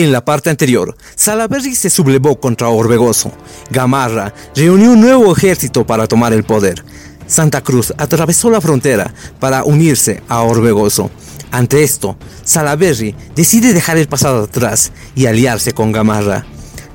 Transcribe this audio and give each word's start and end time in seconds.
En 0.00 0.12
la 0.12 0.24
parte 0.24 0.48
anterior, 0.48 0.96
Salaberry 1.14 1.74
se 1.74 1.90
sublevó 1.90 2.40
contra 2.40 2.70
Orbegoso. 2.70 3.32
Gamarra 3.70 4.32
reunió 4.56 4.92
un 4.92 5.02
nuevo 5.02 5.30
ejército 5.30 5.86
para 5.86 6.06
tomar 6.06 6.32
el 6.32 6.42
poder. 6.42 6.82
Santa 7.26 7.60
Cruz 7.60 7.92
atravesó 7.98 8.48
la 8.48 8.62
frontera 8.62 9.12
para 9.38 9.62
unirse 9.62 10.22
a 10.26 10.40
Orbegoso. 10.40 11.10
Ante 11.50 11.82
esto, 11.82 12.16
Salaberry 12.44 13.14
decide 13.36 13.74
dejar 13.74 13.98
el 13.98 14.08
pasado 14.08 14.44
atrás 14.44 14.90
y 15.14 15.26
aliarse 15.26 15.72
con 15.72 15.92
Gamarra. 15.92 16.46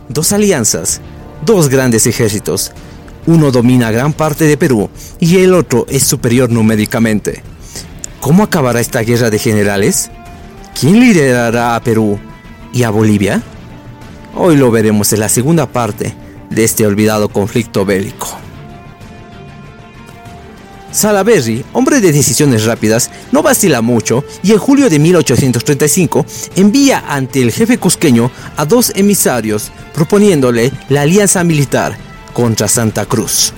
Dos 0.09 0.31
alianzas, 0.31 0.99
dos 1.45 1.69
grandes 1.69 2.07
ejércitos. 2.07 2.71
Uno 3.27 3.51
domina 3.51 3.91
gran 3.91 4.13
parte 4.13 4.45
de 4.45 4.57
Perú 4.57 4.89
y 5.19 5.37
el 5.43 5.53
otro 5.53 5.85
es 5.89 6.07
superior 6.07 6.49
numéricamente. 6.49 7.43
¿Cómo 8.19 8.41
acabará 8.41 8.79
esta 8.79 9.01
guerra 9.01 9.29
de 9.29 9.37
generales? 9.37 10.09
¿Quién 10.73 10.99
liderará 10.99 11.75
a 11.75 11.83
Perú 11.83 12.19
y 12.75 12.83
a 12.83 12.91
Bolivia? 12.91 13.41
Hoy 14.35 14.57
lo 14.57 14.69
veremos 14.69 15.11
en 15.13 15.21
la 15.21 15.29
segunda 15.29 15.65
parte 15.65 16.13
de 16.49 16.63
este 16.63 16.85
olvidado 16.85 17.29
conflicto 17.29 17.85
bélico. 17.85 18.37
Salaberry, 20.91 21.65
hombre 21.73 21.99
de 22.01 22.11
decisiones 22.11 22.65
rápidas, 22.65 23.09
no 23.31 23.41
vacila 23.41 23.81
mucho 23.81 24.23
y 24.43 24.51
en 24.51 24.57
julio 24.57 24.89
de 24.89 24.99
1835 24.99 26.25
envía 26.55 27.03
ante 27.07 27.41
el 27.41 27.51
jefe 27.51 27.77
cusqueño 27.77 28.29
a 28.55 28.65
dos 28.65 28.91
emisarios 28.95 29.71
proponiéndole 29.93 30.71
la 30.89 31.01
alianza 31.01 31.43
militar 31.43 31.97
contra 32.33 32.67
Santa 32.67 33.05
Cruz. 33.05 33.53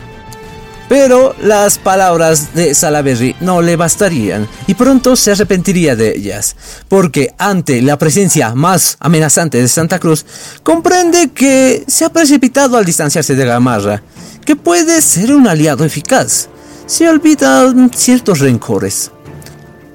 Pero 0.90 1.36
las 1.42 1.80
palabras 1.80 2.54
de 2.54 2.74
Salaberry 2.74 3.36
no 3.42 3.62
le 3.62 3.76
bastarían 3.76 4.48
y 4.68 4.74
pronto 4.74 5.16
se 5.16 5.32
arrepentiría 5.32 5.96
de 5.96 6.16
ellas, 6.16 6.56
porque 6.88 7.34
ante 7.38 7.82
la 7.82 7.98
presencia 7.98 8.56
más 8.56 8.96
amenazante 9.00 9.62
de 9.62 9.68
Santa 9.68 10.00
Cruz, 10.00 10.26
comprende 10.64 11.32
que 11.32 11.84
se 11.88 12.06
ha 12.06 12.10
precipitado 12.10 12.78
al 12.78 12.86
distanciarse 12.86 13.36
de 13.36 13.46
Gamarra, 13.46 14.02
que 14.46 14.56
puede 14.56 15.02
ser 15.02 15.34
un 15.34 15.48
aliado 15.48 15.84
eficaz. 15.84 16.48
Se 16.86 17.10
olvidan 17.10 17.92
ciertos 17.94 18.40
rencores. 18.40 19.12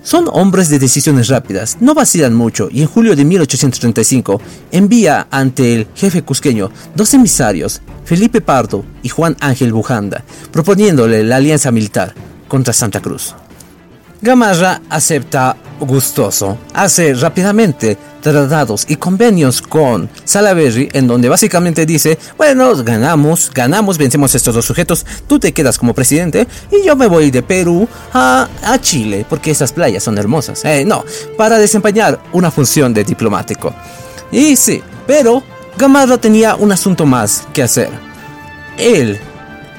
Son 0.02 0.28
hombres 0.32 0.68
de 0.68 0.80
decisiones 0.80 1.28
rápidas, 1.28 1.76
no 1.80 1.94
vacilan 1.94 2.34
mucho 2.34 2.68
y 2.72 2.82
en 2.82 2.88
julio 2.88 3.14
de 3.14 3.24
1835 3.24 4.40
envía 4.72 5.28
ante 5.30 5.74
el 5.74 5.86
jefe 5.94 6.22
cusqueño 6.22 6.70
dos 6.96 7.14
emisarios, 7.14 7.82
Felipe 8.04 8.40
Pardo 8.40 8.84
y 9.02 9.08
Juan 9.10 9.36
Ángel 9.40 9.72
Bujanda, 9.72 10.24
proponiéndole 10.50 11.22
la 11.22 11.36
alianza 11.36 11.70
militar 11.70 12.14
contra 12.48 12.72
Santa 12.72 13.00
Cruz. 13.00 13.34
Gamarra 14.22 14.82
acepta 14.88 15.56
gustoso, 15.80 16.56
hace 16.74 17.12
rápidamente 17.14 17.98
tratados 18.20 18.84
y 18.88 18.94
convenios 18.94 19.60
con 19.60 20.08
Salaberry 20.22 20.88
en 20.92 21.08
donde 21.08 21.28
básicamente 21.28 21.84
dice, 21.84 22.16
bueno, 22.38 22.72
ganamos, 22.84 23.50
ganamos, 23.52 23.98
vencemos 23.98 24.32
estos 24.36 24.54
dos 24.54 24.64
sujetos, 24.64 25.04
tú 25.26 25.40
te 25.40 25.50
quedas 25.50 25.76
como 25.76 25.92
presidente 25.92 26.46
y 26.70 26.86
yo 26.86 26.94
me 26.94 27.08
voy 27.08 27.32
de 27.32 27.42
Perú 27.42 27.88
a, 28.12 28.48
a 28.62 28.80
Chile 28.80 29.26
porque 29.28 29.50
esas 29.50 29.72
playas 29.72 30.04
son 30.04 30.16
hermosas. 30.16 30.64
Eh, 30.64 30.84
no, 30.84 31.04
para 31.36 31.58
desempeñar 31.58 32.20
una 32.32 32.52
función 32.52 32.94
de 32.94 33.02
diplomático. 33.02 33.74
Y 34.30 34.54
sí, 34.54 34.80
pero 35.04 35.42
Gamarra 35.76 36.16
tenía 36.18 36.54
un 36.54 36.70
asunto 36.70 37.06
más 37.06 37.42
que 37.52 37.64
hacer. 37.64 37.90
Él 38.78 39.18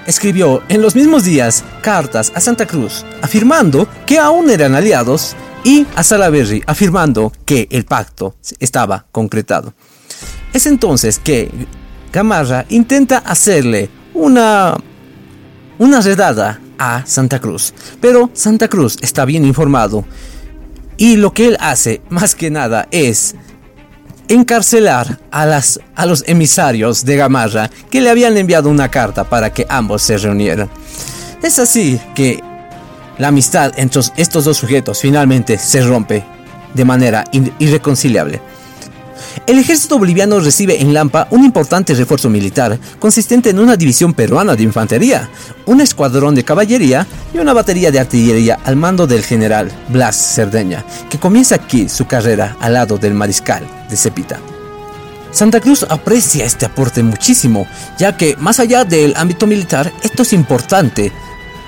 escribió 0.07 0.63
en 0.69 0.81
los 0.81 0.95
mismos 0.95 1.23
días 1.23 1.63
cartas 1.81 2.31
a 2.35 2.39
Santa 2.39 2.65
Cruz 2.65 3.05
afirmando 3.21 3.87
que 4.05 4.19
aún 4.19 4.49
eran 4.49 4.75
aliados 4.75 5.35
y 5.63 5.85
a 5.95 6.03
Salaberry 6.03 6.63
afirmando 6.67 7.31
que 7.45 7.67
el 7.71 7.85
pacto 7.85 8.35
estaba 8.59 9.05
concretado. 9.11 9.73
Es 10.51 10.65
entonces 10.65 11.19
que 11.19 11.49
Gamarra 12.11 12.65
intenta 12.69 13.17
hacerle 13.17 13.89
una, 14.13 14.75
una 15.79 16.01
redada 16.01 16.59
a 16.77 17.05
Santa 17.05 17.39
Cruz, 17.39 17.73
pero 18.01 18.29
Santa 18.33 18.67
Cruz 18.67 18.97
está 19.01 19.25
bien 19.25 19.45
informado 19.45 20.05
y 20.97 21.15
lo 21.15 21.33
que 21.33 21.47
él 21.47 21.57
hace 21.59 22.01
más 22.09 22.35
que 22.35 22.51
nada 22.51 22.87
es 22.91 23.35
encarcelar 24.27 25.19
a, 25.31 25.45
las, 25.45 25.79
a 25.95 26.05
los 26.05 26.23
emisarios 26.27 27.05
de 27.05 27.17
Gamarra 27.17 27.69
que 27.89 28.01
le 28.01 28.09
habían 28.09 28.37
enviado 28.37 28.69
una 28.69 28.89
carta 28.89 29.23
para 29.23 29.51
que 29.51 29.65
ambos 29.69 30.01
se 30.01 30.17
reunieran. 30.17 30.69
Es 31.41 31.59
así 31.59 31.99
que 32.15 32.41
la 33.17 33.27
amistad 33.27 33.73
entre 33.77 34.01
estos 34.17 34.45
dos 34.45 34.57
sujetos 34.57 35.01
finalmente 35.01 35.57
se 35.57 35.81
rompe 35.81 36.23
de 36.73 36.85
manera 36.85 37.23
irreconciliable. 37.59 38.41
El 39.45 39.59
ejército 39.59 39.99
boliviano 39.99 40.39
recibe 40.39 40.81
en 40.81 40.93
Lampa 40.93 41.27
un 41.31 41.43
importante 41.43 41.93
refuerzo 41.93 42.29
militar, 42.29 42.79
consistente 42.99 43.49
en 43.49 43.59
una 43.59 43.75
división 43.75 44.13
peruana 44.13 44.55
de 44.55 44.63
infantería, 44.63 45.29
un 45.65 45.81
escuadrón 45.81 46.35
de 46.35 46.43
caballería 46.43 47.05
y 47.33 47.39
una 47.39 47.53
batería 47.53 47.91
de 47.91 47.99
artillería 47.99 48.59
al 48.63 48.75
mando 48.75 49.07
del 49.07 49.23
general 49.23 49.71
Blas 49.89 50.15
Cerdeña, 50.15 50.85
que 51.09 51.19
comienza 51.19 51.55
aquí 51.55 51.89
su 51.89 52.05
carrera 52.05 52.55
al 52.59 52.73
lado 52.73 52.97
del 52.97 53.13
mariscal 53.13 53.63
de 53.89 53.97
Cepita. 53.97 54.39
Santa 55.31 55.59
Cruz 55.59 55.83
aprecia 55.89 56.45
este 56.45 56.67
aporte 56.67 57.01
muchísimo, 57.01 57.67
ya 57.97 58.15
que 58.15 58.35
más 58.37 58.59
allá 58.59 58.85
del 58.85 59.13
ámbito 59.17 59.47
militar, 59.47 59.91
esto 60.03 60.21
es 60.21 60.31
importante 60.31 61.11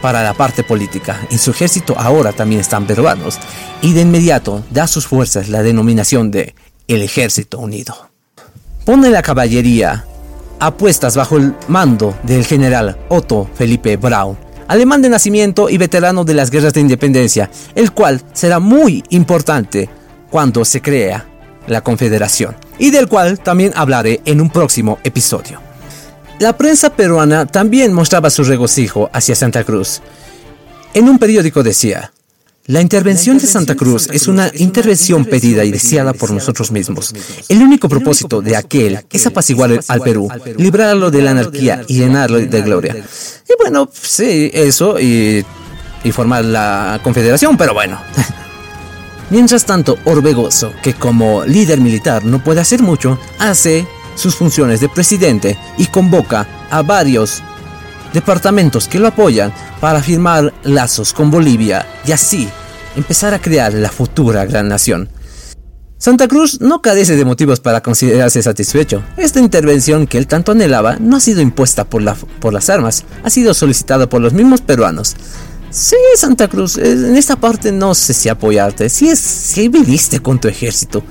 para 0.04 0.22
la 0.24 0.36
parte 0.36 0.64
política. 0.64 1.20
En 1.32 1.40
su 1.40 1.50
ejército 1.50 1.96
ahora 1.98 2.32
también 2.32 2.62
están 2.62 2.86
peruanos, 2.86 3.40
y 3.82 3.94
de 3.94 4.02
inmediato 4.02 4.64
da 4.70 4.84
a 4.84 4.88
sus 4.88 5.08
fuerzas 5.08 5.50
la 5.50 5.64
denominación 5.64 6.30
de 6.30 6.54
el 6.88 7.02
Ejército 7.02 7.60
Unido. 7.60 8.10
Pone 8.86 9.10
la 9.10 9.22
caballería 9.22 10.06
a 10.60 10.76
puestas 10.76 11.16
bajo 11.16 11.38
el 11.38 11.56
mando 11.68 12.18
del 12.24 12.46
general 12.46 12.98
Otto 13.10 13.50
Felipe 13.56 13.98
Braun, 13.98 14.38
alemán 14.68 15.02
de 15.02 15.10
nacimiento 15.10 15.70
y 15.70 15.78
veterano 15.78 16.24
de 16.24 16.34
las 16.34 16.50
guerras 16.52 16.74
de 16.74 16.82
independencia, 16.82 17.50
el 17.76 17.92
cual 17.92 18.22
será 18.34 18.60
muy 18.60 19.04
importante 19.10 19.90
cuando 20.30 20.66
se 20.66 20.82
crea 20.82 21.26
la 21.68 21.82
Confederación, 21.82 22.56
y 22.78 22.92
del 22.92 23.08
cual 23.08 23.40
también 23.40 23.74
hablaré 23.76 24.22
en 24.26 24.42
un 24.42 24.50
próximo 24.50 25.00
episodio. 25.04 25.60
La 26.40 26.58
prensa 26.58 26.90
peruana 26.90 27.46
también 27.46 27.94
mostraba 27.94 28.30
su 28.30 28.44
regocijo 28.44 29.10
hacia 29.14 29.36
Santa 29.36 29.64
Cruz. 29.64 30.02
En 30.94 31.10
un 31.10 31.18
periódico 31.18 31.64
decía, 31.64 32.12
la 32.68 32.82
intervención 32.82 33.38
de 33.38 33.46
Santa 33.46 33.76
Cruz 33.76 34.10
es 34.12 34.28
una 34.28 34.50
intervención 34.56 35.26
pedida 35.26 35.64
y 35.64 35.72
deseada 35.72 36.14
por 36.14 36.32
nosotros 36.32 36.72
mismos. 36.72 37.14
El 37.48 37.62
único 37.62 37.88
propósito 37.88 38.42
de 38.42 38.56
aquel 38.56 39.06
es 39.12 39.28
apaciguar 39.28 39.80
al 39.88 40.02
Perú, 40.02 40.28
librarlo 40.58 41.12
de 41.12 41.22
la 41.22 41.32
anarquía 41.32 41.84
y 41.88 42.00
llenarlo 42.00 42.40
de 42.40 42.62
gloria. 42.62 42.96
Y 43.48 43.54
bueno, 43.62 43.88
sí, 43.94 44.50
eso 44.52 45.00
y, 45.00 45.46
y 46.04 46.12
formar 46.12 46.44
la 46.44 47.00
confederación, 47.04 47.56
pero 47.56 47.76
bueno. 47.76 48.02
Mientras 49.30 49.66
tanto, 49.66 49.98
Orbegoso, 50.06 50.74
que 50.82 50.94
como 50.94 51.46
líder 51.46 51.80
militar 51.80 52.26
no 52.26 52.44
puede 52.44 52.62
hacer 52.62 52.82
mucho, 52.82 53.20
hace 53.38 53.88
sus 54.16 54.36
funciones 54.36 54.80
de 54.80 54.90
presidente 54.90 55.58
y 55.78 55.86
convoca 55.88 56.48
a 56.72 56.82
varios 56.82 57.44
departamentos 58.16 58.88
que 58.88 58.98
lo 58.98 59.08
apoyan 59.08 59.54
para 59.80 60.02
firmar 60.02 60.52
lazos 60.64 61.14
con 61.14 61.30
Bolivia 61.30 61.86
y 62.08 62.14
así 62.14 62.50
empezar 62.96 63.36
a 63.36 63.40
crear 63.40 63.74
la 63.74 63.90
futura 63.90 64.46
gran 64.46 64.68
nación. 64.68 65.10
Santa 65.98 66.28
Cruz 66.28 66.60
no 66.62 66.82
carece 66.82 67.16
de 67.16 67.26
motivos 67.26 67.60
para 67.60 67.82
considerarse 67.82 68.42
satisfecho. 68.42 69.04
Esta 69.18 69.40
intervención 69.40 70.08
que 70.08 70.18
él 70.18 70.28
tanto 70.28 70.52
anhelaba 70.52 70.98
no 71.00 71.18
ha 71.18 71.20
sido 71.20 71.42
impuesta 71.42 71.86
por, 71.86 72.04
por 72.40 72.54
las 72.54 72.70
armas, 72.70 73.06
ha 73.24 73.30
sido 73.30 73.54
solicitada 73.54 74.08
por 74.08 74.22
los 74.22 74.34
mismos 74.34 74.62
peruanos. 74.62 75.16
Sí, 75.76 75.98
Santa 76.16 76.48
Cruz, 76.48 76.78
en 76.78 77.18
esta 77.18 77.36
parte 77.36 77.70
no 77.70 77.94
sé 77.94 78.14
si 78.14 78.30
apoyarte. 78.30 78.88
Si 78.88 79.10
es, 79.10 79.20
si 79.20 79.68
viniste 79.68 80.22
con 80.22 80.40
tu 80.40 80.48
ejército. 80.48 81.04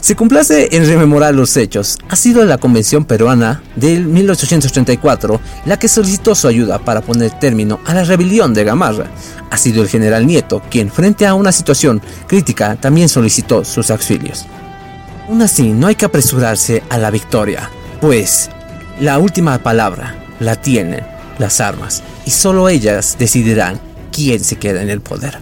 Se 0.00 0.14
complace 0.14 0.68
en 0.70 0.86
rememorar 0.86 1.34
los 1.34 1.56
hechos. 1.56 1.98
Ha 2.08 2.14
sido 2.14 2.44
la 2.44 2.58
Convención 2.58 3.04
Peruana 3.04 3.60
del 3.74 4.06
1834 4.06 5.40
la 5.66 5.80
que 5.80 5.88
solicitó 5.88 6.36
su 6.36 6.46
ayuda 6.46 6.78
para 6.78 7.00
poner 7.00 7.36
término 7.40 7.80
a 7.84 7.92
la 7.92 8.04
rebelión 8.04 8.54
de 8.54 8.62
Gamarra. 8.62 9.10
Ha 9.50 9.56
sido 9.56 9.82
el 9.82 9.88
general 9.88 10.28
Nieto 10.28 10.62
quien, 10.70 10.88
frente 10.88 11.26
a 11.26 11.34
una 11.34 11.50
situación 11.50 12.00
crítica, 12.28 12.76
también 12.76 13.08
solicitó 13.08 13.64
sus 13.64 13.90
auxilios. 13.90 14.46
Aún 15.26 15.42
así, 15.42 15.70
no 15.70 15.88
hay 15.88 15.96
que 15.96 16.04
apresurarse 16.04 16.84
a 16.88 16.98
la 16.98 17.10
victoria, 17.10 17.68
pues 18.00 18.48
la 19.00 19.18
última 19.18 19.58
palabra 19.58 20.14
la 20.38 20.54
tienen 20.54 21.11
las 21.38 21.60
armas 21.60 22.02
y 22.26 22.30
solo 22.30 22.68
ellas 22.68 23.16
decidirán 23.18 23.80
quién 24.12 24.42
se 24.42 24.56
queda 24.56 24.82
en 24.82 24.90
el 24.90 25.00
poder. 25.00 25.38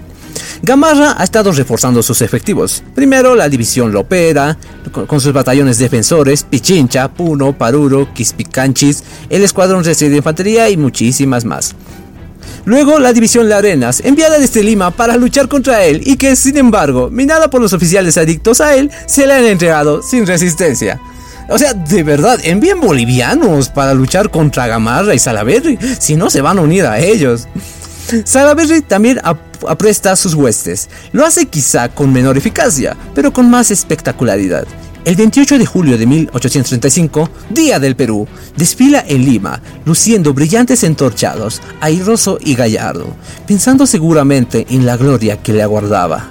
Gamarra 0.63 1.17
ha 1.19 1.25
estado 1.25 1.53
reforzando 1.53 2.03
sus 2.03 2.21
efectivos. 2.21 2.83
Primero 2.95 3.35
la 3.35 3.49
división 3.49 3.93
Lopera, 3.93 4.59
con 5.07 5.21
sus 5.21 5.33
batallones 5.33 5.79
defensores, 5.79 6.45
Pichincha, 6.45 7.09
Puno, 7.09 7.57
Paruro, 7.57 8.13
Quispicanchis, 8.13 9.03
el 9.31 9.43
escuadrón 9.43 9.83
de 9.83 10.17
infantería 10.17 10.69
y 10.69 10.77
muchísimas 10.77 11.45
más. 11.45 11.75
Luego 12.65 12.99
la 12.99 13.13
división 13.13 13.49
La 13.49 13.59
Arenas, 13.59 14.03
enviada 14.05 14.39
desde 14.39 14.63
Lima 14.63 14.91
para 14.91 15.17
luchar 15.17 15.49
contra 15.49 15.85
él 15.85 16.03
y 16.05 16.17
que 16.17 16.37
sin 16.37 16.59
embargo, 16.59 17.09
minada 17.11 17.49
por 17.49 17.61
los 17.61 17.73
oficiales 17.73 18.19
adictos 18.19 18.61
a 18.61 18.77
él, 18.77 18.91
se 19.07 19.27
le 19.27 19.35
han 19.35 19.45
entregado 19.45 20.03
sin 20.03 20.27
resistencia. 20.27 21.01
O 21.51 21.59
sea, 21.59 21.75
de 21.75 22.03
verdad, 22.05 22.39
envíen 22.45 22.81
bolivianos 22.81 23.69
para 23.69 23.93
luchar 23.93 24.31
contra 24.31 24.69
Gamarra 24.69 25.15
y 25.15 25.19
Salaberry, 25.19 25.79
si 25.99 26.15
no 26.15 26.31
se 26.31 26.41
van 26.41 26.59
a 26.59 26.63
unir 26.63 26.87
a 26.87 27.01
ellos. 27.01 27.49
Salaberry 28.25 28.83
también 28.83 29.21
apresta 29.69 30.15
sus 30.17 30.35
huestes. 30.35 30.89
Lo 31.13 31.27
hace 31.27 31.47
quizá 31.47 31.89
con 31.89 32.13
menor 32.13 32.39
eficacia, 32.39 32.97
pero 33.15 33.33
con 33.33 33.51
más 33.51 33.71
espectacularidad. 33.71 34.65
El 35.05 35.17
28 35.17 35.59
de 35.59 35.67
julio 35.67 35.97
de 35.97 36.07
1835, 36.07 37.31
Día 37.49 37.79
del 37.79 37.97
Perú, 37.97 38.29
desfila 38.57 39.03
en 39.09 39.25
Lima, 39.25 39.61
luciendo 39.87 40.35
brillantes 40.35 40.85
entorchados, 40.85 41.63
airoso 41.81 42.39
y 42.41 42.55
gallardo, 42.55 43.07
pensando 43.47 43.87
seguramente 43.87 44.67
en 44.69 44.85
la 44.85 44.99
gloria 44.99 45.39
que 45.39 45.55
le 45.55 45.63
aguardaba. 45.63 46.29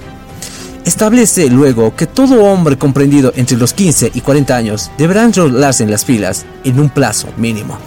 Establece 0.86 1.50
luego 1.50 1.96
que 1.96 2.08
todo 2.08 2.44
hombre 2.44 2.78
comprendido 2.78 3.32
entre 3.36 3.58
los 3.58 3.74
15 3.74 4.12
y 4.14 4.22
40 4.22 4.56
años 4.56 4.92
deberá 4.98 5.24
enrolarse 5.24 5.84
en 5.84 5.92
las 5.92 6.06
filas 6.06 6.46
en 6.64 6.80
un 6.80 6.90
plazo 6.90 7.28
mínimo. 7.38 7.78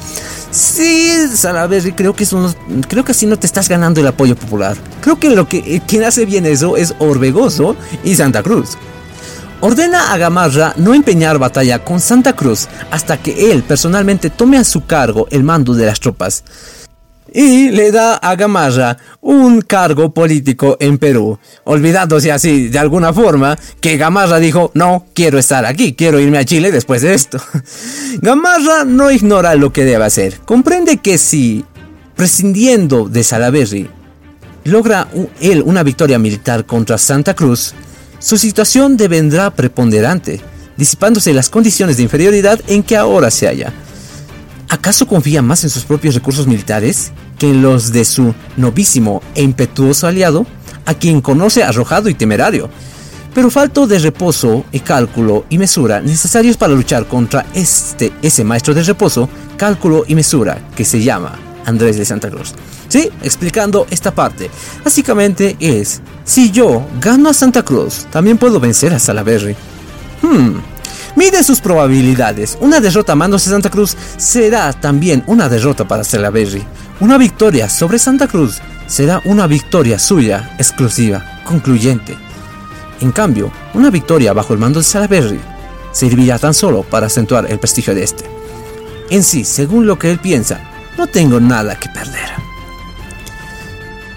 Sí, 0.51 1.11
Salaberry, 1.35 1.93
creo 1.93 2.15
que 2.15 2.25
eso 2.25 2.55
creo 2.87 3.05
que 3.05 3.13
así 3.13 3.27
no 3.27 3.39
te 3.39 3.47
estás 3.47 3.69
ganando 3.69 4.01
el 4.01 4.07
apoyo 4.07 4.37
popular. 4.37 4.77
Creo 5.01 5.19
que 5.19 5.31
lo 5.31 5.49
que 5.49 5.59
eh, 5.59 5.83
quien 5.87 6.05
hace 6.05 6.27
bien 6.27 6.45
eso 6.45 6.77
es 6.77 6.95
Orbegoso 6.99 7.75
y 8.05 8.15
Santa 8.15 8.43
Cruz. 8.43 8.77
Ordena 9.61 10.13
a 10.13 10.19
Gamarra 10.19 10.75
no 10.77 10.93
empeñar 10.93 11.39
batalla 11.39 11.83
con 11.83 12.01
Santa 12.01 12.35
Cruz 12.35 12.69
hasta 12.91 13.17
que 13.17 13.53
él 13.53 13.63
personalmente 13.63 14.29
tome 14.29 14.59
a 14.59 14.65
su 14.65 14.85
cargo 14.85 15.27
el 15.31 15.43
mando 15.43 15.73
de 15.73 15.87
las 15.87 16.01
tropas 16.01 16.45
y 17.35 17.71
le 17.71 17.91
da 17.91 18.17
a 18.17 18.37
Gamarra 18.37 18.99
un 19.21 19.63
cargo 19.63 20.13
político 20.13 20.77
en 20.81 20.99
Perú, 20.99 21.39
olvidándose 21.65 22.31
así 22.31 22.69
de 22.69 22.79
alguna 22.79 23.13
forma 23.13 23.59
que 23.81 23.97
Gamarra 23.97 24.39
dijo, 24.39 24.71
no, 24.75 25.07
quiero 25.15 25.39
estar 25.39 25.65
aquí, 25.65 25.95
quiero 25.95 26.21
irme 26.21 26.39
a 26.39 26.45
Chile 26.45 26.71
después 26.71 27.03
de 27.03 27.15
esto. 27.15 27.39
Gamarra 28.21 28.85
no 28.85 29.11
ignora 29.11 29.55
lo 29.55 29.73
que 29.73 29.85
debe 29.85 30.05
hacer, 30.05 30.39
comprende 30.45 30.99
que 30.99 31.19
si, 31.19 31.65
prescindiendo 32.15 33.09
de 33.09 33.25
Salaberry, 33.25 33.89
logra 34.65 35.09
él 35.41 35.63
una 35.65 35.83
victoria 35.83 36.19
militar 36.19 36.67
contra 36.67 36.99
Santa 36.99 37.35
Cruz, 37.35 37.75
su 38.19 38.39
situación 38.39 38.97
devendrá 38.97 39.51
preponderante, 39.51 40.41
disipándose 40.77 41.33
las 41.33 41.51
condiciones 41.51 41.97
de 41.97 42.05
inferioridad 42.05 42.61
en 42.69 42.83
que 42.83 42.97
ahora 42.97 43.31
se 43.31 43.49
halla. 43.49 43.73
¿Acaso 44.73 45.07
confía 45.07 45.43
más 45.43 45.65
en 45.65 45.71
sus 45.71 45.85
propios 45.85 46.15
recursos 46.15 46.47
militares 46.47 47.13
que 47.39 47.51
en 47.51 47.61
los 47.61 47.93
de 47.93 48.07
su 48.07 48.35
novísimo 48.57 49.23
e 49.35 49.43
impetuoso 49.43 50.07
aliado, 50.07 50.47
a 50.87 50.95
quien 50.95 51.21
conoce 51.21 51.63
arrojado 51.63 52.09
y 52.09 52.15
temerario? 52.15 52.71
Pero 53.35 53.51
falto 53.51 53.87
de 53.87 53.99
reposo 53.99 54.65
y 54.73 54.81
cálculo 54.81 55.45
y 55.51 55.59
mesura 55.59 56.01
necesarios 56.01 56.57
para 56.57 56.73
luchar 56.73 57.07
contra 57.07 57.45
este, 57.53 58.15
ese 58.23 58.45
maestro 58.45 58.73
de 58.73 58.83
reposo, 58.83 59.29
cálculo 59.59 60.05
y 60.09 60.15
mesura, 60.15 60.67
que 60.75 60.87
se 60.87 61.03
llama 61.03 61.39
Andrés 61.67 61.99
de 61.99 62.07
Santa 62.07 62.31
Cruz. 62.31 62.55
Sí, 62.89 63.11
explicando 63.23 63.87
esta 63.91 64.15
parte. 64.15 64.49
Básicamente 64.83 65.55
es, 65.61 66.01
si 66.25 66.51
yo 66.51 66.83
gano 66.99 67.29
a 67.29 67.35
Santa 67.35 67.63
Cruz, 67.63 68.07
también 68.11 68.39
puedo 68.39 68.59
vencer 68.59 68.95
a 68.95 68.99
Salaberry. 68.99 69.55
Hmm, 70.23 70.61
Mide 71.15 71.43
sus 71.43 71.61
probabilidades. 71.61 72.57
Una 72.61 72.81
derrota 72.81 73.13
a 73.13 73.29
de 73.29 73.39
Santa 73.39 73.69
Cruz 73.69 73.97
será 74.17 74.73
también 74.73 75.23
una 75.27 75.49
derrota 75.49 75.87
para 75.87 76.05
Salaberry. 76.05 76.65
Una 77.01 77.19
victoria 77.19 77.69
sobre 77.69 77.99
Santa 77.99 78.27
Cruz 78.27 78.61
será 78.87 79.21
una 79.27 79.47
victoria 79.47 79.99
suya, 79.99 80.55
exclusiva, 80.59 81.41
concluyente. 81.45 82.17
En 83.01 83.13
cambio, 83.13 83.53
una 83.75 83.91
victoria 83.91 84.33
bajo 84.33 84.55
el 84.55 84.59
mando 84.59 84.81
de 84.81 84.85
Salaberry 84.85 85.41
servirá 85.93 86.39
tan 86.39 86.55
solo 86.55 86.83
para 86.83 87.07
acentuar 87.07 87.51
el 87.51 87.59
prestigio 87.59 87.95
de 87.95 88.05
este. 88.05 88.25
En 89.11 89.23
sí, 89.23 89.45
según 89.45 89.87
lo 89.87 89.99
que 89.99 90.11
él 90.11 90.19
piensa, 90.19 90.61
no 90.97 91.07
tengo 91.07 91.41
nada 91.41 91.79
que 91.79 91.91
perder. 91.91 92.31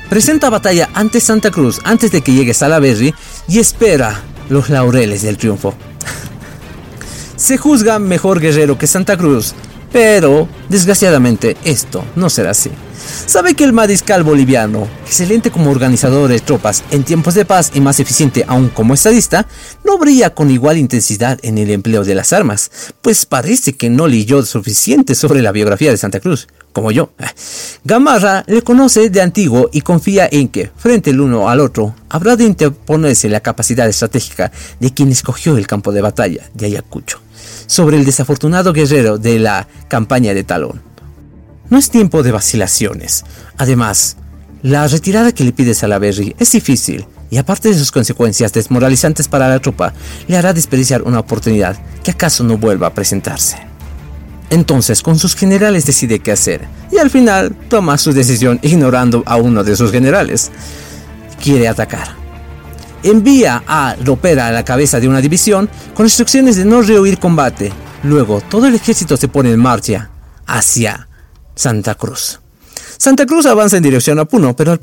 Presenta 0.10 0.50
batalla 0.50 0.90
ante 0.94 1.20
Santa 1.20 1.52
Cruz 1.52 1.82
antes 1.84 2.12
de 2.12 2.22
que 2.22 2.32
llegue 2.32 2.54
Salaberry 2.54 3.14
y 3.50 3.60
espera 3.60 4.22
los 4.48 4.70
laureles 4.70 5.24
del 5.24 5.38
triunfo 5.38 5.74
se 7.36 7.58
juzga 7.58 8.00
mejor 8.00 8.40
guerrero 8.40 8.78
que 8.78 8.88
Santa 8.88 9.18
Cruz, 9.18 9.54
pero 9.92 10.48
desgraciadamente 10.70 11.58
esto 11.64 12.04
no 12.16 12.30
será 12.30 12.52
así. 12.52 12.72
Sabe 13.26 13.54
que 13.54 13.64
el 13.64 13.74
mariscal 13.74 14.24
boliviano, 14.24 14.88
excelente 15.06 15.52
como 15.52 15.72
organizador 15.72 16.30
de 16.30 16.40
tropas 16.40 16.84
en 16.92 17.04
tiempos 17.04 17.34
de 17.34 17.46
paz 17.46 17.72
y 17.74 17.82
más 17.82 18.00
eficiente 18.00 18.46
aún 18.48 18.70
como 18.70 18.94
estadista, 18.94 19.48
no 19.84 19.98
brilla 19.98 20.34
con 20.34 20.52
igual 20.52 20.78
intensidad 20.78 21.40
en 21.42 21.58
el 21.58 21.72
empleo 21.72 22.04
de 22.04 22.16
las 22.16 22.34
armas, 22.34 22.72
pues 23.02 23.26
parece 23.26 23.74
que 23.74 23.90
no 23.90 24.08
leyó 24.08 24.44
suficiente 24.44 25.16
sobre 25.16 25.42
la 25.42 25.52
biografía 25.52 25.92
de 25.92 25.98
Santa 25.98 26.20
Cruz, 26.20 26.48
como 26.74 26.92
yo. 26.92 27.12
Gamarra 27.84 28.44
le 28.48 28.62
conoce 28.62 29.10
de 29.10 29.22
antiguo 29.22 29.70
y 29.72 29.82
confía 29.82 30.28
en 30.32 30.50
que, 30.50 30.72
frente 30.76 31.12
el 31.12 31.22
uno 31.22 31.50
al 31.50 31.60
otro, 31.60 31.96
habrá 32.10 32.36
de 32.36 32.46
interponerse 32.46 33.30
la 33.30 33.40
capacidad 33.40 33.88
estratégica 33.88 34.52
de 34.80 34.94
quien 34.94 35.12
escogió 35.12 35.58
el 35.58 35.68
campo 35.68 35.92
de 35.92 36.02
batalla 36.02 36.50
de 36.54 36.66
Ayacucho 36.68 37.20
sobre 37.68 37.98
el 37.98 38.06
desafortunado 38.06 38.74
guerrero 38.74 39.18
de 39.18 39.40
la 39.40 39.68
campaña 39.88 40.34
de 40.34 40.44
Talón. 40.44 40.95
No 41.70 41.78
es 41.78 41.90
tiempo 41.90 42.24
de 42.24 42.32
vacilaciones. 42.32 43.24
Además, 43.58 44.18
la 44.62 44.88
retirada 44.88 45.32
que 45.32 45.44
le 45.44 45.52
pide 45.52 45.74
Salaberry 45.74 46.36
es 46.40 46.52
difícil 46.52 47.06
y 47.30 47.38
aparte 47.38 47.70
de 47.70 47.76
sus 47.76 47.92
consecuencias 47.92 48.54
desmoralizantes 48.54 49.28
para 49.28 49.50
la 49.50 49.60
tropa, 49.60 49.94
le 50.28 50.38
hará 50.38 50.54
desperdiciar 50.54 51.02
una 51.02 51.20
oportunidad 51.20 51.78
que 52.04 52.12
acaso 52.12 52.44
no 52.44 52.58
vuelva 52.58 52.88
a 52.88 52.94
presentarse. 52.94 53.58
Entonces, 54.50 55.02
con 55.02 55.18
sus 55.18 55.36
generales 55.36 55.86
decide 55.86 56.20
qué 56.20 56.32
hacer 56.32 56.68
y 56.92 56.98
al 56.98 57.10
final 57.10 57.56
toma 57.68 57.98
su 57.98 58.14
decisión 58.14 58.60
ignorando 58.62 59.24
a 59.26 59.38
uno 59.38 59.64
de 59.64 59.76
sus 59.76 59.92
generales. 59.92 60.52
Quiere 61.42 61.68
atacar 61.68 62.26
envía 63.06 63.64
a 63.68 63.96
Ropera 64.04 64.48
a 64.48 64.52
la 64.52 64.66
cabeza 64.66 65.00
de 65.00 65.08
una 65.08 65.22
división 65.22 65.70
con 65.94 66.06
instrucciones 66.06 66.56
de 66.56 66.66
no 66.66 66.82
rehuir 66.82 67.20
combate. 67.20 67.72
Luego, 68.04 68.42
todo 68.42 68.68
el 68.68 68.76
ejército 68.76 69.16
se 69.16 69.28
pone 69.28 69.52
en 69.52 69.60
marcha 69.60 70.10
hacia 70.48 71.08
Santa 71.56 71.96
Cruz. 71.96 72.40
Santa 72.98 73.26
Cruz 73.26 73.46
avanza 73.46 73.78
en 73.78 73.84
dirección 73.84 74.20
a 74.20 74.26
Puno, 74.26 74.56
pero 74.56 74.78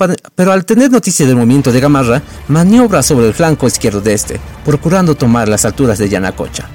al, 0.52 0.64
tener 0.64 0.90
noticia 0.90 1.26
del 1.26 1.36
movimiento 1.36 1.72
de 1.72 1.80
Gamarra, 1.80 2.22
maniobra 2.48 3.02
sobre 3.02 3.26
el 3.26 3.34
flanco 3.34 3.66
izquierdo 3.66 4.00
de 4.00 4.14
este, 4.14 4.40
procurando 4.64 5.14
tomar 5.14 5.48
las 5.48 5.64
alturas 5.64 5.98
de 5.98 6.08
Yanacocha. 6.08 6.68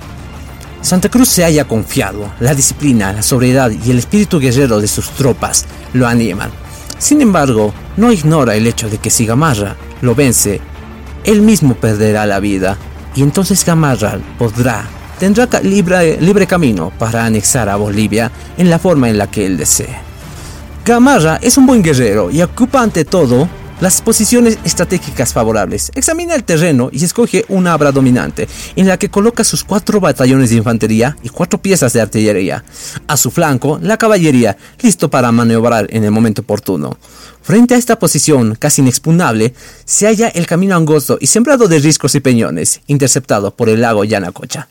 Santa 0.82 1.10
Cruz 1.10 1.30
se 1.30 1.44
haya 1.44 1.66
confiado, 1.66 2.32
la 2.40 2.56
disciplina, 2.56 3.12
la 3.12 3.22
sobriedad 3.22 3.72
y 3.72 3.92
el 3.92 4.00
espíritu 4.00 4.40
guerrero 4.40 4.80
de 4.80 4.88
sus 4.88 5.10
tropas 5.12 5.66
lo 5.94 6.08
animan. 6.08 6.52
Sin 6.98 7.22
embargo, 7.22 7.74
no 7.98 8.12
ignora 8.12 8.56
el 8.56 8.66
hecho 8.68 8.90
de 8.90 8.98
que 8.98 9.10
si 9.10 9.26
Gamarra 9.26 9.76
lo 10.02 10.16
vence, 10.16 10.62
él 11.24 11.42
mismo 11.42 11.76
perderá 11.76 12.26
la 12.26 12.40
vida 12.40 12.78
y 13.16 13.24
entonces 13.24 13.66
Gamarra 13.66 14.20
podrá, 14.38 14.88
tendrá 15.20 15.48
libre, 15.62 16.48
camino 16.48 16.92
para 16.98 17.26
anexar 17.26 17.70
a 17.70 17.76
Bolivia 17.76 18.32
en 18.58 18.70
la 18.70 18.80
forma 18.80 19.10
en 19.10 19.18
la 19.18 19.28
que 19.28 19.46
él 19.46 19.58
desee. 19.58 19.96
Gamarra 20.86 21.38
es 21.42 21.58
un 21.58 21.66
buen 21.66 21.84
guerrero 21.84 22.32
y 22.32 22.42
ocupa 22.42 22.82
ante 22.82 23.04
todo 23.04 23.50
las 23.80 24.02
posiciones 24.02 24.58
estratégicas 24.64 25.34
favorables. 25.34 25.92
Examina 25.94 26.34
el 26.34 26.44
terreno 26.44 26.90
y 26.92 27.04
escoge 27.04 27.46
una 27.50 27.74
abra 27.74 27.92
dominante, 27.92 28.48
en 28.76 28.88
la 28.88 28.98
que 28.98 29.10
coloca 29.10 29.44
sus 29.44 29.64
cuatro 29.64 30.00
batallones 30.00 30.50
de 30.50 30.56
infantería 30.56 31.16
y 31.22 31.30
cuatro 31.30 31.62
piezas 31.62 31.94
de 31.94 32.02
artillería. 32.02 32.64
A 33.08 33.18
su 33.18 33.30
flanco, 33.30 33.80
la 33.82 33.98
caballería, 33.98 34.58
listo 34.82 35.10
para 35.10 35.32
maniobrar 35.32 35.88
en 35.92 36.04
el 36.04 36.12
momento 36.12 36.42
oportuno. 36.42 36.98
Frente 37.42 37.76
a 37.76 37.78
esta 37.78 38.00
posición 38.00 38.56
casi 38.56 38.82
inexpugnable, 38.82 39.54
se 39.86 40.08
halla 40.08 40.30
el 40.30 40.48
camino 40.48 40.76
angosto 40.76 41.18
y 41.22 41.28
sembrado 41.28 41.68
de 41.68 41.80
riscos 41.80 42.16
y 42.16 42.20
peñones, 42.20 42.82
interceptado 42.88 43.52
por 43.52 43.70
el 43.70 43.82
lago 43.82 44.04
Yanacocha. 44.04 44.68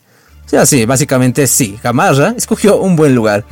O 0.47 0.49
sea, 0.49 0.65
sí, 0.65 0.87
básicamente 0.87 1.45
sí, 1.49 1.77
Gamarra 1.83 2.33
escogió 2.37 2.77
un 2.77 2.95
buen 2.95 3.17
lugar. 3.17 3.45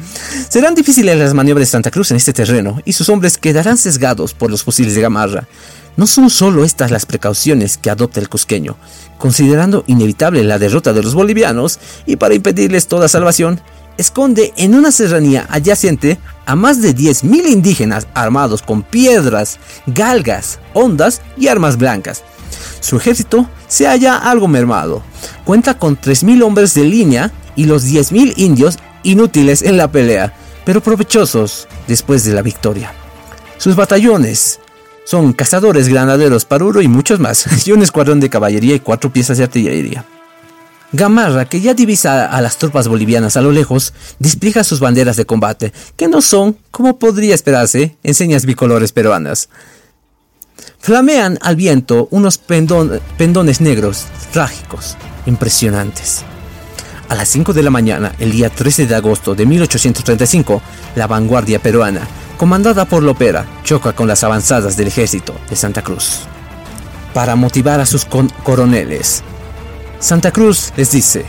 Serán 0.48 0.76
difíciles 0.76 1.18
las 1.18 1.34
maniobras 1.34 1.66
de 1.66 1.72
Santa 1.72 1.90
Cruz 1.90 2.12
en 2.12 2.16
este 2.16 2.32
terreno 2.32 2.80
y 2.84 2.92
sus 2.92 3.08
hombres 3.08 3.36
quedarán 3.36 3.76
sesgados 3.78 4.32
por 4.32 4.48
los 4.48 4.62
fusiles 4.62 4.94
de 4.94 5.00
Gamarra. 5.00 5.48
No 5.96 6.06
son 6.06 6.30
solo 6.30 6.64
estas 6.64 6.92
las 6.92 7.04
precauciones 7.04 7.78
que 7.78 7.90
adopta 7.90 8.20
el 8.20 8.28
cusqueño, 8.28 8.76
considerando 9.18 9.82
inevitable 9.88 10.44
la 10.44 10.60
derrota 10.60 10.92
de 10.92 11.02
los 11.02 11.14
bolivianos 11.14 11.80
y 12.06 12.14
para 12.14 12.34
impedirles 12.34 12.86
toda 12.86 13.08
salvación, 13.08 13.60
esconde 13.98 14.52
en 14.56 14.76
una 14.76 14.92
serranía 14.92 15.48
adyacente 15.50 16.18
a 16.46 16.54
más 16.54 16.80
de 16.80 16.94
10.000 16.94 17.48
indígenas 17.48 18.06
armados 18.14 18.62
con 18.62 18.84
piedras, 18.84 19.58
galgas, 19.86 20.60
ondas 20.74 21.22
y 21.36 21.48
armas 21.48 21.76
blancas 21.76 22.22
su 22.84 22.98
ejército 22.98 23.48
se 23.66 23.86
halla 23.86 24.18
algo 24.18 24.46
mermado. 24.46 25.02
Cuenta 25.44 25.78
con 25.78 25.98
3.000 25.98 26.42
hombres 26.42 26.74
de 26.74 26.84
línea 26.84 27.32
y 27.56 27.64
los 27.64 27.86
10.000 27.86 28.34
indios 28.36 28.78
inútiles 29.02 29.62
en 29.62 29.78
la 29.78 29.90
pelea, 29.90 30.34
pero 30.66 30.82
provechosos 30.82 31.66
después 31.88 32.24
de 32.24 32.34
la 32.34 32.42
victoria. 32.42 32.92
Sus 33.56 33.74
batallones 33.74 34.60
son 35.06 35.32
cazadores, 35.32 35.88
granaderos, 35.88 36.44
paruro 36.44 36.82
y 36.82 36.88
muchos 36.88 37.20
más, 37.20 37.46
y 37.66 37.72
un 37.72 37.82
escuadrón 37.82 38.20
de 38.20 38.28
caballería 38.28 38.74
y 38.74 38.80
cuatro 38.80 39.10
piezas 39.10 39.38
de 39.38 39.44
artillería. 39.44 40.04
Gamarra, 40.92 41.46
que 41.46 41.62
ya 41.62 41.72
divisa 41.72 42.26
a 42.26 42.40
las 42.42 42.58
tropas 42.58 42.86
bolivianas 42.86 43.38
a 43.38 43.40
lo 43.40 43.50
lejos, 43.50 43.94
despliega 44.18 44.62
sus 44.62 44.78
banderas 44.78 45.16
de 45.16 45.24
combate, 45.24 45.72
que 45.96 46.06
no 46.06 46.20
son, 46.20 46.58
como 46.70 46.98
podría 46.98 47.34
esperarse, 47.34 47.96
enseñas 48.02 48.44
bicolores 48.44 48.92
peruanas. 48.92 49.48
Flamean 50.84 51.38
al 51.40 51.56
viento 51.56 52.08
unos 52.10 52.36
pendones 52.36 53.62
negros, 53.62 54.04
trágicos, 54.34 54.98
impresionantes. 55.24 56.24
A 57.08 57.14
las 57.14 57.30
5 57.30 57.54
de 57.54 57.62
la 57.62 57.70
mañana, 57.70 58.14
el 58.18 58.32
día 58.32 58.50
13 58.50 58.86
de 58.86 58.94
agosto 58.94 59.34
de 59.34 59.46
1835, 59.46 60.60
la 60.94 61.06
vanguardia 61.06 61.58
peruana, 61.58 62.06
comandada 62.36 62.84
por 62.84 63.02
Lopera, 63.02 63.46
choca 63.64 63.94
con 63.94 64.08
las 64.08 64.24
avanzadas 64.24 64.76
del 64.76 64.88
ejército 64.88 65.34
de 65.48 65.56
Santa 65.56 65.80
Cruz. 65.80 66.18
Para 67.14 67.34
motivar 67.34 67.80
a 67.80 67.86
sus 67.86 68.04
coroneles, 68.04 69.22
Santa 70.00 70.32
Cruz 70.32 70.70
les 70.76 70.90
dice, 70.90 71.24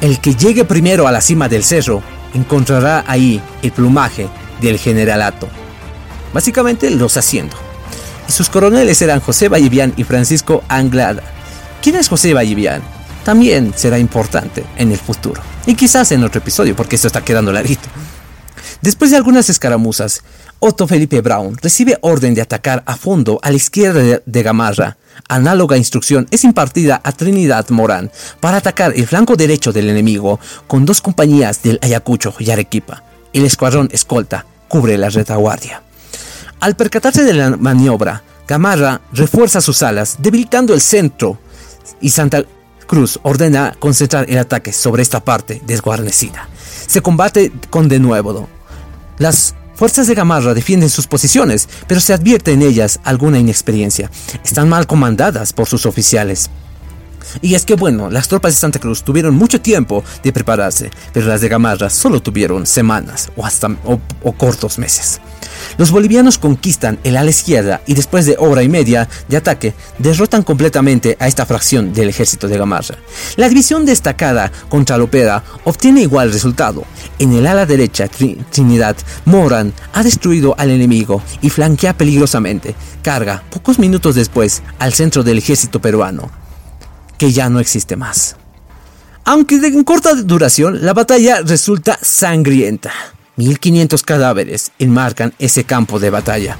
el 0.00 0.20
que 0.20 0.36
llegue 0.36 0.64
primero 0.64 1.06
a 1.06 1.12
la 1.12 1.20
cima 1.20 1.50
del 1.50 1.64
cerro 1.64 2.02
encontrará 2.32 3.04
ahí 3.06 3.42
el 3.60 3.72
plumaje 3.72 4.26
del 4.62 4.78
generalato. 4.78 5.50
Básicamente 6.32 6.88
los 6.88 7.18
haciendo. 7.18 7.73
Y 8.28 8.32
sus 8.32 8.48
coroneles 8.48 9.00
eran 9.02 9.20
José 9.20 9.48
Vallivian 9.48 9.92
y 9.96 10.04
Francisco 10.04 10.62
Anglada. 10.68 11.22
¿Quién 11.82 11.96
es 11.96 12.08
José 12.08 12.34
Vallivian? 12.34 12.82
También 13.24 13.72
será 13.74 13.98
importante 13.98 14.64
en 14.76 14.92
el 14.92 14.98
futuro. 14.98 15.42
Y 15.66 15.74
quizás 15.74 16.12
en 16.12 16.24
otro 16.24 16.40
episodio, 16.40 16.76
porque 16.76 16.96
esto 16.96 17.08
está 17.08 17.22
quedando 17.22 17.52
larguito. 17.52 17.88
Después 18.82 19.10
de 19.10 19.16
algunas 19.16 19.48
escaramuzas, 19.48 20.22
Otto 20.58 20.86
Felipe 20.86 21.20
Brown 21.20 21.58
recibe 21.60 21.98
orden 22.00 22.34
de 22.34 22.40
atacar 22.40 22.82
a 22.86 22.96
fondo 22.96 23.38
a 23.42 23.50
la 23.50 23.56
izquierda 23.56 24.20
de, 24.24 24.42
Gamarra. 24.42 24.96
Análoga 25.28 25.76
instrucción 25.76 26.26
es 26.30 26.44
impartida 26.44 27.00
a 27.04 27.12
Trinidad 27.12 27.68
Morán 27.68 28.10
para 28.40 28.58
atacar 28.58 28.92
el 28.96 29.06
flanco 29.06 29.36
derecho 29.36 29.72
del 29.72 29.88
enemigo 29.88 30.40
con 30.66 30.84
dos 30.84 31.00
compañías 31.00 31.62
del 31.62 31.78
Ayacucho 31.82 32.34
y 32.38 32.50
Arequipa. 32.50 33.04
El 33.32 33.44
escuadrón 33.44 33.88
escolta 33.92 34.46
cubre 34.68 34.98
la 34.98 35.08
retaguardia. 35.08 35.82
Al 36.60 36.76
percatarse 36.76 37.24
de 37.24 37.34
la 37.34 37.56
maniobra, 37.56 38.22
Gamarra 38.46 39.00
refuerza 39.12 39.60
sus 39.60 39.82
alas, 39.82 40.16
debilitando 40.18 40.74
el 40.74 40.80
centro, 40.80 41.38
y 42.00 42.10
Santa 42.10 42.44
Cruz 42.86 43.18
ordena 43.22 43.74
concentrar 43.78 44.28
el 44.28 44.38
ataque 44.38 44.72
sobre 44.72 45.02
esta 45.02 45.24
parte 45.24 45.62
desguarnecida. 45.66 46.48
Se 46.86 47.00
combate 47.00 47.52
con 47.70 47.88
denuedo, 47.88 48.48
las 49.18 49.54
fuerzas 49.74 50.06
de 50.06 50.14
Gamarra 50.14 50.54
defienden 50.54 50.90
sus 50.90 51.06
posiciones, 51.06 51.68
pero 51.86 52.00
se 52.00 52.12
advierte 52.12 52.52
en 52.52 52.62
ellas 52.62 53.00
alguna 53.04 53.38
inexperiencia. 53.38 54.10
Están 54.44 54.68
mal 54.68 54.86
comandadas 54.86 55.52
por 55.52 55.66
sus 55.66 55.86
oficiales. 55.86 56.50
Y 57.40 57.54
es 57.54 57.64
que 57.64 57.74
bueno, 57.74 58.10
las 58.10 58.28
tropas 58.28 58.52
de 58.52 58.60
Santa 58.60 58.78
Cruz 58.78 59.02
tuvieron 59.02 59.34
mucho 59.34 59.60
tiempo 59.60 60.04
de 60.22 60.32
prepararse, 60.32 60.90
pero 61.12 61.26
las 61.26 61.40
de 61.40 61.48
Gamarra 61.48 61.90
solo 61.90 62.20
tuvieron 62.20 62.66
semanas 62.66 63.30
o 63.36 63.44
hasta 63.44 63.68
o 64.22 64.32
cortos 64.32 64.78
meses. 64.78 65.20
Los 65.76 65.90
bolivianos 65.90 66.38
conquistan 66.38 66.98
el 67.04 67.16
ala 67.16 67.30
izquierda 67.30 67.80
y 67.86 67.94
después 67.94 68.26
de 68.26 68.36
hora 68.38 68.62
y 68.62 68.68
media 68.68 69.08
de 69.28 69.36
ataque 69.36 69.74
derrotan 69.98 70.42
completamente 70.42 71.16
a 71.18 71.26
esta 71.26 71.46
fracción 71.46 71.92
del 71.92 72.08
ejército 72.08 72.48
de 72.48 72.58
Gamarra. 72.58 72.96
La 73.36 73.48
división 73.48 73.84
destacada 73.84 74.52
contra 74.68 74.98
Lopera 74.98 75.42
obtiene 75.64 76.02
igual 76.02 76.32
resultado. 76.32 76.84
En 77.18 77.32
el 77.32 77.46
ala 77.46 77.66
derecha, 77.66 78.08
Trinidad 78.08 78.96
Moran 79.24 79.72
ha 79.92 80.02
destruido 80.02 80.54
al 80.58 80.70
enemigo 80.70 81.22
y 81.42 81.50
flanquea 81.50 81.96
peligrosamente. 81.96 82.74
Carga 83.02 83.42
pocos 83.50 83.78
minutos 83.78 84.14
después 84.14 84.62
al 84.78 84.94
centro 84.94 85.22
del 85.22 85.38
ejército 85.38 85.80
peruano, 85.80 86.30
que 87.18 87.32
ya 87.32 87.48
no 87.48 87.60
existe 87.60 87.96
más. 87.96 88.36
Aunque 89.24 89.58
de 89.58 89.84
corta 89.84 90.14
duración, 90.14 90.84
la 90.84 90.92
batalla 90.92 91.40
resulta 91.40 91.98
sangrienta. 92.02 92.92
1500 93.36 94.02
cadáveres 94.02 94.70
enmarcan 94.78 95.32
ese 95.38 95.64
campo 95.64 95.98
de 95.98 96.10
batalla. 96.10 96.56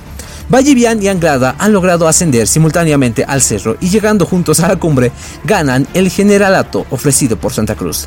Vallivian 0.49 1.02
y 1.02 1.08
Anglada 1.08 1.56
han 1.58 1.73
logrado 1.73 2.06
ascender 2.06 2.46
simultáneamente 2.46 3.25
al 3.25 3.40
cerro 3.40 3.76
y 3.80 3.88
llegando 3.88 4.26
juntos 4.26 4.61
a 4.61 4.68
la 4.68 4.76
cumbre 4.76 5.11
ganan 5.44 5.87
el 5.94 6.11
generalato 6.11 6.87
ofrecido 6.90 7.38
por 7.38 7.52
Santa 7.52 7.75
Cruz. 7.75 8.06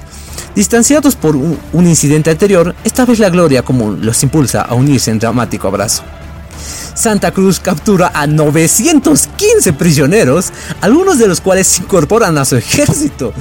Distanciados 0.55 1.15
por 1.15 1.35
un, 1.35 1.57
incidente 1.87 2.29
anterior, 2.29 2.75
esta 2.83 3.05
vez 3.05 3.19
la 3.19 3.29
gloria 3.29 3.63
común 3.63 3.99
los 4.01 4.21
impulsa 4.23 4.61
a 4.61 4.75
unirse 4.75 5.11
en 5.11 5.19
dramático 5.19 5.67
abrazo. 5.67 6.03
Santa 6.97 7.31
Cruz 7.31 7.59
captura 7.59 8.11
a 8.13 8.25
915 8.25 9.71
prisioneros, 9.73 10.51
algunos 10.81 11.19
de 11.19 11.27
los 11.27 11.41
cuales 11.41 11.67
se 11.67 11.83
incorporan 11.83 12.37
a 12.39 12.45
su 12.45 12.55
ejército. 12.55 13.33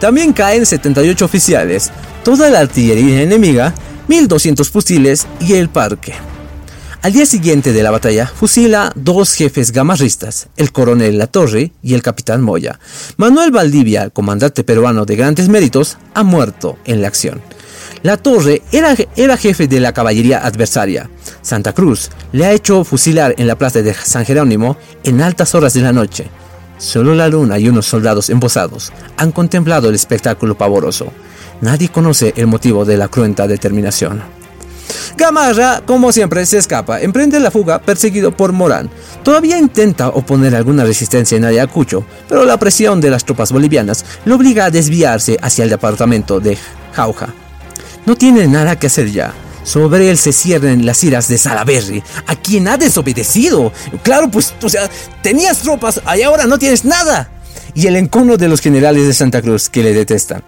También 0.00 0.32
caen 0.32 0.66
78 0.66 1.24
oficiales. 1.24 1.92
Toda 2.24 2.50
la 2.50 2.58
artillería 2.58 3.22
enemiga 3.22 3.72
1200 4.08 4.68
fusiles 4.68 5.28
y 5.40 5.54
el 5.54 5.68
parque. 5.68 6.14
Al 7.02 7.12
día 7.12 7.26
siguiente 7.26 7.72
de 7.72 7.82
la 7.82 7.90
batalla, 7.90 8.26
fusila 8.26 8.90
dos 8.96 9.34
jefes 9.34 9.72
gamarristas, 9.72 10.48
el 10.56 10.72
coronel 10.72 11.18
La 11.18 11.26
Torre 11.26 11.70
y 11.82 11.94
el 11.94 12.02
capitán 12.02 12.40
Moya. 12.40 12.80
Manuel 13.16 13.50
Valdivia, 13.50 14.10
comandante 14.10 14.64
peruano 14.64 15.04
de 15.04 15.14
grandes 15.14 15.48
méritos, 15.48 15.98
ha 16.14 16.22
muerto 16.22 16.78
en 16.86 17.02
la 17.02 17.08
acción. 17.08 17.42
La 18.04 18.18
Torre 18.18 18.60
era, 18.70 18.94
era 19.16 19.38
jefe 19.38 19.66
de 19.66 19.80
la 19.80 19.94
caballería 19.94 20.44
adversaria. 20.44 21.08
Santa 21.40 21.72
Cruz 21.72 22.10
le 22.32 22.44
ha 22.44 22.52
hecho 22.52 22.84
fusilar 22.84 23.34
en 23.38 23.46
la 23.46 23.56
plaza 23.56 23.80
de 23.80 23.94
San 23.94 24.26
Jerónimo 24.26 24.76
en 25.04 25.22
altas 25.22 25.54
horas 25.54 25.72
de 25.72 25.80
la 25.80 25.90
noche. 25.90 26.26
Solo 26.76 27.14
la 27.14 27.28
luna 27.28 27.58
y 27.58 27.66
unos 27.66 27.86
soldados 27.86 28.28
embosados 28.28 28.92
han 29.16 29.32
contemplado 29.32 29.88
el 29.88 29.94
espectáculo 29.94 30.54
pavoroso. 30.54 31.06
Nadie 31.62 31.88
conoce 31.88 32.34
el 32.36 32.46
motivo 32.46 32.84
de 32.84 32.98
la 32.98 33.08
cruenta 33.08 33.46
determinación. 33.46 34.20
Gamarra, 35.16 35.80
como 35.86 36.12
siempre, 36.12 36.44
se 36.44 36.58
escapa, 36.58 37.00
emprende 37.00 37.40
la 37.40 37.50
fuga 37.50 37.78
perseguido 37.78 38.36
por 38.36 38.52
Morán. 38.52 38.90
Todavía 39.22 39.56
intenta 39.56 40.10
oponer 40.10 40.54
alguna 40.54 40.84
resistencia 40.84 41.38
en 41.38 41.46
Ayacucho, 41.46 42.04
pero 42.28 42.44
la 42.44 42.58
presión 42.58 43.00
de 43.00 43.08
las 43.08 43.24
tropas 43.24 43.50
bolivianas 43.50 44.04
lo 44.26 44.34
obliga 44.34 44.66
a 44.66 44.70
desviarse 44.70 45.38
hacia 45.40 45.64
el 45.64 45.70
departamento 45.70 46.38
de 46.38 46.58
Jauja. 46.92 47.32
No 48.06 48.16
tiene 48.16 48.46
nada 48.46 48.78
que 48.78 48.88
hacer 48.88 49.10
ya. 49.10 49.32
Sobre 49.62 50.10
él 50.10 50.18
se 50.18 50.32
cierren 50.32 50.84
las 50.84 51.02
iras 51.04 51.26
de 51.28 51.38
Salaberry, 51.38 52.02
a 52.26 52.36
quien 52.36 52.68
ha 52.68 52.76
desobedecido. 52.76 53.72
Claro, 54.02 54.30
pues, 54.30 54.52
o 54.62 54.68
sea, 54.68 54.90
tenías 55.22 55.60
tropas 55.60 56.00
y 56.16 56.22
ahora 56.22 56.44
no 56.44 56.58
tienes 56.58 56.84
nada. 56.84 57.30
Y 57.74 57.86
el 57.86 57.96
encono 57.96 58.36
de 58.36 58.48
los 58.48 58.60
generales 58.60 59.06
de 59.06 59.14
Santa 59.14 59.40
Cruz 59.40 59.70
que 59.70 59.82
le 59.82 59.94
detestan. 59.94 60.44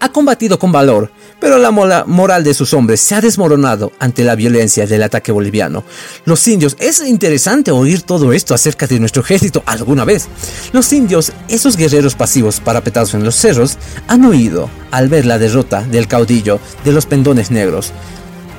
Ha 0.00 0.10
combatido 0.10 0.58
con 0.58 0.72
valor, 0.72 1.12
pero 1.40 1.58
la 1.58 1.70
moral 1.70 2.44
de 2.44 2.54
sus 2.54 2.74
hombres 2.74 3.00
se 3.00 3.14
ha 3.14 3.20
desmoronado 3.20 3.92
ante 3.98 4.24
la 4.24 4.34
violencia 4.34 4.86
del 4.86 5.02
ataque 5.02 5.32
boliviano. 5.32 5.84
Los 6.24 6.46
indios, 6.48 6.76
es 6.80 7.00
interesante 7.00 7.70
oír 7.70 8.02
todo 8.02 8.32
esto 8.32 8.54
acerca 8.54 8.86
de 8.86 8.98
nuestro 8.98 9.22
ejército 9.22 9.62
alguna 9.66 10.04
vez. 10.04 10.28
Los 10.72 10.92
indios, 10.92 11.32
esos 11.48 11.76
guerreros 11.76 12.14
pasivos 12.14 12.60
parapetados 12.60 13.14
en 13.14 13.24
los 13.24 13.36
cerros, 13.36 13.78
han 14.08 14.24
huido 14.24 14.68
al 14.90 15.08
ver 15.08 15.26
la 15.26 15.38
derrota 15.38 15.82
del 15.82 16.08
caudillo 16.08 16.60
de 16.84 16.92
los 16.92 17.06
pendones 17.06 17.50
negros, 17.50 17.92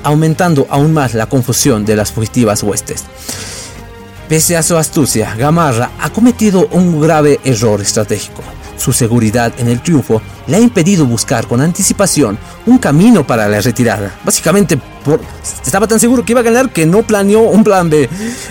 aumentando 0.02 0.66
aún 0.70 0.92
más 0.92 1.14
la 1.14 1.26
confusión 1.26 1.84
de 1.84 1.96
las 1.96 2.12
fugitivas 2.12 2.62
huestes. 2.62 3.04
Pese 4.28 4.56
a 4.56 4.62
su 4.62 4.76
astucia, 4.76 5.34
Gamarra 5.34 5.90
ha 6.00 6.10
cometido 6.10 6.68
un 6.70 7.00
grave 7.00 7.40
error 7.44 7.80
estratégico. 7.80 8.42
Su 8.80 8.94
seguridad 8.94 9.52
en 9.58 9.68
el 9.68 9.82
triunfo 9.82 10.22
le 10.46 10.56
ha 10.56 10.58
impedido 10.58 11.04
buscar 11.04 11.46
con 11.46 11.60
anticipación 11.60 12.38
un 12.64 12.78
camino 12.78 13.26
para 13.26 13.46
la 13.46 13.60
retirada. 13.60 14.18
Básicamente, 14.24 14.78
por, 15.04 15.20
estaba 15.66 15.86
tan 15.86 16.00
seguro 16.00 16.24
que 16.24 16.32
iba 16.32 16.40
a 16.40 16.44
ganar 16.44 16.70
que 16.70 16.86
no 16.86 17.02
planeó 17.02 17.40
un 17.40 17.62
plan 17.62 17.90
B. 17.90 18.08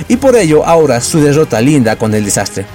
Y 0.08 0.18
por 0.18 0.36
ello, 0.36 0.64
ahora 0.68 1.02
su 1.02 1.20
derrota 1.20 1.60
linda 1.60 1.96
con 1.96 2.14
el 2.14 2.26
desastre. 2.26 2.68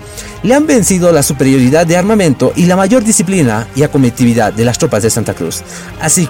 Le 0.43 0.53
han 0.53 0.67
vencido 0.67 1.13
la 1.13 1.23
superioridad 1.23 1.87
de 1.87 1.97
armamento 1.97 2.53
y 2.57 2.67
la 2.67 2.75
mayor 2.75 3.05
disciplina 3.05 3.69
y 3.77 3.85
acometividad 3.85 4.53
de 4.53 4.65
las 4.65 4.77
tropas 4.77 5.05
de 5.05 5.11
Santa 5.11 5.35
Cruz. 5.35 5.63
Así 6.01 6.29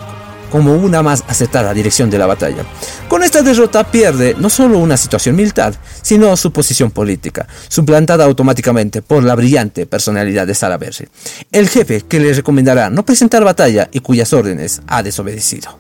como 0.55 0.77
una 0.77 1.03
más 1.03 1.25
acertada 1.27 1.75
dirección 1.75 2.11
de 2.11 2.17
la 2.17 2.27
batalla. 2.27 2.65
Con 3.09 3.25
esta 3.25 3.43
derrota 3.43 3.83
pierde 3.83 4.37
no 4.39 4.49
solo 4.49 4.79
una 4.79 4.97
situación 4.97 5.35
militar, 5.35 5.75
sino 6.01 6.37
su 6.37 6.53
posición 6.53 6.93
política, 6.93 7.49
suplantada 7.67 8.25
automáticamente 8.25 9.03
por 9.03 9.25
la 9.25 9.35
brillante 9.35 9.85
personalidad 9.85 10.47
de 10.47 10.55
Salaverry, 10.55 11.09
el 11.51 11.69
jefe 11.69 12.03
que 12.03 12.21
le 12.21 12.33
recomendará 12.33 12.89
no 12.89 13.05
presentar 13.05 13.43
batalla 13.43 13.89
y 13.91 13.99
cuyas 13.99 14.33
órdenes 14.33 14.81
ha 14.87 15.03
desobedecido. 15.03 15.77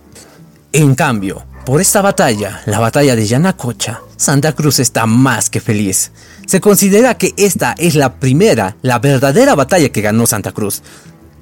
En 0.73 0.97
cambio, 0.97 1.45
por 1.65 1.81
esta 1.81 2.03
batalla, 2.03 2.63
la 2.67 2.81
batalla 2.81 3.15
de 3.15 3.29
Yanacocha, 3.29 4.01
Santa 4.17 4.55
Cruz 4.55 4.81
está 4.81 5.07
más 5.07 5.51
que 5.51 5.61
feliz. 5.61 6.11
Se 6.49 6.61
considera 6.61 7.17
que 7.17 7.33
esta 7.37 7.77
es 7.79 7.95
la 7.95 8.17
primera, 8.17 8.77
la 8.83 8.99
verdadera 8.99 9.55
batalla 9.55 9.91
que 9.91 10.03
ganó 10.03 10.27
Santa 10.27 10.51
Cruz, 10.51 10.83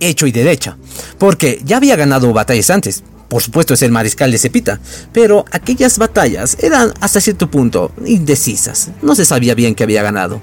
hecho 0.00 0.26
y 0.26 0.32
derecha, 0.32 0.76
porque 1.16 1.62
ya 1.64 1.78
había 1.78 1.96
ganado 1.96 2.30
batallas 2.34 2.68
antes, 2.68 3.02
por 3.32 3.42
supuesto 3.42 3.72
es 3.72 3.80
el 3.80 3.90
mariscal 3.90 4.30
de 4.30 4.36
Cepita, 4.36 4.78
pero 5.10 5.46
aquellas 5.52 5.96
batallas 5.96 6.58
eran 6.60 6.92
hasta 7.00 7.18
cierto 7.18 7.50
punto 7.50 7.90
indecisas, 8.04 8.90
no 9.00 9.14
se 9.14 9.24
sabía 9.24 9.54
bien 9.54 9.74
que 9.74 9.84
había 9.84 10.02
ganado. 10.02 10.42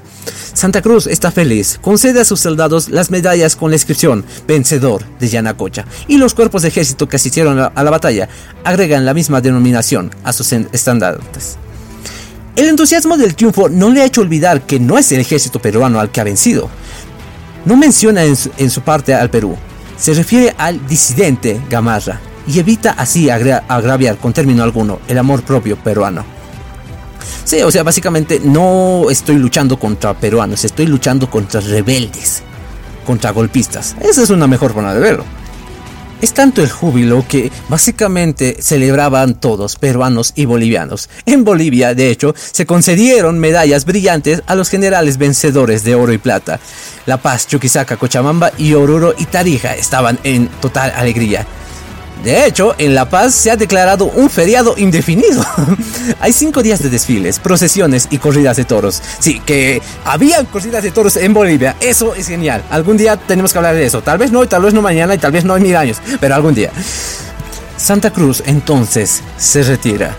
Santa 0.56 0.82
Cruz 0.82 1.06
está 1.06 1.30
feliz, 1.30 1.78
concede 1.84 2.20
a 2.20 2.26
sus 2.26 2.40
soldados 2.40 2.90
las 2.90 3.12
medallas 3.12 3.56
con 3.56 3.70
la 3.70 3.76
inscripción 3.76 4.26
vencedor 4.48 5.04
de 5.20 5.28
Yanacocha 5.28 5.86
y 6.08 6.18
los 6.18 6.34
cuerpos 6.34 6.64
de 6.64 6.70
ejército 6.70 7.08
que 7.08 7.18
asistieron 7.18 7.60
a 7.60 7.84
la 7.84 7.92
batalla 7.92 8.28
agregan 8.64 9.06
la 9.06 9.14
misma 9.14 9.40
denominación 9.40 10.10
a 10.24 10.34
sus 10.34 10.52
estandartes. 10.52 11.58
El 12.56 12.70
entusiasmo 12.70 13.18
del 13.18 13.36
triunfo 13.36 13.70
no 13.70 13.92
le 13.92 14.02
ha 14.02 14.06
hecho 14.06 14.22
olvidar 14.22 14.66
que 14.66 14.80
no 14.80 14.98
es 14.98 15.12
el 15.12 15.20
ejército 15.20 15.62
peruano 15.62 16.00
al 16.00 16.10
que 16.10 16.22
ha 16.22 16.24
vencido. 16.24 16.72
No 17.66 17.78
menciona 17.78 18.24
en 18.24 18.36
su, 18.36 18.82
parte 18.82 19.14
al 19.14 19.30
Perú, 19.30 19.56
se 19.96 20.16
refiere 20.16 20.56
al 20.58 20.88
disidente 20.88 21.62
Gamarra 21.70 22.20
y 22.50 22.60
evita 22.60 22.92
así 22.92 23.30
agraviar 23.30 24.18
con 24.18 24.34
término 24.34 24.64
alguno 24.64 25.00
el 25.08 25.18
amor 25.18 25.44
propio 25.44 25.78
peruano. 25.78 26.26
Sí, 27.44 27.62
o 27.62 27.72
sea, 27.72 27.84
básicamente 27.84 28.42
no 28.44 29.08
estoy 29.10 29.36
luchando 29.36 29.78
contra 29.78 30.14
peruanos, 30.14 30.64
estoy 30.66 30.88
luchando 30.88 31.30
contra 31.30 31.62
rebeldes, 31.62 32.42
contra 33.06 33.32
golpistas. 33.32 33.96
Esa 34.02 34.24
es 34.24 34.30
una 34.30 34.48
mejor 34.48 34.74
forma 34.74 34.94
de 34.94 35.00
verlo. 35.00 35.26
Es 36.22 36.34
tanto 36.34 36.62
el 36.62 36.70
júbilo 36.70 37.24
que 37.28 37.50
básicamente 37.70 38.58
celebraban 38.62 39.36
todos, 39.36 39.78
peruanos 39.78 40.34
y 40.36 40.46
bolivianos. 40.46 41.10
En 41.26 41.46
Bolivia, 41.46 41.96
de 41.96 42.10
hecho, 42.10 42.36
se 42.36 42.66
concedieron 42.66 43.40
medallas 43.40 43.86
brillantes 43.86 44.44
a 44.46 44.56
los 44.56 44.70
generales 44.70 45.18
vencedores 45.18 45.84
de 45.84 45.96
oro 45.96 46.12
y 46.12 46.18
plata. 46.18 46.60
La 47.06 47.18
Paz, 47.18 47.48
Chuquisaca, 47.48 47.96
Cochabamba 47.96 48.52
y 48.58 48.74
Oruro 48.74 49.14
y 49.18 49.26
Tarija 49.26 49.76
estaban 49.76 50.20
en 50.24 50.50
total 50.62 50.92
alegría. 50.96 51.48
De 52.24 52.46
hecho, 52.46 52.76
en 52.78 52.96
La 52.96 53.10
Paz 53.10 53.34
se 53.34 53.50
ha 53.50 53.56
declarado 53.56 54.06
un 54.06 54.30
feriado 54.30 54.76
indefinido. 54.78 55.44
Hay 56.20 56.34
cinco 56.34 56.62
días 56.62 56.84
de 56.84 56.90
desfiles, 56.90 57.40
procesiones 57.40 58.08
y 58.12 58.18
corridas 58.18 58.58
de 58.58 58.66
toros. 58.66 59.02
Sí, 59.20 59.40
que 59.40 59.82
había 60.04 60.44
corridas 60.44 60.84
de 60.84 60.92
toros 60.92 61.16
en 61.16 61.34
Bolivia. 61.34 61.78
Eso 61.80 62.16
es 62.16 62.28
genial. 62.28 62.64
Algún 62.70 62.98
día 62.98 63.16
tenemos 63.16 63.54
que 63.54 63.60
hablar 63.60 63.76
de 63.76 63.86
eso. 63.86 64.02
Tal 64.02 64.18
vez 64.18 64.32
no, 64.32 64.46
tal 64.48 64.64
vez 64.64 64.74
no 64.74 64.82
mañana 64.82 65.16
y 65.16 65.18
tal 65.18 65.32
vez 65.32 65.46
no 65.46 65.56
en 65.56 65.64
mil 65.64 65.76
años. 65.78 66.02
Pero 66.20 66.36
algún 66.36 66.54
día. 66.54 66.72
Santa 67.78 68.12
Cruz 68.12 68.44
entonces 68.46 69.24
se 69.38 69.64
retira, 69.64 70.18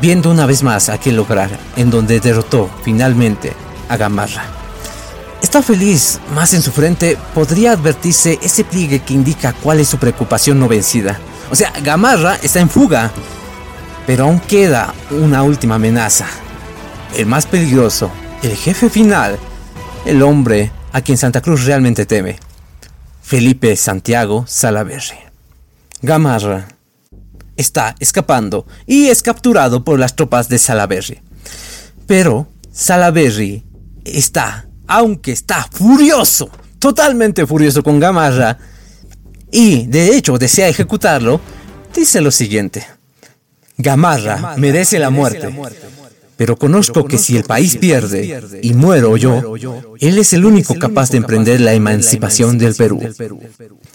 viendo 0.00 0.30
una 0.30 0.46
vez 0.46 0.62
más 0.62 0.88
aquel 0.88 1.16
lugar 1.16 1.50
en 1.74 1.90
donde 1.90 2.20
derrotó 2.20 2.70
finalmente 2.84 3.52
a 3.88 3.96
Gamarra. 3.96 4.61
Está 5.42 5.60
feliz, 5.60 6.20
más 6.34 6.54
en 6.54 6.62
su 6.62 6.70
frente 6.70 7.18
podría 7.34 7.72
advertirse 7.72 8.38
ese 8.42 8.64
pliegue 8.64 9.00
que 9.00 9.12
indica 9.12 9.52
cuál 9.52 9.80
es 9.80 9.88
su 9.88 9.98
preocupación 9.98 10.58
no 10.58 10.68
vencida. 10.68 11.18
O 11.50 11.56
sea, 11.56 11.72
Gamarra 11.82 12.36
está 12.36 12.60
en 12.60 12.70
fuga. 12.70 13.10
Pero 14.06 14.24
aún 14.24 14.40
queda 14.40 14.94
una 15.10 15.42
última 15.42 15.74
amenaza. 15.74 16.26
El 17.16 17.26
más 17.26 17.46
peligroso, 17.46 18.10
el 18.42 18.56
jefe 18.56 18.88
final, 18.88 19.38
el 20.06 20.22
hombre 20.22 20.72
a 20.92 21.02
quien 21.02 21.18
Santa 21.18 21.40
Cruz 21.40 21.64
realmente 21.64 22.06
teme. 22.06 22.38
Felipe 23.22 23.76
Santiago 23.76 24.44
Salaverry. 24.46 25.18
Gamarra 26.02 26.68
está 27.56 27.94
escapando 28.00 28.66
y 28.86 29.08
es 29.08 29.22
capturado 29.22 29.84
por 29.84 29.98
las 29.98 30.16
tropas 30.16 30.48
de 30.48 30.58
Salaverry. 30.58 31.20
Pero 32.06 32.48
Salaverry 32.72 33.64
está, 34.04 34.66
aunque 34.86 35.32
está 35.32 35.66
furioso, 35.70 36.50
totalmente 36.78 37.46
furioso 37.46 37.82
con 37.82 38.00
Gamarra, 38.00 38.58
y 39.50 39.86
de 39.86 40.16
hecho 40.16 40.38
desea 40.38 40.68
ejecutarlo, 40.68 41.40
dice 41.94 42.20
lo 42.20 42.30
siguiente. 42.30 42.86
Gamarra 43.76 44.54
merece 44.56 44.98
la 44.98 45.10
muerte, 45.10 45.48
pero 46.36 46.56
conozco 46.56 47.04
que 47.04 47.18
si 47.18 47.36
el 47.36 47.44
país 47.44 47.76
pierde 47.76 48.60
y 48.62 48.74
muero 48.74 49.16
yo, 49.16 49.54
él 50.00 50.18
es 50.18 50.32
el 50.32 50.44
único 50.44 50.74
capaz 50.78 51.10
de 51.10 51.18
emprender 51.18 51.60
la 51.60 51.74
emancipación 51.74 52.58
del 52.58 52.74
Perú. 52.74 53.00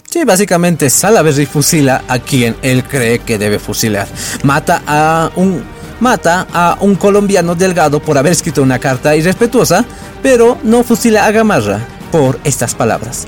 Sí, 0.08 0.24
básicamente 0.24 0.88
Salaverry 0.88 1.46
fusila 1.46 2.04
a 2.08 2.18
quien 2.18 2.56
él 2.62 2.84
cree 2.84 3.18
que 3.18 3.38
debe 3.38 3.58
fusilar. 3.58 4.08
Mata 4.42 4.82
a 4.86 5.30
un 5.36 5.62
mata 6.00 6.46
a 6.52 6.78
un 6.80 6.94
colombiano 6.94 7.54
delgado 7.54 8.00
por 8.00 8.18
haber 8.18 8.32
escrito 8.32 8.62
una 8.62 8.78
carta 8.78 9.16
irrespetuosa, 9.16 9.84
pero 10.22 10.58
no 10.62 10.82
fusila 10.84 11.26
a 11.26 11.30
Gamarra 11.30 11.80
por 12.10 12.38
estas 12.44 12.74
palabras. 12.74 13.26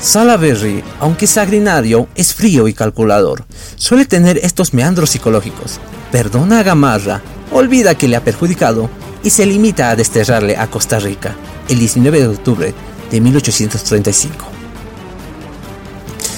Salaberry, 0.00 0.84
aunque 1.00 1.26
sagrinario, 1.26 2.08
es 2.14 2.34
frío 2.34 2.68
y 2.68 2.74
calculador. 2.74 3.44
Suele 3.76 4.04
tener 4.04 4.38
estos 4.38 4.74
meandros 4.74 5.10
psicológicos. 5.10 5.80
Perdona 6.12 6.60
a 6.60 6.62
Gamarra, 6.62 7.22
olvida 7.50 7.94
que 7.94 8.08
le 8.08 8.16
ha 8.16 8.24
perjudicado 8.24 8.90
y 9.22 9.30
se 9.30 9.46
limita 9.46 9.90
a 9.90 9.96
desterrarle 9.96 10.56
a 10.56 10.68
Costa 10.68 10.98
Rica 10.98 11.34
el 11.68 11.78
19 11.78 12.20
de 12.20 12.28
octubre 12.28 12.74
de 13.10 13.20
1835. 13.20 14.46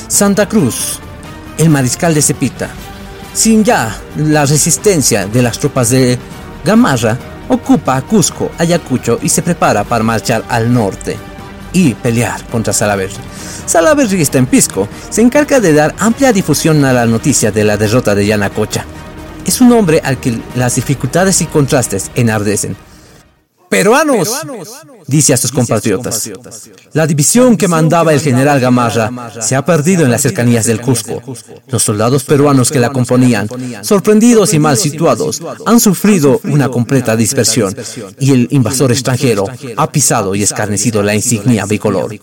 Santa 0.06 0.48
Cruz, 0.48 1.00
el 1.58 1.68
mariscal 1.68 2.14
de 2.14 2.22
Cepita, 2.22 2.70
sin 3.32 3.64
ya 3.64 3.96
la 4.16 4.46
resistencia 4.46 5.26
de 5.26 5.42
las 5.42 5.58
tropas 5.58 5.90
de 5.90 6.18
Gamarra, 6.64 7.16
ocupa 7.48 8.00
Cusco, 8.02 8.50
Ayacucho 8.58 9.18
y 9.22 9.28
se 9.28 9.42
prepara 9.42 9.84
para 9.84 10.04
marchar 10.04 10.44
al 10.48 10.72
norte 10.72 11.16
y 11.72 11.94
pelear 11.94 12.44
contra 12.46 12.72
Salaverry. 12.72 13.14
Salaverry 13.66 14.22
está 14.22 14.38
en 14.38 14.46
Pisco, 14.46 14.88
se 15.10 15.20
encarga 15.20 15.60
de 15.60 15.72
dar 15.72 15.94
amplia 15.98 16.32
difusión 16.32 16.84
a 16.84 16.92
la 16.92 17.06
noticia 17.06 17.50
de 17.50 17.64
la 17.64 17.76
derrota 17.76 18.14
de 18.14 18.26
Yanacocha. 18.26 18.84
Es 19.44 19.60
un 19.60 19.72
hombre 19.72 20.00
al 20.04 20.18
que 20.18 20.38
las 20.56 20.74
dificultades 20.74 21.40
y 21.40 21.46
contrastes 21.46 22.10
enardecen. 22.14 22.76
¡Peruanos! 23.68 24.42
Dice 25.08 25.34
a 25.34 25.36
sus 25.36 25.50
compatriotas. 25.50 26.30
La 26.92 27.06
división 27.06 27.56
que 27.56 27.66
mandaba 27.66 28.12
el 28.12 28.20
general 28.20 28.60
Gamarra 28.60 29.10
se 29.40 29.56
ha 29.56 29.64
perdido 29.64 30.04
en 30.04 30.10
las 30.10 30.22
cercanías 30.22 30.66
del 30.66 30.80
Cusco. 30.80 31.20
Los 31.66 31.82
soldados 31.82 32.22
peruanos 32.22 32.70
que 32.70 32.78
la 32.78 32.90
componían, 32.90 33.48
sorprendidos 33.82 34.54
y 34.54 34.60
mal 34.60 34.76
situados, 34.76 35.42
han 35.66 35.80
sufrido 35.80 36.40
una 36.44 36.68
completa 36.68 37.16
dispersión 37.16 37.74
y 38.20 38.32
el 38.32 38.48
invasor 38.50 38.92
extranjero 38.92 39.46
ha 39.76 39.90
pisado 39.90 40.34
y 40.34 40.42
escarnecido 40.42 41.02
la 41.02 41.14
insignia 41.14 41.64
bicolor. 41.66 42.14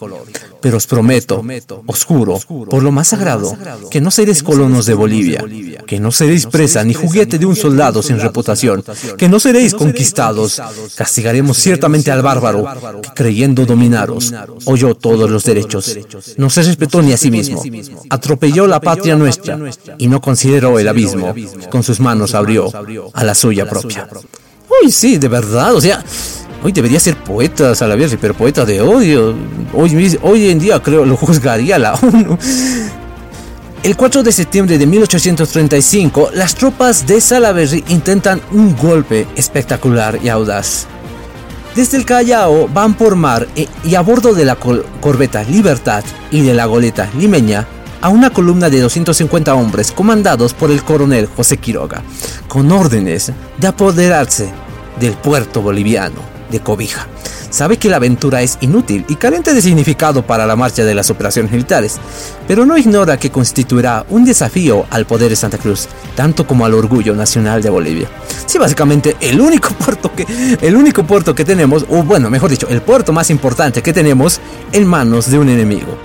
Pero 0.65 0.78
os 0.78 0.88
prometo, 0.88 1.45
oscuro, 1.86 2.39
por 2.71 2.82
lo 2.82 2.91
más 2.91 3.10
sagrado, 3.10 3.56
que 3.91 4.01
no 4.01 4.10
seréis 4.10 4.41
colonos 4.41 4.88
de 4.88 4.95
Bolivia, 4.95 5.45
que 5.86 5.99
no 5.99 6.10
seréis 6.10 6.47
presa 6.47 6.84
ni 6.84 6.95
juguete 6.95 7.38
de 7.38 7.45
un 7.45 7.56
soldado 7.56 8.01
sin 8.01 8.19
reputación, 8.19 8.84
que 9.15 9.30
no 9.30 9.39
seréis 9.39 9.75
conquistados. 9.75 10.60
Castigaremos 10.95 11.58
ciertamente 11.58 12.10
al 12.10 12.23
bárbaro 12.23 12.65
creyendo 13.13 13.67
dominaros, 13.67 14.34
oyó 14.65 14.95
todos 14.95 15.30
los 15.30 15.43
derechos, 15.43 15.99
no 16.38 16.49
se 16.49 16.63
respetó 16.63 16.99
ni 17.04 17.13
a 17.13 17.17
sí 17.17 17.30
mismo, 17.30 17.62
atropelló 18.10 18.65
la 18.65 18.82
patria 18.82 19.15
nuestra 19.15 19.60
y 19.99 20.08
no 20.08 20.19
consideró 20.19 20.80
el 20.80 20.88
abismo, 20.88 21.32
con 21.69 21.84
sus 21.84 21.99
manos 21.99 22.34
abrió 22.34 22.71
a 23.13 23.23
la 23.23 23.36
suya 23.36 23.69
propia. 23.69 24.10
Uy, 24.82 24.91
sí, 24.91 25.19
de 25.19 25.28
verdad, 25.28 25.75
o 25.75 25.80
sea, 25.80 26.04
hoy 26.65 26.71
debería 26.71 26.99
ser 26.99 27.15
poeta 27.15 27.75
Salaverry, 27.75 28.17
pero 28.17 28.34
poeta 28.34 28.65
de 28.65 28.82
odio. 28.82 29.36
Hoy, 29.71 30.17
hoy 30.23 30.49
en 30.49 30.58
día 30.58 30.82
creo 30.82 31.06
lo 31.06 31.15
juzgaría 31.15 31.78
la 31.78 31.93
ONU. 32.01 32.39
El 33.84 33.95
4 33.95 34.23
de 34.23 34.32
septiembre 34.32 34.80
de 34.80 34.88
1835, 34.88 36.32
las 36.34 36.56
tropas 36.56 37.06
de 37.06 37.21
Salaverry 37.21 37.84
intentan 37.89 38.41
un 38.51 38.75
golpe 38.75 39.28
espectacular 39.36 40.17
y 40.23 40.30
audaz. 40.30 40.88
Desde 41.75 41.97
el 41.97 42.06
Callao 42.06 42.67
van 42.67 42.95
por 42.95 43.15
mar 43.15 43.47
y 43.84 43.93
a 43.93 44.01
bordo 44.01 44.34
de 44.34 44.45
la 44.45 44.56
corbeta 44.56 45.43
Libertad 45.43 46.04
y 46.32 46.41
de 46.41 46.56
la 46.56 46.65
goleta 46.65 47.12
Limeña 47.15 47.67
a 48.01 48.10
una 48.10 48.32
columna 48.32 48.71
de 48.71 48.80
250 48.80 49.54
hombres 49.54 49.91
comandados 49.91 50.56
por 50.56 50.71
el 50.71 50.84
coronel 50.84 51.28
José 51.28 51.58
Quiroga, 51.58 52.01
con 52.47 52.71
órdenes 52.71 53.32
de 53.60 53.67
apoderarse 53.67 54.49
del 54.99 55.13
puerto 55.13 55.62
boliviano 55.62 56.34
de 56.49 56.60
Cobija 56.60 57.08
sabe 57.55 57.77
que 57.77 57.89
la 57.89 57.95
aventura 57.95 58.41
es 58.41 58.58
inútil 58.60 59.05
y 59.08 59.15
carente 59.15 59.53
de 59.53 59.62
significado 59.62 60.23
para 60.23 60.45
la 60.45 60.58
marcha 60.58 60.84
de 60.84 60.93
las 60.93 61.10
operaciones 61.10 61.53
militares, 61.53 61.97
pero 62.49 62.65
no 62.65 62.77
ignora 62.77 63.17
que 63.17 63.31
constituirá 63.31 64.05
un 64.10 64.25
desafío 64.25 64.86
al 64.89 65.05
poder 65.05 65.29
de 65.29 65.38
Santa 65.38 65.58
Cruz, 65.58 65.88
tanto 66.15 66.45
como 66.45 66.65
al 66.65 66.73
orgullo 66.73 67.15
nacional 67.15 67.62
de 67.62 67.69
Bolivia. 67.69 68.10
Sí, 68.45 68.58
básicamente 68.58 69.15
el 69.21 69.39
único 69.39 69.69
puerto 69.86 70.12
que, 70.13 70.25
el 70.62 70.75
único 70.75 71.05
puerto 71.05 71.34
que 71.34 71.45
tenemos, 71.45 71.86
o 71.89 72.03
bueno, 72.03 72.29
mejor 72.29 72.49
dicho, 72.49 72.67
el 72.67 72.81
puerto 72.81 73.13
más 73.13 73.29
importante 73.29 73.81
que 73.81 73.93
tenemos 73.93 74.41
en 74.73 74.86
manos 74.86 75.31
de 75.31 75.39
un 75.39 75.47
enemigo. 75.47 75.97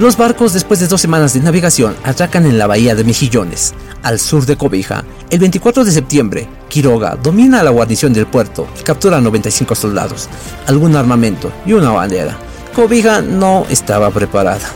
Los 0.00 0.16
barcos, 0.16 0.54
después 0.54 0.80
de 0.80 0.86
dos 0.86 1.02
semanas 1.02 1.34
de 1.34 1.40
navegación, 1.40 1.94
atracan 2.04 2.46
en 2.46 2.56
la 2.56 2.66
bahía 2.66 2.94
de 2.94 3.04
Mejillones, 3.04 3.74
al 4.02 4.18
sur 4.18 4.46
de 4.46 4.56
Cobija. 4.56 5.04
El 5.28 5.40
24 5.40 5.84
de 5.84 5.92
septiembre, 5.92 6.48
Quiroga 6.70 7.18
domina 7.22 7.62
la 7.62 7.68
guarnición 7.68 8.14
del 8.14 8.26
puerto 8.26 8.66
y 8.80 8.82
captura 8.82 9.18
a 9.18 9.20
95 9.20 9.74
soldados, 9.74 10.30
algún 10.66 10.96
armamento 10.96 11.52
y 11.66 11.74
una 11.74 11.90
bandera. 11.90 12.38
Cobija 12.74 13.20
no 13.20 13.66
estaba 13.68 14.10
preparada. 14.10 14.66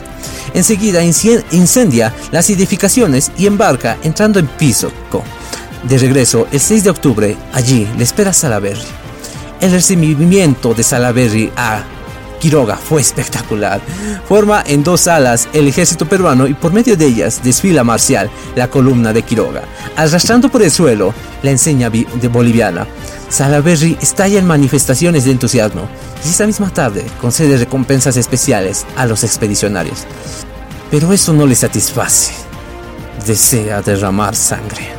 Enseguida 0.53 1.03
incendia 1.03 2.13
las 2.31 2.47
edificaciones 2.51 3.31
y 3.35 3.47
embarca 3.47 3.97
entrando 4.03 4.37
en 4.37 4.45
Pisco. 4.45 4.91
De 5.89 5.97
regreso, 5.97 6.45
el 6.51 6.59
6 6.59 6.83
de 6.83 6.89
octubre, 6.91 7.35
allí 7.51 7.87
le 7.97 8.03
espera 8.03 8.31
Salaberry. 8.31 8.79
El 9.59 9.71
recibimiento 9.71 10.75
de 10.75 10.83
Salaberry 10.83 11.51
a 11.57 11.83
Quiroga 12.45 12.77
fue 12.77 13.01
espectacular. 13.01 13.81
Forma 14.29 14.63
en 14.67 14.83
dos 14.83 15.07
alas 15.07 15.49
el 15.51 15.67
ejército 15.67 16.07
peruano 16.07 16.45
y 16.45 16.53
por 16.53 16.71
medio 16.71 16.95
de 16.95 17.07
ellas 17.07 17.41
desfila 17.43 17.83
marcial 17.83 18.29
la 18.55 18.69
columna 18.69 19.13
de 19.13 19.23
Quiroga, 19.23 19.63
arrastrando 19.95 20.49
por 20.49 20.61
el 20.61 20.69
suelo 20.69 21.11
la 21.41 21.49
enseña 21.49 21.89
de 21.89 22.27
boliviana. 22.27 22.85
Salaberry 23.29 23.97
estalla 23.99 24.37
en 24.37 24.45
manifestaciones 24.45 25.25
de 25.25 25.31
entusiasmo 25.31 25.89
y 26.23 26.29
esa 26.29 26.45
misma 26.45 26.69
tarde 26.69 27.07
concede 27.19 27.57
recompensas 27.57 28.15
especiales 28.15 28.85
a 28.95 29.07
los 29.07 29.23
expedicionarios. 29.23 30.05
Pero 30.91 31.13
eso 31.13 31.33
no 31.33 31.47
le 31.47 31.55
satisface. 31.55 32.31
Desea 33.25 33.81
derramar 33.81 34.35
sangre. 34.35 34.89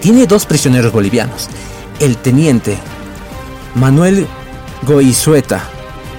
Tiene 0.00 0.26
dos 0.26 0.44
prisioneros 0.46 0.92
bolivianos, 0.92 1.48
el 2.00 2.16
teniente 2.16 2.78
Manuel 3.76 4.26
Goizueta 4.82 5.62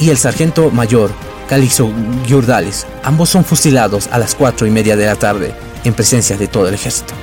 y 0.03 0.09
el 0.09 0.17
sargento 0.17 0.69
mayor 0.69 1.11
Calixto 1.47 1.89
Giordales. 2.25 2.85
Ambos 3.03 3.29
son 3.29 3.45
fusilados 3.45 4.07
a 4.11 4.19
las 4.19 4.35
cuatro 4.35 4.67
y 4.67 4.69
media 4.69 4.97
de 4.97 5.05
la 5.05 5.15
tarde 5.15 5.53
en 5.85 5.93
presencia 5.93 6.35
de 6.35 6.47
todo 6.47 6.67
el 6.67 6.73
ejército. 6.73 7.13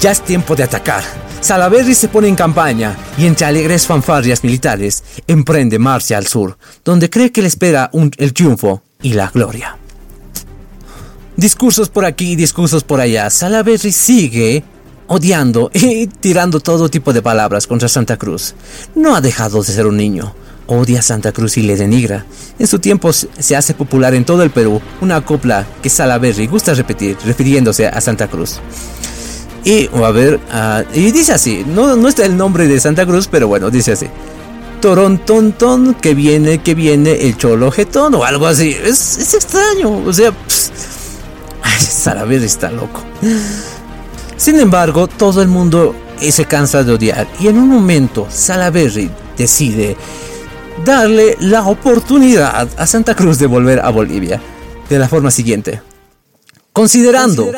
Ya 0.00 0.10
es 0.10 0.20
tiempo 0.22 0.56
de 0.56 0.64
atacar. 0.64 1.04
Salaverry 1.40 1.94
se 1.94 2.08
pone 2.08 2.26
en 2.26 2.34
campaña 2.34 2.96
y 3.16 3.26
entre 3.26 3.46
alegres 3.46 3.86
fanfarrias 3.86 4.42
militares 4.42 5.04
emprende 5.28 5.78
marcha 5.78 6.16
al 6.16 6.26
sur, 6.26 6.58
donde 6.84 7.10
cree 7.10 7.30
que 7.30 7.42
le 7.42 7.48
espera 7.48 7.90
el 8.16 8.32
triunfo 8.32 8.82
y 9.00 9.12
la 9.12 9.30
gloria. 9.32 9.76
Discursos 11.36 11.90
por 11.90 12.04
aquí, 12.04 12.34
discursos 12.34 12.82
por 12.82 13.00
allá. 13.00 13.30
Salaverry 13.30 13.92
sigue 13.92 14.64
odiando 15.06 15.70
y 15.72 16.08
tirando 16.08 16.58
todo 16.58 16.88
tipo 16.88 17.12
de 17.12 17.22
palabras 17.22 17.68
contra 17.68 17.88
Santa 17.88 18.16
Cruz. 18.16 18.54
No 18.96 19.14
ha 19.14 19.20
dejado 19.20 19.62
de 19.62 19.72
ser 19.72 19.86
un 19.86 19.96
niño. 19.96 20.34
Odia 20.66 21.02
Santa 21.02 21.32
Cruz 21.32 21.56
y 21.56 21.62
le 21.62 21.76
denigra. 21.76 22.24
En 22.58 22.66
su 22.66 22.78
tiempo 22.78 23.12
se 23.12 23.56
hace 23.56 23.74
popular 23.74 24.14
en 24.14 24.24
todo 24.24 24.42
el 24.42 24.50
Perú 24.50 24.80
una 25.00 25.20
copla 25.24 25.66
que 25.82 25.88
Salaverry 25.88 26.46
gusta 26.46 26.74
repetir, 26.74 27.16
refiriéndose 27.24 27.86
a 27.86 28.00
Santa 28.00 28.28
Cruz. 28.28 28.60
Y, 29.64 29.88
a 29.94 30.10
ver, 30.10 30.40
y 30.92 31.10
dice 31.10 31.32
así, 31.32 31.64
no, 31.66 31.96
no 31.96 32.08
está 32.08 32.24
el 32.26 32.36
nombre 32.36 32.66
de 32.66 32.78
Santa 32.78 33.06
Cruz, 33.06 33.28
pero 33.30 33.48
bueno, 33.48 33.70
dice 33.70 33.92
así. 33.92 34.06
Torontontón, 34.80 35.94
que 35.94 36.14
viene, 36.14 36.58
que 36.58 36.74
viene 36.74 37.26
el 37.26 37.38
cholo 37.38 37.70
jetón 37.70 38.14
o 38.14 38.24
algo 38.24 38.46
así. 38.46 38.76
Es, 38.84 39.32
extraño, 39.32 40.04
o 40.04 40.12
sea, 40.12 40.32
Salaverry 41.78 42.44
está 42.44 42.70
loco. 42.70 43.02
Sin 44.36 44.60
embargo, 44.60 45.06
todo 45.06 45.40
el 45.40 45.48
mundo 45.48 45.94
se 46.20 46.44
cansa 46.44 46.84
de 46.84 46.92
odiar 46.92 47.26
y 47.40 47.48
en 47.48 47.58
un 47.58 47.68
momento 47.68 48.26
Salaverry 48.30 49.10
decide 49.36 49.96
darle 50.84 51.36
la 51.40 51.66
oportunidad 51.66 52.68
a 52.76 52.86
Santa 52.86 53.14
Cruz 53.14 53.38
de 53.38 53.46
volver 53.46 53.80
a 53.80 53.90
Bolivia 53.90 54.40
de 54.88 54.98
la 54.98 55.08
forma 55.08 55.30
siguiente. 55.30 55.80
Considerando 56.74 57.52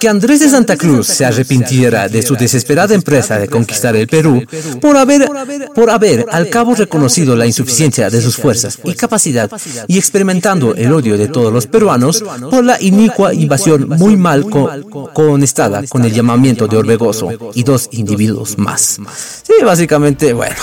que 0.00 0.08
Andrés 0.08 0.40
de 0.40 0.48
Santa 0.48 0.78
Cruz 0.78 1.06
se 1.06 1.26
arrepintiera 1.26 2.08
de 2.08 2.22
su 2.22 2.36
desesperada 2.36 2.94
empresa 2.94 3.38
de 3.38 3.46
conquistar 3.46 3.94
el 3.94 4.08
Perú 4.08 4.46
por 4.80 4.96
haber, 4.96 5.28
por 5.74 5.90
haber 5.90 6.24
al 6.30 6.48
cabo 6.48 6.74
reconocido 6.74 7.36
la 7.36 7.44
insuficiencia 7.44 8.08
de 8.08 8.22
sus 8.22 8.36
fuerzas 8.36 8.78
y 8.82 8.94
capacidad 8.94 9.50
y 9.88 9.98
experimentando 9.98 10.74
el 10.74 10.90
odio 10.90 11.18
de 11.18 11.28
todos 11.28 11.52
los 11.52 11.66
peruanos 11.66 12.24
por 12.50 12.64
la 12.64 12.80
inicua 12.80 13.34
invasión 13.34 13.90
muy 13.90 14.16
mal 14.16 14.46
conectada 14.48 15.82
con 15.86 16.06
el 16.06 16.14
llamamiento 16.14 16.66
de 16.66 16.78
Orbegoso 16.78 17.28
y 17.52 17.64
dos 17.64 17.90
individuos 17.92 18.56
más. 18.56 18.98
Sí, 19.42 19.52
básicamente, 19.62 20.32
bueno, 20.32 20.56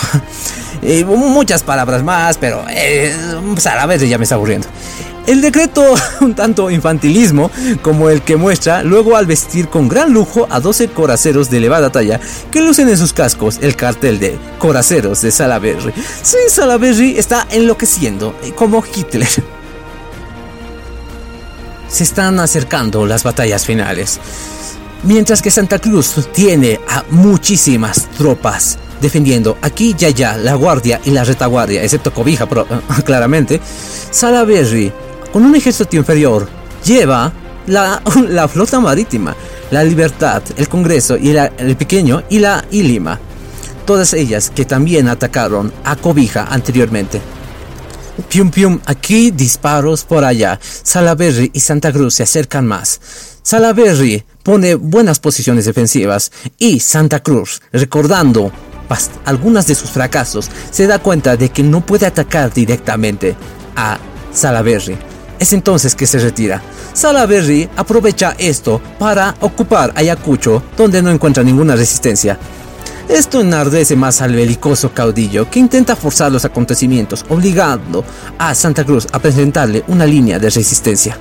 muchas 1.04 1.62
palabras 1.62 2.02
más, 2.02 2.38
pero 2.38 2.64
eh, 2.70 3.14
pues, 3.52 3.66
a 3.66 3.74
la 3.74 3.86
vez 3.86 4.00
ya 4.08 4.18
me 4.18 4.24
está 4.24 4.34
aburriendo. 4.36 4.68
El 5.26 5.42
decreto, 5.42 5.94
un 6.20 6.34
tanto 6.34 6.70
infantilismo 6.70 7.50
como 7.82 8.08
el 8.08 8.22
que 8.22 8.36
muestra 8.36 8.82
luego 8.82 9.16
al 9.16 9.26
vestir 9.26 9.68
con 9.68 9.88
gran 9.88 10.12
lujo 10.12 10.46
a 10.50 10.60
12 10.60 10.88
coraceros 10.88 11.50
de 11.50 11.58
elevada 11.58 11.90
talla 11.90 12.18
que 12.50 12.62
lucen 12.62 12.88
en 12.88 12.96
sus 12.96 13.12
cascos 13.12 13.58
el 13.60 13.76
cartel 13.76 14.18
de 14.18 14.38
coraceros 14.58 15.20
de 15.22 15.30
Salaberry. 15.30 15.92
Sí, 16.22 16.38
Salaberry 16.48 17.18
está 17.18 17.46
enloqueciendo, 17.50 18.34
eh, 18.42 18.52
como 18.52 18.82
Hitler. 18.84 19.28
Se 21.88 22.04
están 22.04 22.38
acercando 22.40 23.04
las 23.04 23.22
batallas 23.24 23.66
finales. 23.66 24.20
Mientras 25.02 25.42
que 25.42 25.50
Santa 25.50 25.78
Cruz 25.78 26.28
tiene 26.32 26.78
a 26.88 27.04
muchísimas 27.10 28.06
tropas 28.16 28.78
defendiendo 29.00 29.56
aquí 29.62 29.94
y 29.98 30.04
allá 30.04 30.36
la 30.36 30.54
guardia 30.54 31.00
y 31.04 31.10
la 31.10 31.24
retaguardia, 31.24 31.82
excepto 31.82 32.12
Cobija, 32.12 32.46
claramente, 33.04 33.60
Salaberry 34.10 34.92
con 35.32 35.44
un 35.44 35.54
ejército 35.54 35.96
inferior, 35.96 36.48
lleva 36.84 37.32
la, 37.66 38.48
flota 38.48 38.80
marítima, 38.80 39.36
la 39.70 39.84
Libertad, 39.84 40.42
el 40.56 40.68
Congreso 40.68 41.16
y 41.16 41.30
el 41.30 41.76
Pequeño 41.76 42.24
y 42.28 42.40
la 42.40 42.64
Ilima, 42.70 43.18
todas 43.86 44.12
ellas 44.14 44.50
que 44.50 44.64
también 44.64 45.08
atacaron 45.08 45.72
a 45.84 45.96
Cobija 45.96 46.46
anteriormente. 46.50 47.20
Pium 48.28 48.50
pium, 48.50 48.80
aquí 48.84 49.30
disparos 49.30 50.04
por 50.04 50.24
allá. 50.24 50.58
Salaberry 50.60 51.50
y 51.54 51.60
Santa 51.60 51.90
Cruz 51.90 52.14
se 52.14 52.22
acercan 52.22 52.66
más. 52.66 53.00
Salaberry 53.42 54.24
pone 54.42 54.74
buenas 54.74 55.20
posiciones 55.20 55.64
defensivas 55.64 56.30
y 56.58 56.80
Santa 56.80 57.22
Cruz, 57.22 57.62
recordando 57.72 58.52
algunas 59.24 59.66
de 59.66 59.74
sus 59.74 59.90
fracasos, 59.90 60.50
se 60.70 60.86
da 60.86 60.98
cuenta 60.98 61.36
de 61.36 61.48
que 61.48 61.62
no 61.62 61.80
puede 61.80 62.06
atacar 62.06 62.52
directamente 62.52 63.36
a 63.76 63.98
Salaberry 64.32 65.10
es 65.40 65.54
entonces 65.54 65.96
que 65.96 66.06
se 66.06 66.18
retira. 66.18 66.62
Salaberry 66.92 67.68
aprovecha 67.74 68.36
esto 68.38 68.80
para 68.98 69.34
ocupar 69.40 69.92
Ayacucho, 69.96 70.62
donde 70.76 71.02
no 71.02 71.10
encuentra 71.10 71.42
ninguna 71.42 71.74
resistencia. 71.74 72.38
Esto 73.08 73.40
enardece 73.40 73.96
más 73.96 74.20
al 74.20 74.34
belicoso 74.34 74.92
caudillo 74.92 75.50
que 75.50 75.58
intenta 75.58 75.96
forzar 75.96 76.30
los 76.30 76.44
acontecimientos, 76.44 77.24
obligando 77.28 78.04
a 78.38 78.54
Santa 78.54 78.84
Cruz 78.84 79.08
a 79.10 79.18
presentarle 79.18 79.82
una 79.88 80.06
línea 80.06 80.38
de 80.38 80.50
resistencia. 80.50 81.16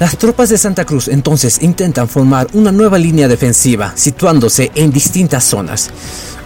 Las 0.00 0.16
tropas 0.16 0.48
de 0.48 0.58
Santa 0.58 0.84
Cruz 0.84 1.08
entonces 1.08 1.60
intentan 1.60 2.08
formar 2.08 2.48
una 2.54 2.72
nueva 2.72 2.98
línea 2.98 3.28
defensiva, 3.28 3.92
situándose 3.94 4.72
en 4.74 4.90
distintas 4.90 5.44
zonas. 5.44 5.90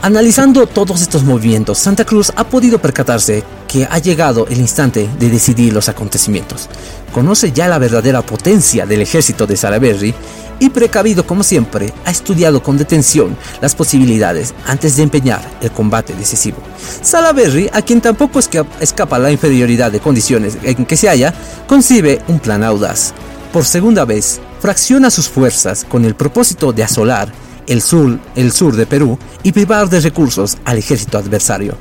Analizando 0.05 0.67
todos 0.67 1.01
estos 1.01 1.23
movimientos, 1.23 1.79
Santa 1.79 2.05
Cruz 2.05 2.33
ha 2.35 2.43
podido 2.43 2.81
percatarse 2.81 3.45
que 3.69 3.87
ha 3.89 3.99
llegado 3.99 4.49
el 4.49 4.59
instante 4.59 5.09
de 5.17 5.31
decidir 5.31 5.73
los 5.73 5.89
acontecimientos. 5.89 6.69
Conoce 7.13 7.53
ya 7.53 7.69
la 7.69 7.79
verdadera 7.79 8.21
potencia 8.23 8.85
del 8.85 9.03
ejército 9.03 9.47
de 9.47 9.57
Salaberry 9.57 10.13
y 10.59 10.71
precavido 10.71 11.25
como 11.25 11.45
siempre, 11.45 11.95
ha 12.05 12.11
estudiado 12.11 12.65
con 12.65 12.79
detención 12.79 13.37
las 13.61 13.77
posibilidades 13.77 14.55
antes 14.67 14.97
de 14.97 15.05
empeñar 15.05 15.41
el 15.61 15.71
combate 15.71 16.15
decisivo. 16.15 16.59
Salaberry, 17.01 17.71
a 17.73 17.81
quien 17.83 18.01
tampoco 18.01 18.41
escapa 18.41 19.21
la 19.21 19.31
inferioridad 19.31 19.93
de 19.93 20.01
condiciones 20.01 20.59
en 20.65 20.85
que 20.85 20.97
se 20.97 21.09
halla, 21.09 21.33
concibe 21.69 22.21
un 22.27 22.41
plan 22.41 22.65
audaz. 22.65 23.15
Por 23.53 23.65
segunda 23.65 24.05
vez, 24.05 24.41
fracciona 24.59 25.11
sus 25.11 25.29
fuerzas 25.29 25.85
con 25.89 26.05
el 26.05 26.17
propósito 26.17 26.73
de 26.73 26.83
asolar 26.83 27.33
el 27.67 27.83
sur, 27.83 28.19
el 28.37 28.53
sur 28.53 28.77
de 28.77 28.87
Perú 28.87 29.19
y 29.43 29.53
privar 29.53 29.89
de 29.89 30.01
recursos 30.01 30.59
al 30.65 30.79
ejército 30.79 31.19
adversario, 31.19 31.77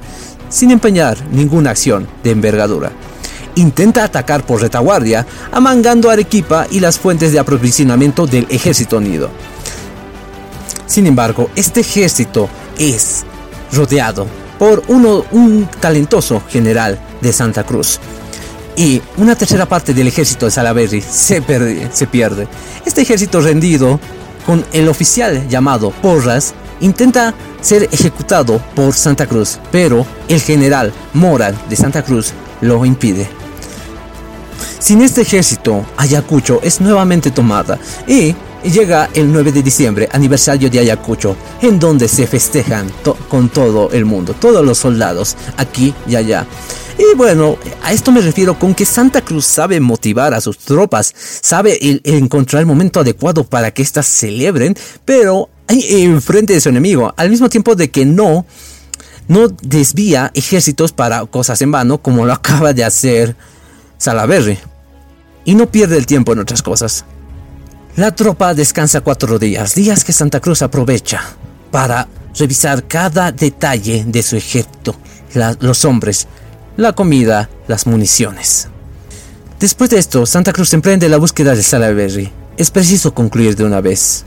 sin 0.50 0.72
empeñar 0.72 1.18
ninguna 1.32 1.72
acción 1.72 2.08
de 2.24 2.32
envergadura. 2.32 2.92
Intenta 3.56 4.04
atacar 4.04 4.46
por 4.46 4.62
retaguardia, 4.62 5.26
amangando 5.52 6.10
Arequipa 6.10 6.68
y 6.72 6.80
las 6.80 6.98
fuentes 6.98 7.32
de 7.32 7.40
aprovisionamiento 7.40 8.26
del 8.26 8.48
ejército 8.50 8.98
unido. 8.98 9.30
Sin 10.86 11.08
embargo, 11.08 11.50
este 11.56 11.82
ejército 11.82 12.50
es 12.78 13.24
rodeado 13.74 14.28
por 14.58 14.84
uno, 14.88 15.26
un 15.32 15.68
talentoso 15.80 16.42
general 16.50 17.00
de 17.22 17.34
Santa 17.34 17.64
Cruz. 17.64 18.00
Y 18.76 19.02
una 19.18 19.36
tercera 19.36 19.66
parte 19.66 19.94
del 19.94 20.08
ejército 20.08 20.46
de 20.46 20.52
Salaberry 20.52 21.02
se, 21.02 21.44
se 21.92 22.08
pierde. 22.08 22.48
Este 22.86 23.02
ejército 23.02 23.42
rendido 23.42 24.00
con 24.46 24.66
el 24.74 24.88
oficial 24.90 25.48
llamado 25.48 25.92
Porras, 25.92 26.54
intenta 26.80 27.34
ser 27.62 27.88
ejecutado 27.92 28.62
por 28.76 28.94
Santa 28.94 29.28
Cruz, 29.28 29.60
pero 29.72 30.06
el 30.28 30.42
general 30.42 30.92
Moral 31.14 31.56
de 31.70 31.76
Santa 31.76 32.04
Cruz 32.04 32.34
lo 32.62 32.86
impide. 32.86 33.30
Sin 34.80 35.02
este 35.02 35.22
ejército, 35.22 35.86
Ayacucho 35.98 36.60
es 36.64 36.82
nuevamente 36.82 37.32
tomada 37.32 37.78
y 38.08 38.36
llega 38.64 39.10
el 39.14 39.32
9 39.32 39.52
de 39.52 39.64
diciembre, 39.64 40.10
aniversario 40.12 40.70
de 40.70 40.80
Ayacucho, 40.80 41.36
en 41.62 41.80
donde 41.80 42.08
se 42.08 42.28
festejan 42.28 42.92
con 43.30 43.50
todo 43.50 43.92
el 43.92 44.06
mundo, 44.06 44.34
todos 44.40 44.66
los 44.66 44.78
soldados, 44.78 45.36
aquí 45.58 45.94
y 46.08 46.16
allá. 46.16 46.46
Y 47.02 47.16
bueno, 47.16 47.58
a 47.82 47.94
esto 47.94 48.12
me 48.12 48.22
refiero 48.22 48.60
con 48.60 48.76
que 48.76 48.86
Santa 48.86 49.22
Cruz 49.22 49.46
sabe 49.46 49.80
motivar 49.80 50.36
a 50.36 50.40
sus 50.40 50.60
tropas, 50.60 51.12
sabe 51.16 51.80
encontrar 52.04 52.60
el 52.60 52.68
momento 52.68 53.00
adecuado 53.00 53.44
para 53.44 53.72
que 53.72 53.82
éstas 53.82 54.06
celebren, 54.06 54.76
pero 55.04 55.50
en 55.68 56.22
frente 56.22 56.54
de 56.54 56.62
su 56.62 56.70
enemigo, 56.70 57.12
al 57.18 57.32
mismo 57.32 57.50
tiempo 57.50 57.74
de 57.74 57.90
que 57.90 58.06
no, 58.06 58.46
no 59.28 59.48
desvía 59.48 60.30
ejércitos 60.36 60.92
para 60.92 61.26
cosas 61.26 61.60
en 61.64 61.72
vano 61.72 61.98
como 62.04 62.24
lo 62.24 62.34
acaba 62.34 62.72
de 62.72 62.84
hacer 62.84 63.36
Salaverry. 63.98 64.60
Y 65.44 65.56
no 65.56 65.72
pierde 65.72 65.98
el 65.98 66.06
tiempo 66.06 66.34
en 66.34 66.40
otras 66.40 66.62
cosas. 66.62 67.04
La 67.96 68.14
tropa 68.14 68.54
descansa 68.54 69.02
cuatro 69.02 69.40
días, 69.40 69.74
días 69.74 70.04
que 70.04 70.14
Santa 70.14 70.40
Cruz 70.40 70.62
aprovecha 70.62 71.24
para 71.72 72.08
revisar 72.38 72.88
cada 72.88 73.32
detalle 73.32 74.04
de 74.06 74.22
su 74.22 74.36
ejército, 74.38 74.96
los 75.62 75.84
hombres, 75.84 76.28
la 76.82 76.94
comida, 76.94 77.50
las 77.68 77.88
municiones. 77.88 78.68
Después 79.60 79.92
de 79.92 80.00
esto, 80.00 80.26
Santa 80.26 80.52
Cruz 80.52 80.74
emprende 80.74 81.08
la 81.08 81.18
búsqueda 81.18 81.56
de 81.56 81.62
Salaverry. 81.62 82.32
Es 82.58 82.72
preciso 82.72 83.14
concluir 83.14 83.56
de 83.56 83.64
una 83.64 83.80
vez. 83.80 84.26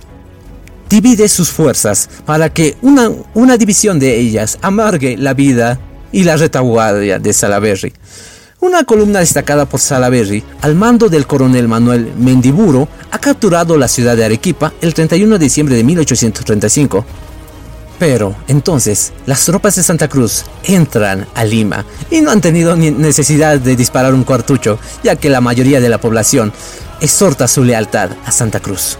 Divide 0.88 1.28
sus 1.28 1.50
fuerzas 1.50 2.08
para 2.24 2.50
que 2.50 2.76
una, 2.82 3.56
división 3.56 3.98
de 3.98 4.18
ellas 4.18 4.58
amargue 4.62 5.16
la 5.16 5.34
vida 5.34 5.80
y 6.12 6.22
la 6.22 6.36
retaguardia 6.36 7.18
de 7.18 7.32
Salaverry. 7.32 7.92
Una 8.60 8.84
columna 8.84 9.18
destacada 9.18 9.66
por 9.66 9.80
Salaverry, 9.80 10.44
al 10.62 10.76
mando 10.76 11.08
del 11.08 11.26
coronel 11.26 11.66
Manuel 11.66 12.12
Mendiburo, 12.16 12.88
ha 13.10 13.18
capturado 13.18 13.76
la 13.76 13.88
ciudad 13.88 14.16
de 14.16 14.24
Arequipa 14.24 14.72
el 14.80 14.94
31 14.94 15.38
de 15.38 15.44
diciembre 15.44 15.74
de 15.74 15.84
1835. 15.84 17.04
Pero 17.98 18.34
entonces 18.48 19.12
las 19.26 19.44
tropas 19.44 19.76
de 19.76 19.82
Santa 19.82 20.08
Cruz 20.08 20.44
entran 20.64 21.26
a 21.34 21.44
Lima 21.44 21.84
y 22.10 22.20
no 22.20 22.30
han 22.30 22.40
tenido 22.40 22.76
ni 22.76 22.90
necesidad 22.90 23.58
de 23.58 23.76
disparar 23.76 24.14
un 24.14 24.24
cartucho, 24.24 24.78
ya 25.02 25.16
que 25.16 25.30
la 25.30 25.40
mayoría 25.40 25.80
de 25.80 25.88
la 25.88 25.98
población 25.98 26.52
exhorta 27.00 27.48
su 27.48 27.64
lealtad 27.64 28.10
a 28.24 28.30
Santa 28.30 28.60
Cruz. 28.60 28.98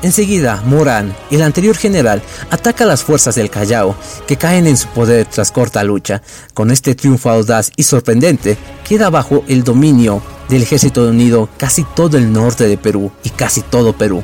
Enseguida, 0.00 0.62
Morán, 0.64 1.14
el 1.30 1.42
anterior 1.42 1.76
general, 1.76 2.22
ataca 2.50 2.84
a 2.84 2.86
las 2.86 3.02
fuerzas 3.02 3.34
del 3.34 3.50
Callao, 3.50 3.96
que 4.28 4.36
caen 4.36 4.68
en 4.68 4.76
su 4.76 4.86
poder 4.88 5.26
tras 5.26 5.50
corta 5.50 5.82
lucha. 5.82 6.22
Con 6.54 6.70
este 6.70 6.94
triunfo 6.94 7.30
audaz 7.30 7.72
y 7.74 7.82
sorprendente, 7.82 8.56
queda 8.88 9.10
bajo 9.10 9.42
el 9.48 9.64
dominio 9.64 10.22
del 10.48 10.62
ejército 10.62 11.08
unido 11.08 11.48
casi 11.56 11.84
todo 11.84 12.16
el 12.16 12.32
norte 12.32 12.66
de 12.66 12.78
Perú 12.78 13.10
y 13.24 13.30
casi 13.30 13.62
todo 13.62 13.92
Perú. 13.92 14.22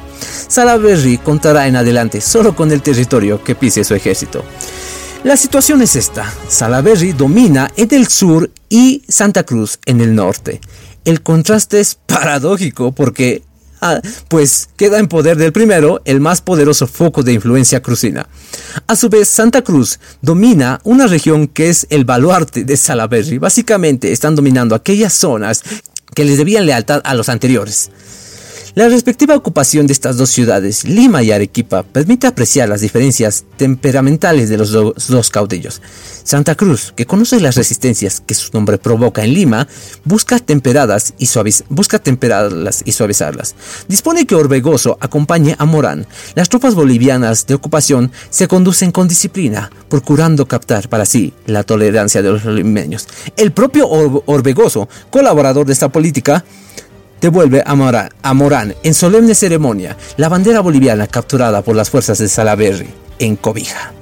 Salaverry 0.48 1.18
contará 1.18 1.66
en 1.66 1.76
adelante 1.76 2.20
solo 2.20 2.54
con 2.56 2.72
el 2.72 2.82
territorio 2.82 3.42
que 3.42 3.54
pise 3.54 3.84
su 3.84 3.94
ejército. 3.94 4.44
La 5.22 5.37
situación 5.37 5.80
es 5.82 5.96
esta. 5.96 6.32
Salaverry 6.48 7.12
domina 7.12 7.70
en 7.76 7.94
el 7.94 8.08
sur 8.08 8.50
y 8.68 9.02
Santa 9.08 9.44
Cruz 9.44 9.78
en 9.87 10.00
el 10.00 10.14
norte. 10.14 10.60
El 11.04 11.22
contraste 11.22 11.80
es 11.80 11.94
paradójico 11.94 12.92
porque 12.92 13.42
Ah, 13.87 14.00
pues 14.28 14.70
queda 14.78 14.98
en 14.98 15.08
poder 15.08 15.37
del 15.37 15.52
primero 15.52 16.00
el 16.06 16.18
más 16.18 16.40
poderoso 16.40 16.87
foco 16.87 17.22
de 17.22 17.34
influencia 17.34 17.82
crucina. 17.82 18.26
A 18.87 18.96
su 18.96 19.10
vez, 19.10 19.28
Santa 19.28 19.60
Cruz 19.60 20.00
domina 20.22 20.80
una 20.84 21.06
región 21.06 21.48
que 21.48 21.68
es 21.68 21.87
el 21.90 22.06
baluarte 22.06 22.64
de 22.64 22.78
Salaberry. 22.78 23.37
Básicamente 23.37 24.10
están 24.10 24.37
dominando 24.37 24.74
aquellas 24.74 25.12
zonas 25.12 25.62
que 26.14 26.24
les 26.24 26.38
debían 26.38 26.66
lealtad 26.66 27.00
a 27.05 27.14
los 27.14 27.29
anteriores. 27.29 27.90
La 28.74 28.88
respectiva 28.88 29.37
ocupación 29.37 29.87
de 29.87 29.92
estas 29.92 30.16
dos 30.16 30.30
ciudades, 30.30 30.82
Lima 30.82 31.22
y 31.22 31.30
Arequipa, 31.30 31.84
permite 31.84 32.26
apreciar 32.26 32.68
las 32.68 32.80
diferencias 32.80 33.44
temperamentales 33.56 34.48
de 34.48 34.56
los 34.56 34.72
dos 34.72 35.30
caudillos. 35.30 35.80
Santa 36.24 36.56
Cruz, 36.56 36.92
que 36.96 37.06
conoce 37.06 37.38
las 37.38 37.54
resistencias 37.54 38.20
que 38.20 38.34
su 38.34 38.50
nombre 38.52 38.78
provoca 38.78 39.22
en 39.22 39.32
Lima, 39.32 39.68
busca, 40.04 40.40
temperadas 40.40 41.14
y 41.18 41.28
busca 41.68 42.00
temperarlas 42.00 42.82
y 42.84 42.90
suavizarlas. 42.90 43.54
Dispone 43.87 44.26
que 44.26 44.34
Orbegoso 44.34 44.98
acompañe 45.00 45.54
a 45.56 45.64
Morán. 45.66 46.04
Las 46.34 46.48
tropas 46.48 46.74
bolivianas 46.74 47.46
de 47.46 47.54
ocupación 47.54 48.10
se 48.28 48.48
conducen 48.48 48.90
con 48.90 49.06
disciplina, 49.06 49.70
procurando 49.88 50.48
captar 50.48 50.88
para 50.88 51.06
sí 51.06 51.32
la 51.46 51.62
tolerancia 51.62 52.22
de 52.22 52.30
los 52.32 52.44
limeños. 52.44 53.06
El 53.37 53.52
propio 53.52 53.87
Orbegoso, 53.88 54.88
colaborador 55.10 55.64
de 55.64 55.74
esta 55.74 55.90
política, 55.90 56.44
devuelve 57.24 57.62
a 57.64 57.74
Morán, 57.74 58.10
a 58.22 58.34
Morán 58.34 58.74
en 58.82 58.92
solemne 58.92 59.34
ceremonia 59.34 59.96
la 60.18 60.28
bandera 60.28 60.60
boliviana 60.60 61.06
capturada 61.06 61.62
por 61.62 61.74
las 61.74 61.88
fuerzas 61.88 62.18
de 62.18 62.28
Salaverry 62.28 62.90
en 63.18 63.37
Cobija. 63.37 63.94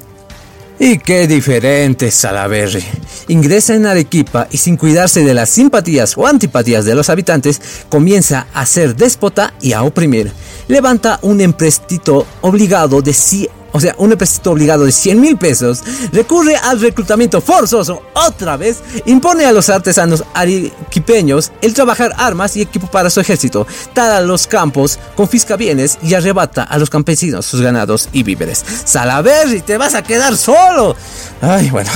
Y 0.80 0.98
qué 0.98 1.28
diferente 1.28 2.10
Salaverry. 2.10 2.82
Ingresa 3.28 3.76
en 3.76 3.86
Arequipa 3.86 4.48
y 4.50 4.56
sin 4.56 4.76
cuidarse 4.76 5.22
de 5.22 5.34
las 5.34 5.50
simpatías 5.50 6.18
o 6.18 6.26
antipatías 6.26 6.84
de 6.84 6.96
los 6.96 7.10
habitantes, 7.10 7.60
comienza 7.88 8.48
a 8.52 8.66
ser 8.66 8.96
déspota 8.96 9.54
y 9.60 9.72
a 9.72 9.84
oprimir. 9.84 10.32
Levanta 10.66 11.20
un 11.22 11.40
empréstito 11.40 12.26
obligado 12.40 13.02
de 13.02 13.12
sí 13.12 13.48
o 13.72 13.80
sea, 13.80 13.94
un 13.98 14.12
empréstito 14.12 14.52
obligado 14.52 14.84
de 14.84 14.92
100 14.92 15.20
mil 15.20 15.36
pesos, 15.36 15.82
recurre 16.12 16.56
al 16.56 16.80
reclutamiento 16.80 17.40
forzoso 17.40 18.02
otra 18.14 18.56
vez, 18.56 18.78
impone 19.06 19.44
a 19.44 19.52
los 19.52 19.68
artesanos 19.68 20.24
arequipeños 20.34 21.52
el 21.60 21.74
trabajar 21.74 22.14
armas 22.16 22.56
y 22.56 22.62
equipo 22.62 22.86
para 22.86 23.10
su 23.10 23.20
ejército, 23.20 23.66
tala 23.94 24.20
los 24.20 24.46
campos, 24.46 24.98
confisca 25.16 25.56
bienes 25.56 25.98
y 26.02 26.14
arrebata 26.14 26.62
a 26.62 26.78
los 26.78 26.90
campesinos 26.90 27.46
sus 27.46 27.60
ganados 27.60 28.08
y 28.12 28.22
víveres. 28.22 28.64
Salaberry, 28.84 29.60
te 29.60 29.78
vas 29.78 29.94
a 29.94 30.02
quedar 30.02 30.36
solo. 30.36 30.96
Ay, 31.40 31.70
bueno. 31.70 31.90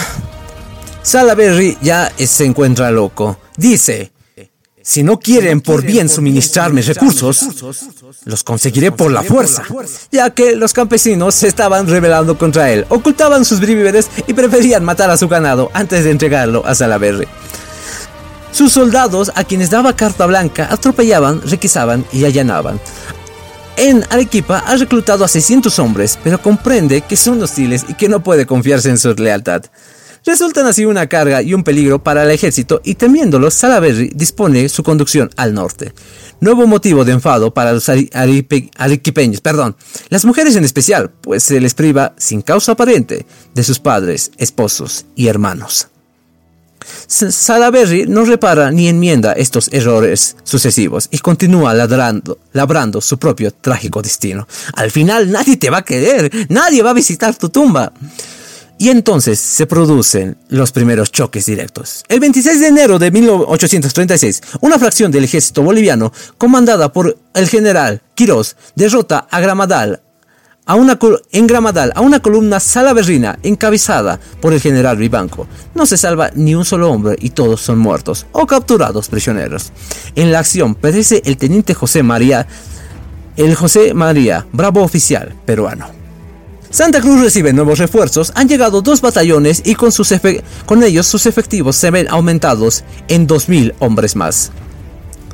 Salaberry 1.02 1.78
ya 1.80 2.12
se 2.18 2.44
encuentra 2.44 2.90
loco. 2.90 3.38
Dice, 3.56 4.12
si 4.86 5.02
no 5.02 5.18
quieren 5.18 5.62
por 5.62 5.82
bien 5.82 6.08
suministrarme 6.08 6.80
recursos, 6.80 7.40
los 8.24 8.44
conseguiré 8.44 8.92
por 8.92 9.10
la 9.10 9.24
fuerza, 9.24 9.64
ya 10.12 10.30
que 10.30 10.54
los 10.54 10.72
campesinos 10.72 11.34
se 11.34 11.48
estaban 11.48 11.88
rebelando 11.88 12.38
contra 12.38 12.70
él, 12.70 12.86
ocultaban 12.88 13.44
sus 13.44 13.58
víveres 13.58 14.08
y 14.28 14.32
preferían 14.32 14.84
matar 14.84 15.10
a 15.10 15.16
su 15.16 15.26
ganado 15.26 15.72
antes 15.74 16.04
de 16.04 16.12
entregarlo 16.12 16.64
a 16.64 16.76
Salaberry. 16.76 17.26
Sus 18.52 18.74
soldados, 18.74 19.32
a 19.34 19.42
quienes 19.42 19.70
daba 19.70 19.96
carta 19.96 20.24
blanca, 20.24 20.68
atropellaban, 20.70 21.42
requisaban 21.42 22.04
y 22.12 22.24
allanaban. 22.24 22.78
En 23.76 24.04
Arequipa 24.08 24.60
ha 24.60 24.76
reclutado 24.76 25.24
a 25.24 25.28
600 25.28 25.80
hombres, 25.80 26.16
pero 26.22 26.40
comprende 26.40 27.00
que 27.00 27.16
son 27.16 27.42
hostiles 27.42 27.84
y 27.88 27.94
que 27.94 28.08
no 28.08 28.22
puede 28.22 28.46
confiarse 28.46 28.88
en 28.88 28.98
su 28.98 29.12
lealtad. 29.14 29.64
Resultan 30.26 30.66
así 30.66 30.84
una 30.84 31.06
carga 31.06 31.40
y 31.40 31.54
un 31.54 31.62
peligro 31.62 32.02
para 32.02 32.24
el 32.24 32.30
ejército 32.32 32.80
y 32.84 32.96
temiéndolo, 32.96 33.48
Salaverry 33.48 34.10
dispone 34.12 34.68
su 34.68 34.82
conducción 34.82 35.30
al 35.36 35.54
norte. 35.54 35.92
Nuevo 36.40 36.66
motivo 36.66 37.04
de 37.04 37.12
enfado 37.12 37.54
para 37.54 37.72
los 37.72 37.88
arequipeños, 37.88 39.40
perdón, 39.40 39.76
las 40.08 40.24
mujeres 40.24 40.56
en 40.56 40.64
especial, 40.64 41.12
pues 41.20 41.44
se 41.44 41.60
les 41.60 41.74
priva 41.74 42.12
sin 42.18 42.42
causa 42.42 42.72
aparente 42.72 43.24
de 43.54 43.62
sus 43.62 43.78
padres, 43.78 44.32
esposos 44.36 45.06
y 45.14 45.28
hermanos. 45.28 45.88
Salaverry 47.06 48.06
no 48.06 48.24
repara 48.24 48.72
ni 48.72 48.88
enmienda 48.88 49.32
estos 49.32 49.68
errores 49.72 50.36
sucesivos 50.42 51.08
y 51.12 51.18
continúa 51.18 51.72
labrando 51.72 53.00
su 53.00 53.18
propio 53.18 53.52
trágico 53.52 54.02
destino. 54.02 54.48
Al 54.74 54.90
final 54.90 55.30
nadie 55.30 55.56
te 55.56 55.70
va 55.70 55.78
a 55.78 55.84
querer, 55.84 56.32
nadie 56.48 56.82
va 56.82 56.90
a 56.90 56.94
visitar 56.94 57.36
tu 57.36 57.48
tumba. 57.48 57.92
Y 58.78 58.90
entonces 58.90 59.38
se 59.38 59.66
producen 59.66 60.36
los 60.48 60.70
primeros 60.70 61.10
choques 61.10 61.46
directos. 61.46 62.04
El 62.08 62.20
26 62.20 62.60
de 62.60 62.66
enero 62.66 62.98
de 62.98 63.10
1836, 63.10 64.42
una 64.60 64.78
fracción 64.78 65.10
del 65.10 65.24
ejército 65.24 65.62
boliviano, 65.62 66.12
comandada 66.36 66.92
por 66.92 67.16
el 67.34 67.48
general 67.48 68.02
Quirós, 68.14 68.56
derrota 68.74 69.26
a 69.30 69.40
Gramadal, 69.40 70.02
a 70.66 70.74
una, 70.74 70.98
en 71.32 71.46
Gramadal 71.46 71.92
a 71.94 72.00
una 72.00 72.20
columna 72.20 72.60
salaverrina 72.60 73.38
encabezada 73.42 74.20
por 74.42 74.52
el 74.52 74.60
general 74.60 74.98
Vivanco. 74.98 75.46
No 75.74 75.86
se 75.86 75.96
salva 75.96 76.30
ni 76.34 76.54
un 76.54 76.64
solo 76.64 76.90
hombre 76.90 77.16
y 77.18 77.30
todos 77.30 77.62
son 77.62 77.78
muertos 77.78 78.26
o 78.32 78.46
capturados 78.46 79.08
prisioneros. 79.08 79.72
En 80.16 80.32
la 80.32 80.40
acción 80.40 80.74
perece 80.74 81.22
el 81.24 81.38
teniente 81.38 81.72
José 81.72 82.02
María, 82.02 82.46
el 83.36 83.54
José 83.54 83.94
María, 83.94 84.46
bravo 84.52 84.82
oficial 84.82 85.34
peruano. 85.46 86.05
Santa 86.76 87.00
Cruz 87.00 87.22
recibe 87.22 87.54
nuevos 87.54 87.78
refuerzos, 87.78 88.32
han 88.34 88.50
llegado 88.50 88.82
dos 88.82 89.00
batallones 89.00 89.62
y 89.64 89.76
con, 89.76 89.90
ellos 90.82 91.06
sus 91.06 91.24
efectivos 91.24 91.74
se 91.74 91.90
ven 91.90 92.06
aumentados 92.10 92.84
en 93.08 93.26
2.000 93.26 93.72
hombres 93.78 94.14
más. 94.14 94.52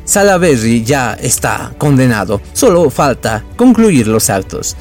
Salaverry 0.05 0.85
ya 0.85 1.15
está 1.15 1.75
condenado, 1.79 2.41
solo 2.53 2.89
falta 2.91 3.45
concluir 3.57 4.07
los 4.07 4.31
actos. 4.31 4.77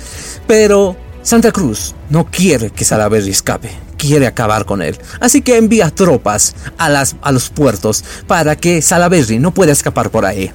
Pero 0.45 0.95
Santa 1.24 1.52
Cruz 1.52 1.95
no 2.12 2.28
quiere 2.30 2.69
que 2.69 2.86
Salaverry 2.86 3.32
escape, 3.32 3.71
quiere 3.97 4.28
acabar 4.28 4.65
con 4.65 4.84
él. 4.84 4.95
Así 5.19 5.41
que 5.41 5.58
envía 5.58 5.89
tropas 5.89 6.54
a, 6.78 7.32
los 7.32 7.50
puertos 7.50 8.04
para 8.28 8.56
que 8.56 8.84
Salaverry 8.84 9.39
no 9.39 9.52
pueda 9.52 9.71
escapar 9.71 10.12
por 10.12 10.28
ahí. 10.28 10.52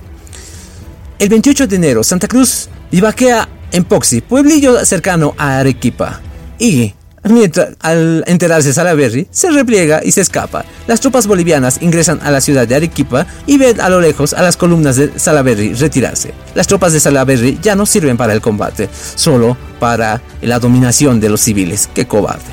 El 1.18 1.30
28 1.30 1.66
de 1.66 1.74
enero, 1.74 2.04
Santa 2.04 2.28
Cruz 2.28 2.68
vivaquea 2.92 3.48
en 3.72 3.84
Poxi, 3.84 4.20
pueblillo 4.20 4.84
cercano 4.84 5.34
a 5.38 5.58
Arequipa. 5.58 6.20
Y 6.58 6.94
Mientras, 7.28 7.70
al 7.80 8.22
enterarse 8.26 8.72
Salaberry, 8.72 9.26
se 9.30 9.50
repliega 9.50 10.00
y 10.04 10.12
se 10.12 10.20
escapa. 10.20 10.64
Las 10.86 11.00
tropas 11.00 11.26
bolivianas 11.26 11.78
ingresan 11.80 12.20
a 12.22 12.30
la 12.30 12.40
ciudad 12.40 12.68
de 12.68 12.76
Arequipa 12.76 13.26
y 13.46 13.58
ven 13.58 13.80
a 13.80 13.88
lo 13.88 14.00
lejos 14.00 14.32
a 14.32 14.42
las 14.42 14.56
columnas 14.56 14.96
de 14.96 15.18
Salaberry 15.18 15.74
retirarse. 15.74 16.32
Las 16.54 16.68
tropas 16.68 16.92
de 16.92 17.00
Salaberry 17.00 17.58
ya 17.60 17.74
no 17.74 17.84
sirven 17.84 18.16
para 18.16 18.32
el 18.32 18.40
combate, 18.40 18.88
solo 19.16 19.56
para 19.80 20.20
la 20.40 20.60
dominación 20.60 21.18
de 21.18 21.28
los 21.28 21.40
civiles. 21.40 21.88
¡Qué 21.92 22.06
cobarde! 22.06 22.44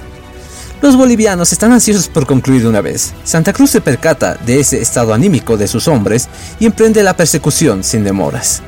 Los 0.82 0.98
bolivianos 0.98 1.54
están 1.54 1.72
ansiosos 1.72 2.08
por 2.08 2.26
concluir 2.26 2.64
de 2.64 2.70
una 2.70 2.82
vez. 2.82 3.14
Santa 3.24 3.54
Cruz 3.54 3.70
se 3.70 3.80
percata 3.80 4.36
de 4.46 4.60
ese 4.60 4.82
estado 4.82 5.14
anímico 5.14 5.56
de 5.56 5.68
sus 5.68 5.88
hombres 5.88 6.28
y 6.60 6.66
emprende 6.66 7.04
la 7.04 7.16
persecución 7.16 7.84
sin 7.84 8.04
demoras. 8.04 8.64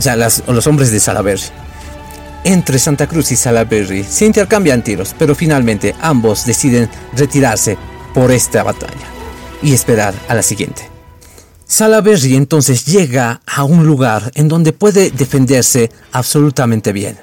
O 0.00 0.02
sea, 0.02 0.16
los 0.16 0.66
hombres 0.66 0.90
de 0.90 0.98
Salaberry 0.98 1.42
entre 2.44 2.78
Santa 2.78 3.06
Cruz 3.06 3.32
y 3.32 3.36
Salaberry 3.36 4.02
se 4.02 4.24
intercambian 4.24 4.82
tiros, 4.82 5.14
pero 5.18 5.34
finalmente 5.34 5.94
ambos 6.00 6.46
deciden 6.46 6.88
retirarse 7.14 7.76
por 8.14 8.32
esta 8.32 8.62
batalla 8.62 9.06
y 9.60 9.74
esperar 9.74 10.14
a 10.26 10.34
la 10.34 10.42
siguiente. 10.42 10.88
Salaberry 11.66 12.34
entonces 12.34 12.86
llega 12.86 13.42
a 13.46 13.64
un 13.64 13.86
lugar 13.86 14.32
en 14.36 14.48
donde 14.48 14.72
puede 14.72 15.10
defenderse 15.10 15.90
absolutamente 16.12 16.94
bien. 16.94 17.18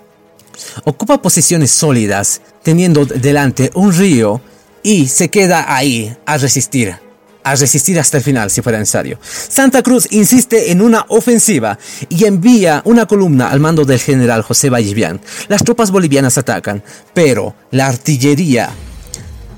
Ocupa 0.83 1.19
posiciones 1.19 1.71
sólidas, 1.71 2.41
teniendo 2.61 3.05
delante 3.07 3.71
un 3.73 3.91
río 3.91 4.39
y 4.83 5.07
se 5.07 5.29
queda 5.29 5.75
ahí 5.75 6.15
a 6.27 6.37
resistir 6.37 7.06
a 7.49 7.55
resistir 7.55 7.99
hasta 7.99 8.17
el 8.17 8.23
final 8.23 8.49
si 8.49 8.61
fuera 8.61 8.79
necesario. 8.79 9.19
Santa 9.21 9.81
Cruz 9.81 10.07
insiste 10.11 10.71
en 10.71 10.81
una 10.81 11.05
ofensiva 11.09 11.77
y 12.09 12.25
envía 12.25 12.81
una 12.85 13.05
columna 13.05 13.49
al 13.49 13.59
mando 13.59 13.85
del 13.85 13.99
general 13.99 14.41
José 14.41 14.69
Vallivian. 14.69 15.19
Las 15.47 15.63
tropas 15.63 15.91
bolivianas 15.91 16.37
atacan, 16.37 16.83
pero 17.13 17.55
la 17.71 17.87
artillería 17.87 18.69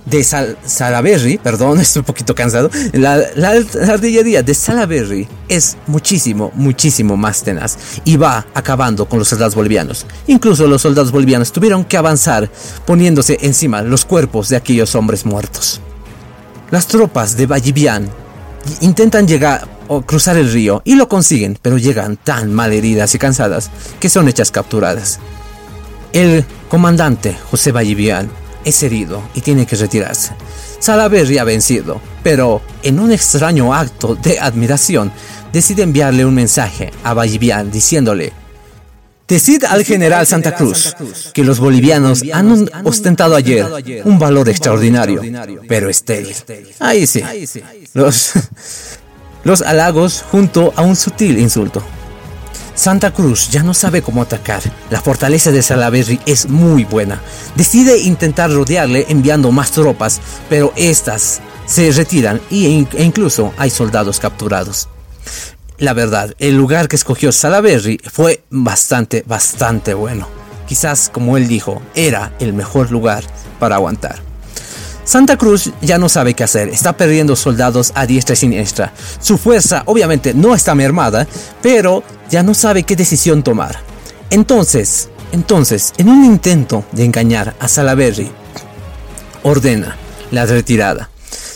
de 0.10 0.23
Salaberry, 0.23 1.38
perdón, 1.38 1.80
estoy 1.82 1.99
un 1.99 2.06
poquito 2.06 2.34
cansado, 2.36 2.69
la, 2.93 3.23
artillería 3.88 4.41
de 4.43 4.54
Salaberry 4.54 5.28
es 5.47 5.78
muchísimo, 5.88 6.52
muchísimo 6.56 7.17
más 7.17 7.43
tenaz 7.43 7.78
y 8.06 8.17
va 8.17 8.45
acabando 8.54 9.08
con 9.08 9.19
los 9.19 9.28
soldados 9.28 9.56
bolivianos. 9.56 10.06
Incluso 10.28 10.67
los 10.67 10.82
soldados 10.82 11.12
bolivianos 11.12 11.52
tuvieron 11.52 11.86
que 11.86 11.97
avanzar 11.97 12.49
poniéndose 12.86 13.38
encima 13.41 13.82
los 13.82 14.06
cuerpos 14.06 14.49
de 14.49 14.58
aquellos 14.58 14.95
hombres 14.95 15.25
muertos. 15.25 15.82
Las 16.71 16.86
tropas 16.86 17.36
de 17.36 17.47
Vallivian 17.47 18.08
intentan 18.82 19.27
llegar 19.27 19.67
o 19.88 20.03
cruzar 20.03 20.38
el 20.38 20.51
río 20.51 20.84
y 20.86 20.95
lo 20.95 21.10
consiguen, 21.10 21.58
pero 21.60 21.79
llegan 21.79 22.15
tan 22.17 22.53
mal 22.53 22.73
heridas 22.73 23.15
y 23.15 23.17
cansadas 23.17 23.71
que 23.99 24.08
son 24.08 24.27
hechas 24.27 24.51
capturadas. 24.51 25.19
El 26.13 26.45
comandante 26.69 27.36
José 27.49 27.71
Vallivian 27.71 28.29
es 28.65 28.84
herido 28.84 29.23
y 29.34 29.41
tiene 29.41 29.65
que 29.65 29.77
retirarse. 29.77 30.34
Salaberry 30.79 31.39
ha 31.39 31.43
vencido, 31.43 31.99
pero 32.21 32.62
en 32.84 32.99
un 32.99 33.12
extraño 33.12 33.73
acto 33.73 34.13
de 34.13 34.39
admiración 34.39 35.12
decide 35.51 35.82
enviarle 35.82 36.23
un 36.23 36.36
mensaje 36.36 36.91
a 37.03 37.15
Vallivian 37.15 37.71
diciéndole 37.71 38.32
Decid 39.30 39.63
al 39.65 39.86
general 39.86 40.26
Santa 40.26 40.56
Cruz 40.56 40.96
que 41.34 41.44
los 41.44 41.60
bolivianos 41.60 42.24
han 42.34 42.68
ostentado 42.84 43.36
ayer 43.36 43.63
un 44.04 44.18
valor 44.18 44.50
extraordinario, 44.50 45.22
pero 45.68 45.88
estéril. 45.88 46.36
Ahí 46.80 47.06
sí, 47.06 47.22
los, 47.94 48.32
los 49.44 49.62
halagos 49.62 50.26
junto 50.32 50.74
a 50.76 50.82
un 50.82 50.96
sutil 50.96 51.38
insulto. 51.38 51.84
Santa 52.74 53.12
Cruz 53.13 53.50
ya 53.52 53.62
no 53.62 53.76
sabe 53.76 54.02
cómo 54.02 54.24
atacar. 54.24 54.63
La 54.89 55.02
fortaleza 55.02 55.52
de 55.52 55.62
Salaberry 55.62 56.20
es 56.26 56.50
muy 56.50 56.86
buena. 56.86 57.22
Decide 57.56 58.00
intentar 58.00 58.50
rodearle 58.50 59.06
enviando 59.10 59.52
más 59.52 59.72
tropas, 59.72 60.22
pero 60.50 60.74
estas 60.76 61.39
se 61.68 61.92
retiran 61.92 62.42
e 62.50 62.88
incluso 62.98 63.54
hay 63.58 63.70
soldados 63.70 64.20
capturados 64.20 64.88
la 65.80 65.94
verdad, 65.94 66.36
el 66.39 66.56
lugar 66.56 66.88
que 66.88 66.98
escogió 66.98 67.32
Salaberry 67.32 68.00
fue 68.12 68.44
bastante, 68.50 69.24
bastante 69.26 69.94
bueno. 69.94 70.28
Quizás, 70.68 71.10
como 71.12 71.38
él 71.38 71.48
dijo, 71.48 71.82
era 71.96 72.34
el 72.39 72.54
mejor 72.54 72.92
lugar 72.92 73.24
para 73.60 73.76
aguantar. 73.76 74.20
Santa 75.06 75.38
Cruz 75.38 75.72
ya 75.82 75.98
no 75.98 76.08
sabe 76.08 76.36
qué 76.36 76.44
hacer, 76.44 76.68
está 76.70 76.96
perdiendo 76.96 77.36
soldados 77.36 77.92
a 77.96 78.06
diestra 78.06 78.34
y 78.34 78.38
siniestra. 78.38 78.94
Su 79.20 79.38
fuerza 79.38 79.84
obviamente 79.86 80.34
no 80.34 80.54
está 80.54 80.76
mermada, 80.76 81.26
pero 81.62 82.04
ya 82.30 82.44
no 82.44 82.54
sabe 82.54 82.84
qué 82.84 82.96
decisión 82.96 83.42
tomar. 83.42 83.80
Entonces, 84.30 85.10
entonces, 85.32 85.94
en 85.98 86.10
un 86.10 86.26
intento 86.26 86.84
de 86.92 87.06
engañar 87.06 87.56
a 87.60 87.68
Salaberry, 87.68 88.30
ordena 89.44 89.96
la 90.30 90.46
retirada. 90.46 91.10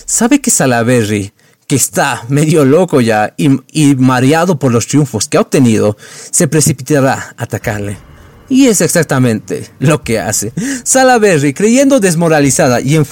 Sabe 0.05 0.41
que 0.41 0.49
Salaberry 0.49 1.32
que 1.67 1.75
está 1.75 2.23
medio 2.29 2.65
loco 2.65 3.01
ya 3.01 3.33
y, 3.37 3.95
mareado 3.95 4.59
por 4.59 4.71
los 4.71 4.87
triunfos 4.87 5.27
que 5.27 5.37
ha 5.37 5.41
obtenido, 5.41 5.97
se 6.31 6.47
precipitará 6.47 7.35
a 7.37 7.43
atacarle. 7.43 7.97
Y 8.49 8.67
es 8.67 8.81
exactamente 8.81 9.69
lo 9.79 10.03
que 10.03 10.19
hace. 10.19 10.51
Salaberry, 10.83 11.53
creyendo 11.53 11.99
desmoralizada 11.99 12.81
y 12.81 12.95
en, 12.95 13.05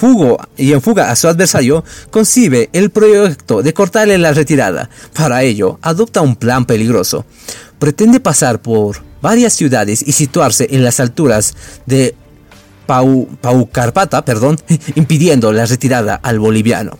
y 0.56 0.72
en 0.72 0.82
fuga 0.82 1.10
a 1.10 1.16
su 1.16 1.26
adversario, 1.26 1.84
concibe 2.10 2.68
el 2.72 2.90
proyecto 2.90 3.62
de 3.62 3.72
cortarle 3.72 4.18
la 4.18 4.32
retirada. 4.32 4.90
Para 5.14 5.42
ello, 5.42 5.78
adopta 5.82 6.20
un 6.20 6.36
plan 6.36 6.66
peligroso. 6.66 7.24
Pretende 7.78 8.20
pasar 8.20 8.60
por 8.60 9.02
varias 9.22 9.54
ciudades 9.54 10.04
y 10.06 10.12
situarse 10.12 10.68
en 10.70 10.84
las 10.84 11.00
alturas 11.00 11.54
de 11.86 12.14
Pau, 12.86 13.28
Paucarpata, 13.40 14.24
perdón, 14.24 14.58
impidiendo 14.94 15.52
la 15.52 15.64
retirada 15.64 16.14
al 16.16 16.38
boliviano. 16.38 16.98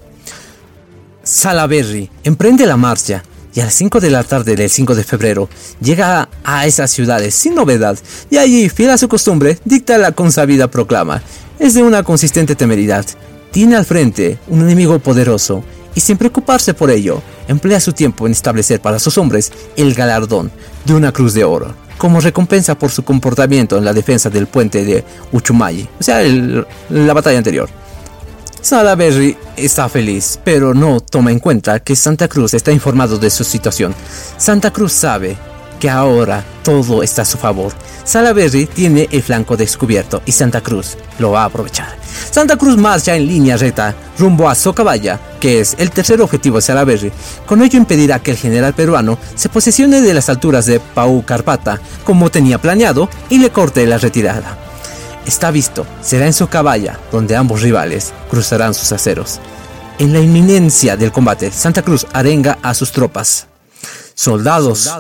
Salaberry 1.25 2.11
emprende 2.25 2.67
la 2.67 2.77
marcha 2.77 3.23
y 3.55 3.61
a 3.61 3.65
las 3.65 3.75
5 3.75 4.01
de 4.01 4.11
la 4.11 4.25
tarde 4.25 4.57
del 4.57 4.71
5 4.71 4.95
de 4.95 5.05
febrero 5.05 5.49
llega 5.81 6.29
a 6.43 6.67
esas 6.67 6.91
ciudades 6.91 7.35
sin 7.35 7.55
novedad 7.55 7.99
y 8.31 8.39
allí, 8.39 8.69
fiel 8.69 8.91
a 8.91 8.99
su 8.99 9.09
costumbre, 9.09 9.59
dicta 9.65 9.99
la 9.99 10.13
consabida 10.13 10.69
proclama. 10.69 11.23
Es 11.59 11.75
de 11.75 11.83
una 11.83 12.03
consistente 12.03 12.57
temeridad. 12.57 13.05
Tiene 13.51 13.77
al 13.77 13.85
frente 13.85 14.39
un 14.49 14.63
enemigo 14.63 14.99
poderoso 14.99 15.63
y 15.95 16.01
sin 16.01 16.17
preocuparse 16.17 16.75
por 16.75 16.91
ello, 16.91 17.23
emplea 17.47 17.79
su 17.79 17.93
tiempo 17.93 18.27
en 18.27 18.33
establecer 18.33 18.81
para 18.81 18.99
sus 18.99 19.19
hombres 19.19 19.53
el 19.77 19.95
galardón 19.95 20.51
de 20.85 20.95
una 20.95 21.13
cruz 21.13 21.35
de 21.35 21.45
oro 21.45 21.75
como 21.99 22.21
recompensa 22.21 22.77
por 22.77 22.91
su 22.91 23.05
comportamiento 23.05 23.79
en 23.79 23.85
la 23.85 23.93
defensa 23.93 24.29
del 24.29 24.49
puente 24.49 24.85
de 24.85 25.05
Uchumayi, 25.31 25.87
o 26.01 26.03
sea, 26.03 26.21
la 26.91 27.13
batalla 27.15 27.39
anterior. 27.39 27.71
Salaberry 28.63 29.37
está 29.57 29.89
feliz, 29.89 30.39
pero 30.45 30.73
no 30.73 31.01
toma 31.01 31.33
en 31.33 31.41
cuenta 31.41 31.81
que 31.81 31.97
Santa 31.97 32.29
Cruz 32.29 32.55
está 32.55 32.71
informado 32.71 33.19
de 33.19 33.29
su 33.29 33.43
situación. 33.43 33.93
Santa 34.37 34.71
Cruz 34.71 34.93
sabe 34.93 35.37
que 35.81 35.91
ahora 35.91 36.45
todo 36.63 37.03
está 37.03 37.23
a 37.23 37.25
su 37.25 37.39
favor. 37.39 37.73
Salaberry 38.05 38.67
tiene 38.67 39.09
el 39.11 39.21
flanco 39.21 39.57
descubierto 39.57 40.23
y 40.27 40.31
Santa 40.31 40.61
Cruz 40.61 40.97
lo 41.19 41.33
va 41.33 41.43
a 41.43 41.47
aprovechar. 41.47 41.97
Santa 42.31 42.57
Cruz 42.57 42.77
marcha 42.77 43.17
en 43.17 43.27
línea 43.27 43.57
recta 43.57 43.97
rumbo 44.17 44.49
a 44.49 44.55
Socabaya, 44.55 45.19
que 45.41 45.59
es 45.59 45.75
el 45.81 45.91
tercer 45.91 46.23
objetivo 46.23 46.57
de 46.57 46.63
Salaberry. 46.63 47.13
Con 47.47 47.63
ello 47.63 47.79
impedirá 47.79 48.21
que 48.21 48.31
el 48.31 48.37
general 48.37 48.75
peruano 48.75 49.19
se 49.35 49.49
posesione 49.49 50.01
de 50.01 50.15
las 50.15 50.29
alturas 50.29 50.67
de 50.67 50.79
Pau 50.79 51.25
Carpata, 51.25 51.81
como 52.05 52.31
tenía 52.31 52.59
planeado, 52.59 53.09
y 53.29 53.39
le 53.39 53.51
corte 53.51 53.85
la 53.87 53.99
retirada. 53.99 54.57
Está 55.27 55.51
visto, 55.51 55.87
será 56.03 56.27
en 56.27 56.33
Socabaya 56.33 56.99
donde 57.13 57.37
ambos 57.37 57.63
rivales 57.63 58.13
cruzarán 58.29 58.75
sus 58.75 58.93
aceros. 58.93 59.41
En 59.99 60.13
la 60.13 60.19
inminencia 60.19 60.97
del 60.97 61.13
combate, 61.13 61.53
Santa 61.53 61.83
Cruz 61.83 62.07
arenga 62.13 62.59
a 62.63 62.75
sus 62.75 62.91
tropas. 62.91 63.47
Soldados, 64.15 64.91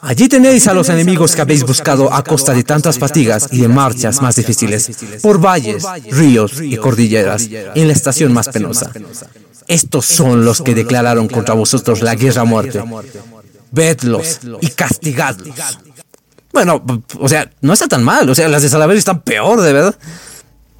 allí 0.00 0.28
tenéis 0.28 0.66
a 0.68 0.74
los 0.74 0.88
enemigos 0.88 1.34
que 1.34 1.42
habéis 1.42 1.64
buscado 1.64 2.12
a 2.12 2.22
costa 2.22 2.54
de 2.54 2.62
tantas 2.62 2.98
fatigas 2.98 3.48
y 3.50 3.60
de 3.60 3.68
marchas 3.68 4.22
más 4.22 4.36
difíciles, 4.36 4.90
por 5.20 5.44
valles, 5.44 5.84
ríos 6.10 6.60
y 6.60 6.76
cordilleras, 6.76 7.48
en 7.74 7.86
la 7.88 7.92
estación 7.92 8.32
más 8.32 8.48
penosa. 8.48 8.92
Estos 9.66 10.06
son 10.06 10.44
los 10.44 10.62
que 10.62 10.74
declararon 10.74 11.28
contra 11.28 11.54
vosotros 11.54 12.02
la 12.02 12.14
guerra 12.14 12.42
a 12.42 12.44
muerte. 12.44 12.82
Vedlos 13.72 14.40
y 14.60 14.68
castigadlos. 14.68 15.54
Bueno, 16.52 16.82
o 17.18 17.28
sea, 17.28 17.50
no 17.60 17.72
está 17.72 17.88
tan 17.88 18.02
mal. 18.02 18.28
O 18.28 18.34
sea, 18.34 18.48
las 18.48 18.62
de 18.62 18.68
Salaberry 18.68 18.98
están 18.98 19.22
peor, 19.22 19.60
de 19.60 19.72
verdad. 19.72 19.96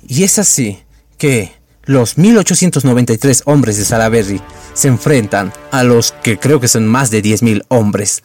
Y 0.07 0.25
es 0.25 0.39
así 0.39 0.79
que 1.19 1.53
los 1.85 2.19
1893 2.19 3.43
hombres 3.47 3.77
de 3.77 3.85
Salaberry 3.85 4.41
se 4.75 4.89
enfrentan 4.89 5.53
a 5.71 5.83
los 5.83 6.13
que 6.23 6.39
creo 6.39 6.61
que 6.61 6.69
son 6.69 6.87
más 6.87 7.11
de 7.11 7.23
10.000 7.23 7.65
hombres 7.69 8.23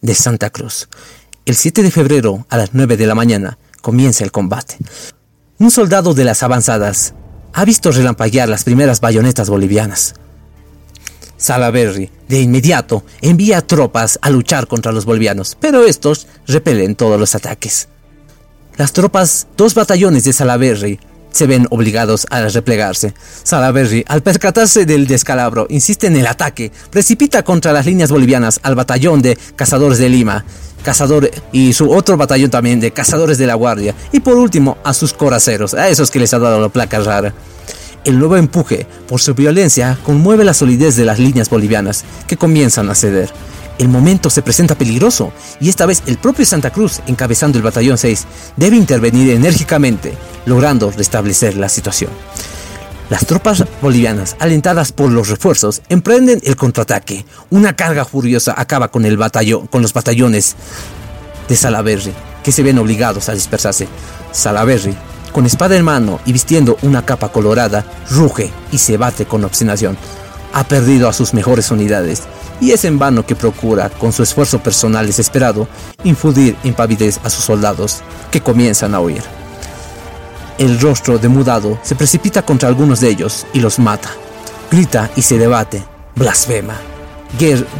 de 0.00 0.14
Santa 0.14 0.50
Cruz. 0.50 0.88
El 1.44 1.56
7 1.56 1.82
de 1.82 1.90
febrero 1.90 2.46
a 2.50 2.56
las 2.56 2.70
9 2.72 2.96
de 2.96 3.06
la 3.06 3.14
mañana 3.14 3.58
comienza 3.80 4.24
el 4.24 4.32
combate. 4.32 4.76
Un 5.58 5.70
soldado 5.70 6.14
de 6.14 6.24
las 6.24 6.42
avanzadas 6.42 7.14
ha 7.52 7.64
visto 7.64 7.90
relampaguear 7.90 8.48
las 8.48 8.64
primeras 8.64 9.00
bayonetas 9.00 9.48
bolivianas. 9.48 10.14
Salaberry 11.38 12.10
de 12.28 12.40
inmediato 12.42 13.04
envía 13.22 13.66
tropas 13.66 14.18
a 14.20 14.28
luchar 14.28 14.66
contra 14.66 14.92
los 14.92 15.06
bolivianos, 15.06 15.56
pero 15.58 15.84
estos 15.84 16.26
repelen 16.46 16.94
todos 16.94 17.18
los 17.18 17.34
ataques. 17.34 17.88
Las 18.76 18.92
tropas, 18.92 19.46
dos 19.56 19.74
batallones 19.74 20.24
de 20.24 20.32
Salaberry, 20.32 21.00
se 21.30 21.46
ven 21.46 21.66
obligados 21.70 22.26
a 22.30 22.46
replegarse. 22.48 23.14
Salaberry, 23.42 24.04
al 24.08 24.22
percatarse 24.22 24.86
del 24.86 25.06
descalabro, 25.06 25.66
insiste 25.70 26.06
en 26.06 26.16
el 26.16 26.26
ataque, 26.26 26.72
precipita 26.90 27.42
contra 27.42 27.72
las 27.72 27.86
líneas 27.86 28.10
bolivianas 28.10 28.60
al 28.62 28.74
batallón 28.74 29.22
de 29.22 29.38
cazadores 29.56 29.98
de 29.98 30.08
Lima, 30.08 30.44
cazador 30.82 31.30
y 31.52 31.72
su 31.72 31.90
otro 31.90 32.16
batallón 32.16 32.50
también 32.50 32.80
de 32.80 32.92
cazadores 32.92 33.38
de 33.38 33.46
la 33.46 33.54
guardia, 33.54 33.94
y 34.12 34.20
por 34.20 34.36
último 34.36 34.78
a 34.84 34.94
sus 34.94 35.12
coraceros, 35.12 35.74
a 35.74 35.88
esos 35.88 36.10
que 36.10 36.18
les 36.18 36.32
ha 36.34 36.38
dado 36.38 36.60
la 36.60 36.68
placa 36.68 37.00
rara. 37.00 37.34
El 38.04 38.18
nuevo 38.18 38.36
empuje 38.36 38.86
por 39.06 39.20
su 39.20 39.34
violencia 39.34 39.98
conmueve 40.04 40.44
la 40.44 40.54
solidez 40.54 40.96
de 40.96 41.04
las 41.04 41.18
líneas 41.18 41.50
bolivianas, 41.50 42.04
que 42.26 42.36
comienzan 42.36 42.88
a 42.90 42.94
ceder. 42.94 43.30
El 43.78 43.88
momento 43.88 44.28
se 44.28 44.42
presenta 44.42 44.74
peligroso 44.74 45.32
y 45.60 45.68
esta 45.68 45.86
vez 45.86 46.02
el 46.06 46.18
propio 46.18 46.44
Santa 46.44 46.70
Cruz, 46.70 47.00
encabezando 47.06 47.58
el 47.58 47.64
batallón 47.64 47.96
6, 47.96 48.26
debe 48.56 48.76
intervenir 48.76 49.30
enérgicamente, 49.30 50.14
logrando 50.46 50.90
restablecer 50.90 51.56
la 51.56 51.68
situación. 51.68 52.10
Las 53.08 53.24
tropas 53.24 53.64
bolivianas, 53.80 54.36
alentadas 54.38 54.92
por 54.92 55.10
los 55.10 55.28
refuerzos, 55.28 55.80
emprenden 55.88 56.40
el 56.44 56.56
contraataque. 56.56 57.24
Una 57.50 57.74
carga 57.74 58.04
furiosa 58.04 58.54
acaba 58.56 58.88
con, 58.88 59.06
el 59.06 59.16
batallón, 59.16 59.66
con 59.66 59.80
los 59.80 59.94
batallones 59.94 60.56
de 61.48 61.56
Salaverry, 61.56 62.12
que 62.42 62.52
se 62.52 62.62
ven 62.62 62.78
obligados 62.78 63.28
a 63.30 63.32
dispersarse. 63.34 63.88
Salaverry, 64.32 64.94
con 65.32 65.46
espada 65.46 65.76
en 65.76 65.84
mano 65.84 66.20
y 66.24 66.32
vistiendo 66.32 66.76
una 66.82 67.04
capa 67.04 67.30
colorada, 67.30 67.84
ruge 68.10 68.52
y 68.72 68.78
se 68.78 68.96
bate 68.96 69.26
con 69.26 69.44
obstinación. 69.44 69.96
Ha 70.52 70.64
perdido 70.64 71.08
a 71.08 71.12
sus 71.12 71.34
mejores 71.34 71.70
unidades 71.70 72.22
y 72.60 72.72
es 72.72 72.84
en 72.84 72.98
vano 72.98 73.24
que 73.24 73.36
procura, 73.36 73.90
con 73.90 74.12
su 74.12 74.22
esfuerzo 74.22 74.60
personal 74.60 75.06
desesperado, 75.06 75.68
infundir 76.04 76.56
impavidez 76.64 77.20
a 77.24 77.30
sus 77.30 77.44
soldados, 77.44 78.02
que 78.30 78.40
comienzan 78.40 78.94
a 78.94 79.00
huir. 79.00 79.22
El 80.58 80.80
rostro 80.80 81.18
demudado 81.18 81.78
se 81.82 81.94
precipita 81.94 82.42
contra 82.42 82.68
algunos 82.68 83.00
de 83.00 83.08
ellos 83.08 83.46
y 83.52 83.60
los 83.60 83.78
mata. 83.78 84.10
Grita 84.70 85.10
y 85.14 85.22
se 85.22 85.38
debate, 85.38 85.84
blasfema. 86.16 86.74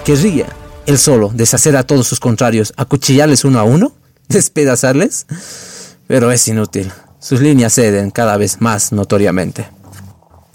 querría, 0.05 0.47
él 0.87 0.99
solo, 0.99 1.31
deshacer 1.35 1.77
a 1.77 1.83
todos 1.83 2.07
sus 2.07 2.21
contrarios, 2.21 2.73
acuchillarles 2.77 3.45
uno 3.45 3.59
a 3.59 3.65
uno, 3.65 3.93
despedazarles, 4.29 5.27
pero 6.07 6.31
es 6.31 6.47
inútil. 6.47 6.93
Sus 7.29 7.43
líneas 7.43 7.75
ceden 7.75 8.11
cada 8.11 8.39
vez 8.39 8.63
más 8.63 8.91
notoriamente. 8.91 9.69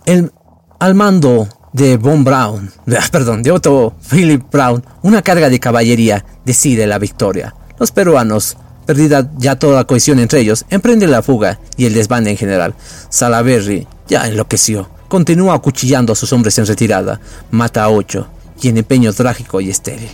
El, 0.07 0.31
al 0.79 0.95
mando 0.95 1.47
de 1.71 1.97
Von 1.97 2.23
Brown, 2.23 2.71
perdón, 3.11 3.43
de 3.43 3.51
Otto 3.51 3.93
Philip 4.09 4.41
Brown, 4.51 4.83
una 5.03 5.21
carga 5.21 5.49
de 5.51 5.59
caballería 5.59 6.25
decide 6.43 6.87
la 6.87 6.97
victoria. 6.97 7.53
Los 7.77 7.91
peruanos, 7.91 8.57
perdida 8.87 9.29
ya 9.37 9.59
toda 9.59 9.85
cohesión 9.85 10.17
entre 10.17 10.39
ellos, 10.39 10.65
emprenden 10.71 11.11
la 11.11 11.21
fuga 11.21 11.59
y 11.77 11.85
el 11.85 11.93
desbande 11.93 12.31
en 12.31 12.37
general. 12.37 12.73
Salaberry 13.07 13.87
ya 14.07 14.27
enloqueció. 14.27 14.89
Continúa 15.09 15.53
acuchillando 15.53 16.13
a 16.13 16.15
sus 16.15 16.33
hombres 16.33 16.57
en 16.57 16.65
retirada. 16.65 17.19
Mata 17.51 17.83
a 17.83 17.89
ocho 17.91 18.29
y 18.59 18.69
en 18.69 18.77
empeño 18.77 19.13
trágico 19.13 19.61
y 19.61 19.69
estéril. 19.69 20.09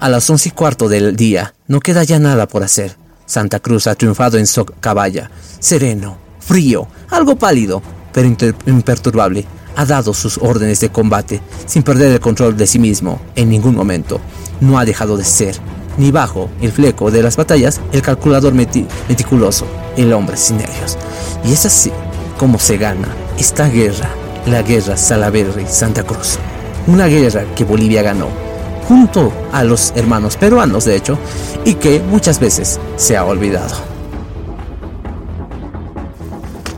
A 0.00 0.10
las 0.10 0.28
once 0.28 0.50
y 0.50 0.52
cuarto 0.52 0.90
del 0.90 1.16
día 1.16 1.54
no 1.66 1.80
queda 1.80 2.04
ya 2.04 2.18
nada 2.18 2.46
por 2.46 2.62
hacer. 2.62 3.00
Santa 3.26 3.60
Cruz 3.60 3.86
ha 3.86 3.94
triunfado 3.94 4.38
en 4.38 4.46
Socabaya, 4.46 5.30
sereno, 5.58 6.18
frío, 6.40 6.86
algo 7.10 7.36
pálido, 7.36 7.82
pero 8.12 8.28
imperturbable 8.66 9.46
ha 9.76 9.86
dado 9.86 10.12
sus 10.12 10.38
órdenes 10.38 10.80
de 10.80 10.90
combate 10.90 11.40
sin 11.66 11.82
perder 11.82 12.12
el 12.12 12.20
control 12.20 12.56
de 12.56 12.66
sí 12.66 12.78
mismo 12.78 13.20
en 13.34 13.48
ningún 13.48 13.74
momento. 13.74 14.20
No 14.60 14.78
ha 14.78 14.84
dejado 14.84 15.16
de 15.16 15.24
ser, 15.24 15.56
ni 15.96 16.10
bajo 16.10 16.50
el 16.60 16.72
fleco 16.72 17.10
de 17.10 17.22
las 17.22 17.36
batallas, 17.36 17.80
el 17.92 18.02
calculador 18.02 18.54
meticuloso, 18.54 19.66
el 19.96 20.12
hombre 20.12 20.36
sin 20.36 20.58
nervios. 20.58 20.98
Y 21.44 21.52
es 21.52 21.64
así 21.66 21.90
como 22.38 22.58
se 22.58 22.76
gana 22.76 23.08
esta 23.38 23.68
guerra, 23.68 24.10
la 24.46 24.62
guerra 24.62 24.96
Salaverry-Santa 24.96 26.02
Cruz. 26.02 26.38
Una 26.86 27.06
guerra 27.06 27.44
que 27.54 27.64
Bolivia 27.64 28.02
ganó, 28.02 28.28
junto 28.88 29.32
a 29.52 29.64
los 29.64 29.92
hermanos 29.96 30.36
peruanos 30.36 30.84
de 30.84 30.96
hecho, 30.96 31.18
y 31.64 31.74
que 31.74 32.00
muchas 32.00 32.40
veces 32.40 32.80
se 32.96 33.16
ha 33.16 33.24
olvidado 33.24 33.92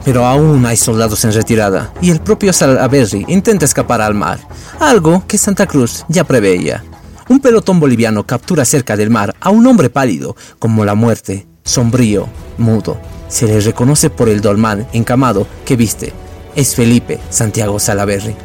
pero 0.05 0.26
aún 0.26 0.64
hay 0.66 0.76
soldados 0.76 1.24
en 1.24 1.32
retirada 1.32 1.92
y 2.00 2.11
el 2.11 2.20
propio 2.20 2.52
Salaberry 2.52 3.24
intenta 3.28 3.64
escapar 3.64 4.00
al 4.02 4.14
mar, 4.14 4.38
algo 4.78 5.24
que 5.26 5.38
Santa 5.38 5.66
Cruz 5.66 6.05
ya 6.09 6.24
preveía. 6.24 6.84
Un 7.28 7.40
pelotón 7.40 7.80
boliviano 7.80 8.26
captura 8.26 8.66
cerca 8.66 8.96
del 8.96 9.09
mar 9.09 9.34
a 9.40 9.48
un 9.48 9.66
hombre 9.66 9.88
pálido, 9.88 10.36
como 10.59 10.84
la 10.84 10.94
muerte, 10.94 11.46
sombrío, 11.62 12.28
mudo. 12.59 12.98
Se 13.28 13.46
le 13.46 13.61
reconoce 13.61 14.11
por 14.11 14.28
el 14.28 14.42
dolmán 14.42 14.86
encamado 14.92 15.46
que 15.64 15.76
viste. 15.76 16.12
Es 16.55 16.74
Felipe 16.74 17.18
Santiago 17.30 17.80
Salaberry. 17.80 18.36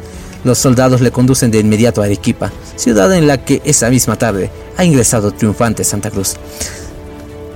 Los 0.44 0.58
soldados 0.58 1.00
le 1.00 1.10
conducen 1.10 1.50
de 1.50 1.58
inmediato 1.58 2.02
a 2.02 2.06
Arequipa, 2.06 2.50
ciudad 2.76 3.12
en 3.14 3.26
la 3.26 3.44
que 3.44 3.60
esa 3.64 3.90
misma 3.90 4.16
tarde 4.16 4.50
ha 4.76 4.84
ingresado 4.84 5.32
triunfante 5.32 5.84
Santa 5.84 6.10
Cruz. 6.10 6.36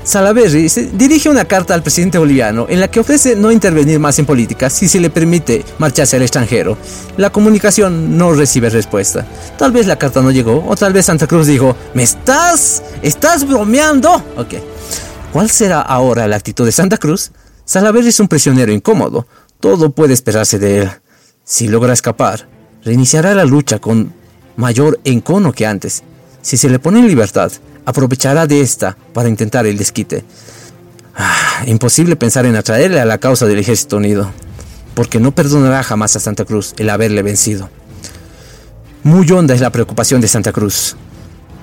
Salaverry 0.05 0.69
dirige 0.93 1.31
una 1.31 1.47
carta 1.47 1.73
al 1.73 1.83
presidente 1.83 2.19
boliviano 2.19 2.67
en 2.69 2.79
la 2.79 2.89
que 2.89 3.01
ofrece 3.01 3.37
no 3.37 3.51
intervenir 3.51 3.99
más 3.99 4.19
en 4.19 4.27
política 4.27 4.69
si 4.69 4.87
se 4.87 5.01
le 5.01 5.09
permite 5.09 5.65
marcharse 5.79 6.17
al 6.17 6.23
extranjero. 6.23 6.77
La 7.17 7.31
comunicación 7.31 8.19
no 8.19 8.35
recibe 8.35 8.69
respuesta. 8.69 9.27
Tal 9.57 9.73
vez 9.73 9.87
la 9.87 9.97
carta 9.97 10.21
no 10.21 10.31
llegó 10.31 10.63
o 10.69 10.77
tal 10.77 10.93
vez 10.93 11.07
Santa 11.07 11.27
Cruz 11.27 11.47
dijo, 11.47 11.75
¿me 11.95 12.03
estás? 12.03 12.83
¿Estás 13.01 13.49
bromeando? 13.49 14.13
Ok. 14.37 14.55
¿Cuál 15.33 15.49
será 15.49 15.81
ahora 15.81 16.29
la 16.29 16.37
actitud 16.37 16.67
de 16.67 16.73
Santa 16.73 16.99
Cruz? 16.99 17.33
Salaverry 17.65 18.09
es 18.09 18.21
un 18.21 18.29
prisionero 18.29 18.73
incómodo. 18.73 19.27
Todo 19.59 19.91
puede 19.91 20.13
esperarse 20.13 20.59
de 20.59 20.83
él. 20.83 20.91
Si 21.45 21.67
logra 21.67 21.95
escapar, 21.95 22.47
reiniciará 22.85 23.35
la 23.35 23.45
lucha 23.45 23.79
con 23.79 24.13
mayor 24.57 25.01
encono 25.05 25.53
que 25.53 25.67
antes. 25.67 26.03
Si 26.43 26.57
se 26.57 26.69
le 26.69 26.79
pone 26.79 27.01
en 27.01 27.09
libertad, 27.09 27.51
aprovechará 27.85 28.47
de 28.47 28.61
esta 28.61 28.97
para 29.13 29.29
intentar 29.29 29.67
el 29.67 29.79
desquite. 29.79 30.25
Ah, 31.17 31.65
imposible 31.67 32.17
pensar 32.17 32.45
en 32.47 32.57
atraerle 32.57 33.01
a 33.01 33.05
la 33.05 33.19
causa 33.19 33.47
del 33.47 33.59
ejército 33.59 33.97
unido, 33.97 34.31
porque 34.95 35.21
no 35.21 35.33
perdonará 35.33 35.83
jamás 35.83 36.17
a 36.17 36.21
Santa 36.21 36.45
Cruz 36.45 36.75
el 36.79 36.91
haberle 36.91 37.23
vencido. 37.23 37.71
Muy 39.03 39.31
honda 39.31 39.55
es 39.55 39.61
la 39.61 39.71
preocupación 39.71 40.21
de 40.21 40.29
Santa 40.29 40.53
Cruz. 40.53 40.97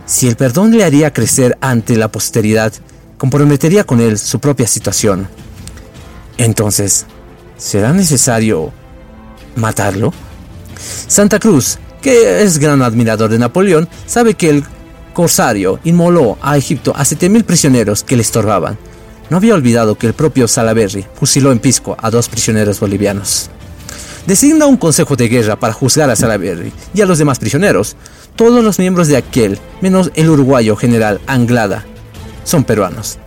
Si 0.06 0.28
el 0.28 0.36
perdón 0.36 0.72
le 0.72 0.84
haría 0.84 1.14
crecer 1.14 1.58
ante 1.62 1.96
la 1.98 2.12
posteridad, 2.12 2.74
comprometería 3.18 3.84
con 3.84 4.00
él 4.00 4.18
su 4.18 4.40
propia 4.40 4.68
situación. 4.68 5.28
Entonces, 6.38 7.06
¿será 7.58 7.94
necesario 7.94 8.72
matarlo? 9.56 10.14
Santa 11.08 11.40
Cruz, 11.40 11.78
que 12.02 12.44
es 12.44 12.58
gran 12.58 12.82
admirador 12.82 13.30
de 13.30 13.40
Napoleón, 13.40 13.88
sabe 14.06 14.34
que 14.34 14.50
el 14.50 14.64
Corsario 15.14 15.80
inmoló 15.84 16.38
a 16.42 16.58
Egipto 16.58 16.94
a 16.96 17.04
7.000 17.04 17.44
prisioneros 17.44 18.04
que 18.04 18.16
le 18.16 18.22
estorbaban. 18.22 18.78
No 19.30 19.38
había 19.38 19.54
olvidado 19.54 19.98
que 19.98 20.08
el 20.08 20.14
propio 20.14 20.48
Salaberry 20.48 21.06
fusiló 21.16 21.52
en 21.52 21.60
Pisco 21.60 21.96
a 22.00 22.10
dos 22.10 22.28
prisioneros 22.28 22.80
bolivianos. 22.80 23.50
Designa 24.26 24.66
un 24.66 24.78
consejo 24.78 25.16
de 25.16 25.30
guerra 25.30 25.58
para 25.58 25.74
juzgar 25.74 26.10
a 26.10 26.16
Salaberry 26.16 26.72
y 26.94 27.02
a 27.02 27.06
los 27.06 27.18
demás 27.18 27.40
prisioneros. 27.40 27.96
Todos 28.36 28.64
los 28.64 28.78
miembros 28.78 29.08
de 29.08 29.18
aquel, 29.18 29.60
menos 29.82 30.12
el 30.16 30.30
uruguayo 30.30 30.76
general 30.76 31.20
Anglada, 31.28 31.86
son 32.44 32.64
peruanos. 32.64 33.18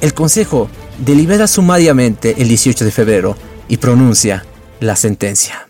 El 0.00 0.14
consejo 0.14 0.68
delibera 0.98 1.46
sumariamente 1.46 2.36
el 2.38 2.48
18 2.48 2.84
de 2.84 2.90
febrero 2.90 3.36
y 3.68 3.78
pronuncia 3.78 4.44
la 4.80 4.96
sentencia. 4.96 5.68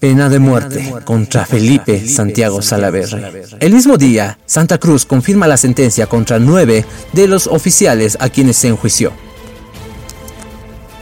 Pena 0.00 0.28
de 0.28 0.38
muerte 0.38 0.94
contra 1.04 1.44
Felipe 1.44 2.06
Santiago 2.06 2.62
Salaverry. 2.62 3.20
El 3.58 3.74
mismo 3.74 3.96
día, 3.96 4.38
Santa 4.46 4.78
Cruz 4.78 5.04
confirma 5.04 5.48
la 5.48 5.56
sentencia 5.56 6.06
contra 6.06 6.38
nueve 6.38 6.84
de 7.12 7.26
los 7.26 7.48
oficiales 7.48 8.16
a 8.20 8.28
quienes 8.28 8.56
se 8.56 8.68
enjuició. 8.68 9.12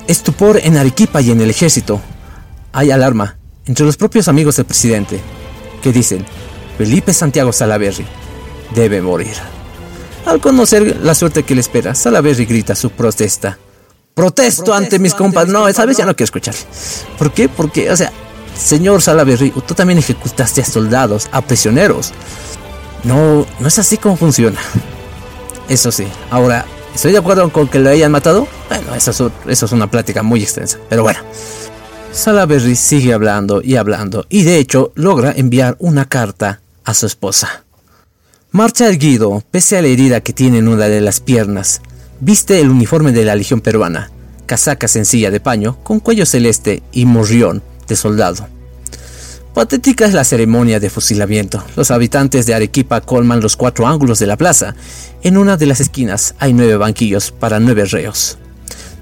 Estupor 0.06 0.60
en 0.62 0.78
Arequipa 0.78 1.20
y 1.20 1.30
en 1.30 1.42
el 1.42 1.50
ejército. 1.50 2.00
Hay 2.72 2.90
alarma 2.90 3.36
entre 3.66 3.84
los 3.84 3.98
propios 3.98 4.28
amigos 4.28 4.56
del 4.56 4.64
presidente, 4.64 5.20
que 5.82 5.92
dicen, 5.92 6.24
Felipe 6.78 7.12
Santiago 7.12 7.52
Salaverry 7.52 8.06
debe 8.74 9.02
morir. 9.02 9.34
Al 10.24 10.40
conocer 10.40 11.00
la 11.02 11.14
suerte 11.14 11.42
que 11.42 11.54
le 11.54 11.60
espera, 11.60 11.94
Salaverry 11.94 12.46
grita 12.46 12.74
su 12.74 12.88
protesta. 12.88 13.58
Protesto, 14.14 14.72
ante 14.72 14.98
mis 14.98 15.12
compas. 15.12 15.48
No, 15.48 15.68
esa 15.68 15.84
vez 15.84 15.98
ya 15.98 16.06
no 16.06 16.16
quiero 16.16 16.24
escuchar. 16.24 16.54
¿Por 17.18 17.32
qué? 17.32 17.50
Porque, 17.50 17.90
o 17.90 17.96
sea, 17.96 18.10
Señor 18.58 19.02
Salaberry, 19.02 19.50
tú 19.66 19.74
también 19.74 19.98
ejecutaste 19.98 20.62
a 20.62 20.64
soldados, 20.64 21.28
a 21.32 21.42
prisioneros. 21.42 22.12
No, 23.04 23.46
no 23.60 23.68
es 23.68 23.78
así 23.78 23.96
como 23.96 24.16
funciona. 24.16 24.58
Eso 25.68 25.92
sí, 25.92 26.06
ahora, 26.30 26.64
¿estoy 26.94 27.12
de 27.12 27.18
acuerdo 27.18 27.50
con 27.52 27.68
que 27.68 27.78
lo 27.78 27.90
hayan 27.90 28.12
matado? 28.12 28.48
Bueno, 28.68 28.94
eso 28.94 29.30
es, 29.46 29.72
una 29.72 29.90
plática 29.90 30.22
muy 30.22 30.42
extensa, 30.42 30.78
pero 30.88 31.02
bueno. 31.02 31.20
Salaberry 32.12 32.76
sigue 32.76 33.12
hablando 33.12 33.60
y 33.62 33.76
hablando, 33.76 34.24
y 34.28 34.44
de 34.44 34.58
hecho 34.58 34.92
logra 34.94 35.32
enviar 35.36 35.76
una 35.78 36.08
carta 36.08 36.60
a 36.84 36.94
su 36.94 37.06
esposa. 37.06 37.64
Marcha 38.52 38.88
erguido, 38.88 39.42
pese 39.50 39.76
a 39.76 39.82
la 39.82 39.88
herida 39.88 40.20
que 40.22 40.32
tiene 40.32 40.58
en 40.58 40.68
una 40.68 40.88
de 40.88 41.00
las 41.02 41.20
piernas. 41.20 41.82
Viste 42.20 42.60
el 42.60 42.70
uniforme 42.70 43.12
de 43.12 43.24
la 43.24 43.34
Legión 43.34 43.60
Peruana. 43.60 44.10
casaca 44.46 44.88
sencilla 44.88 45.30
de 45.30 45.40
paño 45.40 45.76
con 45.82 46.00
cuello 46.00 46.24
celeste 46.24 46.82
y 46.92 47.04
morrión 47.04 47.62
de 47.86 47.96
soldado. 47.96 48.48
Patética 49.56 50.04
es 50.04 50.12
la 50.12 50.24
ceremonia 50.24 50.80
de 50.80 50.90
fusilamiento. 50.90 51.64
Los 51.76 51.90
habitantes 51.90 52.44
de 52.44 52.54
Arequipa 52.54 53.00
colman 53.00 53.40
los 53.40 53.56
cuatro 53.56 53.86
ángulos 53.86 54.18
de 54.18 54.26
la 54.26 54.36
plaza. 54.36 54.74
En 55.22 55.38
una 55.38 55.56
de 55.56 55.64
las 55.64 55.80
esquinas 55.80 56.34
hay 56.38 56.52
nueve 56.52 56.76
banquillos 56.76 57.30
para 57.30 57.58
nueve 57.58 57.86
reos. 57.86 58.36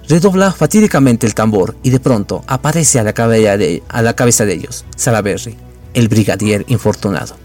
Redobla 0.09 0.53
fatídicamente 0.53 1.27
el 1.27 1.35
tambor 1.35 1.75
y 1.83 1.91
de 1.91 1.99
pronto 1.99 2.45
aparece 2.47 3.01
a 3.01 3.03
la, 3.03 3.13
cabeza 3.15 4.45
de, 4.45 4.53
ellos, 4.55 4.85
Salaberry, 4.95 5.57
el 5.93 6.09
brigadier 6.09 6.65
infortunado. 6.69 7.37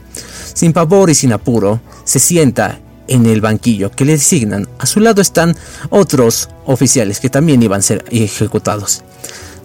Sin 0.53 0.73
pavor 0.73 1.09
y 1.09 1.15
sin 1.15 1.31
apuro, 1.31 1.79
se 2.03 2.19
sienta 2.19 2.79
en 3.07 3.25
el 3.25 3.41
banquillo 3.41 3.89
que 3.91 4.05
le 4.05 4.13
designan. 4.13 4.67
A 4.77 4.85
su 4.85 4.99
lado 4.99 5.21
están 5.21 5.55
otros 5.89 6.49
oficiales 6.65 7.19
que 7.19 7.29
también 7.29 7.63
iban 7.63 7.79
a 7.79 7.83
ser 7.83 8.05
ejecutados. 8.11 9.03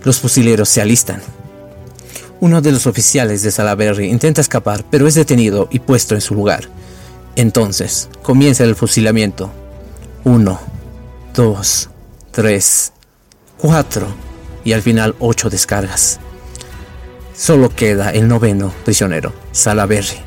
Los 0.04 0.20
fusileros 0.20 0.68
se 0.68 0.80
alistan. 0.80 1.20
Uno 2.40 2.60
de 2.60 2.72
los 2.72 2.86
oficiales 2.86 3.42
de 3.42 3.50
Salaberry 3.50 4.08
intenta 4.08 4.40
escapar, 4.40 4.84
pero 4.90 5.06
es 5.06 5.14
detenido 5.14 5.68
y 5.70 5.78
puesto 5.78 6.14
en 6.14 6.20
su 6.20 6.34
lugar. 6.34 6.68
Entonces, 7.36 8.08
comienza 8.22 8.64
el 8.64 8.76
fusilamiento. 8.76 9.50
Uno, 10.24 10.60
dos, 11.34 11.90
tres, 12.30 12.92
cuatro 13.58 14.06
y 14.64 14.72
al 14.72 14.82
final 14.82 15.14
ocho 15.18 15.50
descargas. 15.50 16.20
Solo 17.36 17.68
queda 17.68 18.10
el 18.10 18.28
noveno 18.28 18.72
prisionero, 18.84 19.32
Salaberry. 19.52 20.18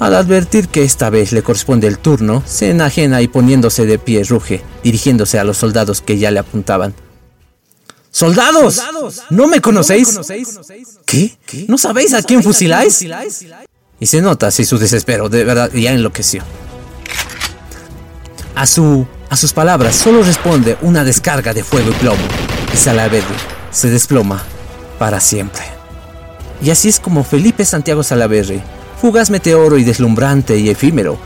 Al 0.00 0.14
advertir 0.14 0.68
que 0.68 0.82
esta 0.82 1.08
vez 1.08 1.32
le 1.32 1.42
corresponde 1.42 1.86
el 1.86 1.98
turno, 1.98 2.42
se 2.44 2.70
enajena 2.70 3.22
y 3.22 3.28
poniéndose 3.28 3.86
de 3.86 3.98
pie 3.98 4.24
ruge, 4.24 4.62
dirigiéndose 4.82 5.38
a 5.38 5.44
los 5.44 5.56
soldados 5.56 6.02
que 6.02 6.18
ya 6.18 6.30
le 6.30 6.40
apuntaban. 6.40 6.94
¡Soldados! 8.14 8.80
¿No 9.30 9.48
me 9.48 9.60
conocéis? 9.60 10.20
¿Qué? 11.04 11.36
¿No 11.66 11.76
sabéis 11.76 12.14
a 12.14 12.22
quién 12.22 12.44
fusiláis? 12.44 13.04
Y 13.98 14.06
se 14.06 14.20
nota 14.20 14.46
así 14.46 14.64
su 14.64 14.78
desespero, 14.78 15.28
de 15.28 15.42
verdad, 15.42 15.72
ya 15.72 15.90
enloqueció. 15.90 16.44
A 18.54 18.68
su 18.68 19.04
a 19.30 19.36
sus 19.36 19.52
palabras 19.52 19.96
solo 19.96 20.22
responde 20.22 20.76
una 20.82 21.02
descarga 21.02 21.52
de 21.52 21.64
fuego 21.64 21.90
y 21.90 21.94
plomo, 21.94 22.22
y 22.72 22.76
Salaverry 22.76 23.34
se 23.72 23.90
desploma 23.90 24.40
para 24.96 25.18
siempre. 25.18 25.64
Y 26.62 26.70
así 26.70 26.90
es 26.90 27.00
como 27.00 27.24
Felipe 27.24 27.64
Santiago 27.64 28.04
Salaverry, 28.04 28.62
fugaz 29.00 29.28
meteoro 29.28 29.76
y 29.76 29.82
deslumbrante 29.82 30.56
y 30.56 30.70
efímero, 30.70 31.18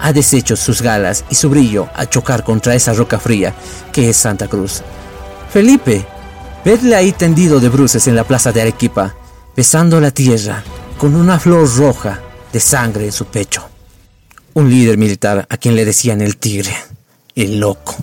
ha 0.00 0.14
deshecho 0.14 0.56
sus 0.56 0.80
galas 0.80 1.26
y 1.28 1.34
su 1.34 1.50
brillo 1.50 1.90
a 1.94 2.06
chocar 2.06 2.44
contra 2.44 2.74
esa 2.74 2.94
roca 2.94 3.20
fría 3.20 3.52
que 3.92 4.08
es 4.08 4.16
Santa 4.16 4.48
Cruz. 4.48 4.80
Felipe, 5.52 6.06
vedle 6.64 6.94
ahí 6.94 7.12
tendido 7.12 7.60
de 7.60 7.68
bruces 7.68 8.06
en 8.06 8.16
la 8.16 8.24
plaza 8.24 8.52
de 8.52 8.62
Arequipa, 8.62 9.14
besando 9.56 10.00
la 10.00 10.10
tierra 10.10 10.62
con 10.98 11.14
una 11.14 11.38
flor 11.38 11.68
roja 11.76 12.20
de 12.52 12.60
sangre 12.60 13.06
en 13.06 13.12
su 13.12 13.26
pecho. 13.26 13.68
Un 14.54 14.68
líder 14.68 14.98
militar 14.98 15.46
a 15.48 15.56
quien 15.56 15.76
le 15.76 15.84
decían 15.84 16.20
el 16.20 16.36
tigre 16.36 16.74
el 17.34 17.60
loco. 17.60 17.96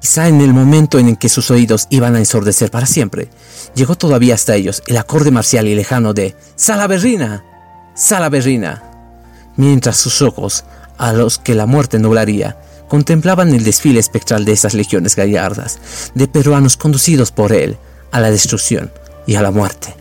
Quizá 0.00 0.28
en 0.28 0.40
el 0.40 0.52
momento 0.52 0.98
en 0.98 1.16
que 1.16 1.28
sus 1.28 1.50
oídos 1.50 1.86
iban 1.90 2.14
a 2.14 2.18
ensordecer 2.18 2.70
para 2.70 2.86
siempre, 2.86 3.28
llegó 3.74 3.96
todavía 3.96 4.34
hasta 4.34 4.54
ellos 4.54 4.82
el 4.86 4.98
acorde 4.98 5.30
marcial 5.30 5.66
y 5.66 5.74
lejano 5.74 6.12
de 6.12 6.36
Salaberrina, 6.56 7.42
Salaberrina, 7.94 8.82
mientras 9.56 9.96
sus 9.96 10.20
ojos, 10.20 10.64
a 10.98 11.12
los 11.12 11.38
que 11.38 11.54
la 11.54 11.66
muerte 11.66 11.98
nublaría, 11.98 12.58
contemplaban 12.88 13.54
el 13.54 13.64
desfile 13.64 14.00
espectral 14.00 14.44
de 14.44 14.52
esas 14.52 14.74
legiones 14.74 15.16
gallardas, 15.16 15.78
de 16.14 16.28
peruanos 16.28 16.76
conducidos 16.76 17.32
por 17.32 17.52
él 17.52 17.76
a 18.12 18.20
la 18.20 18.30
destrucción 18.30 18.92
y 19.26 19.34
a 19.34 19.42
la 19.42 19.50
muerte. 19.50 19.94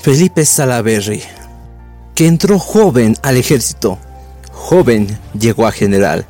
Felipe 0.00 0.44
Salaberry, 0.44 1.22
que 2.14 2.26
entró 2.26 2.58
joven 2.58 3.16
al 3.22 3.36
ejército, 3.36 3.98
joven 4.52 5.18
llegó 5.38 5.66
a 5.66 5.72
general, 5.72 6.26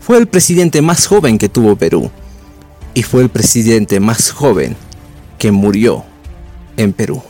fue 0.00 0.18
el 0.18 0.28
presidente 0.28 0.82
más 0.82 1.06
joven 1.06 1.36
que 1.36 1.48
tuvo 1.48 1.76
Perú 1.76 2.10
y 2.94 3.02
fue 3.02 3.22
el 3.22 3.28
presidente 3.28 4.00
más 4.00 4.30
joven 4.30 4.76
que 5.38 5.52
murió 5.52 6.04
en 6.76 6.92
Perú. 6.92 7.22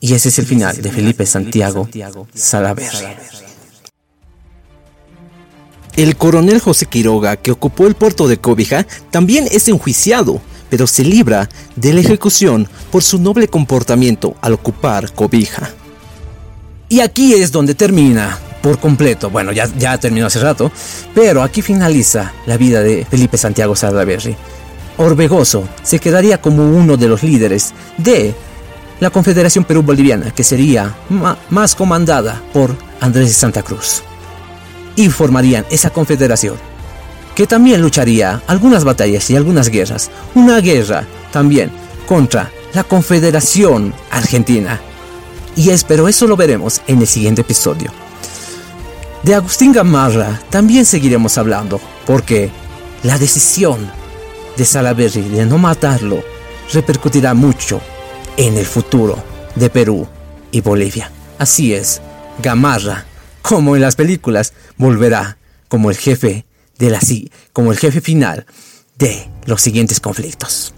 Y 0.00 0.14
ese 0.14 0.28
es 0.28 0.38
el 0.38 0.46
final 0.46 0.80
de 0.80 0.92
Felipe 0.92 1.26
Santiago 1.26 1.88
Salaverry. 2.32 3.47
El 5.98 6.16
coronel 6.16 6.60
José 6.60 6.86
Quiroga, 6.86 7.34
que 7.34 7.50
ocupó 7.50 7.88
el 7.88 7.96
puerto 7.96 8.28
de 8.28 8.38
Cobija, 8.38 8.86
también 9.10 9.48
es 9.50 9.66
enjuiciado, 9.66 10.40
pero 10.70 10.86
se 10.86 11.02
libra 11.02 11.48
de 11.74 11.92
la 11.92 11.98
ejecución 11.98 12.68
por 12.92 13.02
su 13.02 13.18
noble 13.18 13.48
comportamiento 13.48 14.36
al 14.40 14.52
ocupar 14.52 15.12
Cobija. 15.12 15.70
Y 16.88 17.00
aquí 17.00 17.34
es 17.34 17.50
donde 17.50 17.74
termina 17.74 18.38
por 18.62 18.78
completo. 18.78 19.28
Bueno, 19.28 19.50
ya, 19.50 19.68
ya 19.76 19.98
terminó 19.98 20.26
hace 20.26 20.38
rato, 20.38 20.70
pero 21.16 21.42
aquí 21.42 21.62
finaliza 21.62 22.32
la 22.46 22.56
vida 22.56 22.80
de 22.80 23.04
Felipe 23.04 23.36
Santiago 23.36 23.74
Salaverry. 23.74 24.36
Orbegoso 24.98 25.68
se 25.82 25.98
quedaría 25.98 26.40
como 26.40 26.62
uno 26.62 26.96
de 26.96 27.08
los 27.08 27.24
líderes 27.24 27.74
de 27.96 28.36
la 29.00 29.10
Confederación 29.10 29.64
Perú-Boliviana, 29.64 30.30
que 30.30 30.44
sería 30.44 30.94
más 31.50 31.74
comandada 31.74 32.40
por 32.52 32.76
Andrés 33.00 33.26
de 33.26 33.34
Santa 33.34 33.64
Cruz. 33.64 34.04
Y 34.98 35.10
formarían 35.10 35.64
esa 35.70 35.90
confederación, 35.90 36.56
que 37.36 37.46
también 37.46 37.80
lucharía 37.80 38.42
algunas 38.48 38.82
batallas 38.82 39.30
y 39.30 39.36
algunas 39.36 39.68
guerras. 39.68 40.10
Una 40.34 40.60
guerra 40.60 41.06
también 41.30 41.70
contra 42.08 42.50
la 42.74 42.82
Confederación 42.82 43.94
Argentina. 44.10 44.80
Y 45.54 45.70
espero 45.70 46.08
eso 46.08 46.26
lo 46.26 46.36
veremos 46.36 46.82
en 46.88 47.00
el 47.00 47.06
siguiente 47.06 47.42
episodio. 47.42 47.92
De 49.22 49.36
Agustín 49.36 49.72
Gamarra 49.72 50.40
también 50.50 50.84
seguiremos 50.84 51.38
hablando, 51.38 51.80
porque 52.04 52.50
la 53.04 53.18
decisión 53.18 53.88
de 54.56 54.64
Salaberry 54.64 55.22
de 55.22 55.46
no 55.46 55.58
matarlo 55.58 56.24
repercutirá 56.72 57.34
mucho 57.34 57.80
en 58.36 58.56
el 58.56 58.66
futuro 58.66 59.22
de 59.54 59.70
Perú 59.70 60.08
y 60.50 60.60
Bolivia. 60.60 61.12
Así 61.38 61.72
es, 61.72 62.02
Gamarra, 62.42 63.04
como 63.48 63.76
en 63.76 63.80
las 63.80 63.96
películas, 63.96 64.52
volverá 64.76 65.38
como 65.68 65.90
el 65.90 65.96
jefe 65.96 66.44
de 66.78 66.90
la 66.90 67.00
como 67.54 67.72
el 67.72 67.78
jefe 67.78 68.02
final 68.02 68.44
de 68.98 69.26
los 69.46 69.62
siguientes 69.62 70.00
conflictos. 70.00 70.74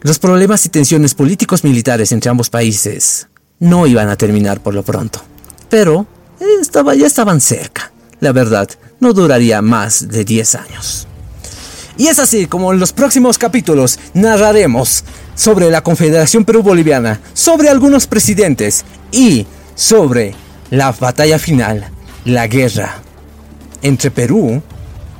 Los 0.00 0.18
problemas 0.18 0.66
y 0.66 0.70
tensiones 0.70 1.14
políticos 1.14 1.62
militares 1.62 2.10
entre 2.10 2.30
ambos 2.30 2.50
países 2.50 3.28
no 3.60 3.86
iban 3.86 4.08
a 4.08 4.16
terminar 4.16 4.60
por 4.60 4.74
lo 4.74 4.82
pronto, 4.82 5.22
pero 5.70 6.04
estaba, 6.60 6.96
ya 6.96 7.06
estaban 7.06 7.40
cerca. 7.40 7.92
La 8.18 8.32
verdad, 8.32 8.68
no 8.98 9.12
duraría 9.12 9.62
más 9.62 10.08
de 10.08 10.24
10 10.24 10.54
años. 10.56 11.06
Y 11.96 12.08
es 12.08 12.18
así 12.18 12.46
como 12.46 12.72
en 12.72 12.80
los 12.80 12.92
próximos 12.92 13.38
capítulos 13.38 14.00
narraremos 14.14 15.04
sobre 15.36 15.70
la 15.70 15.84
Confederación 15.84 16.44
Perú-Boliviana, 16.44 17.20
sobre 17.34 17.68
algunos 17.68 18.08
presidentes 18.08 18.84
y 19.12 19.46
sobre 19.76 20.34
la 20.74 20.90
batalla 20.90 21.38
final, 21.38 21.88
la 22.24 22.48
guerra 22.48 23.00
entre 23.82 24.10
Perú 24.10 24.60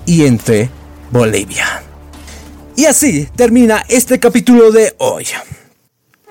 y 0.05 0.27
entre 0.27 0.69
Bolivia. 1.11 1.83
Y 2.77 2.87
así 2.87 3.29
termina 3.37 3.85
este 3.89 4.19
capítulo 4.19 4.73
de 4.73 4.95
hoy. 4.99 5.27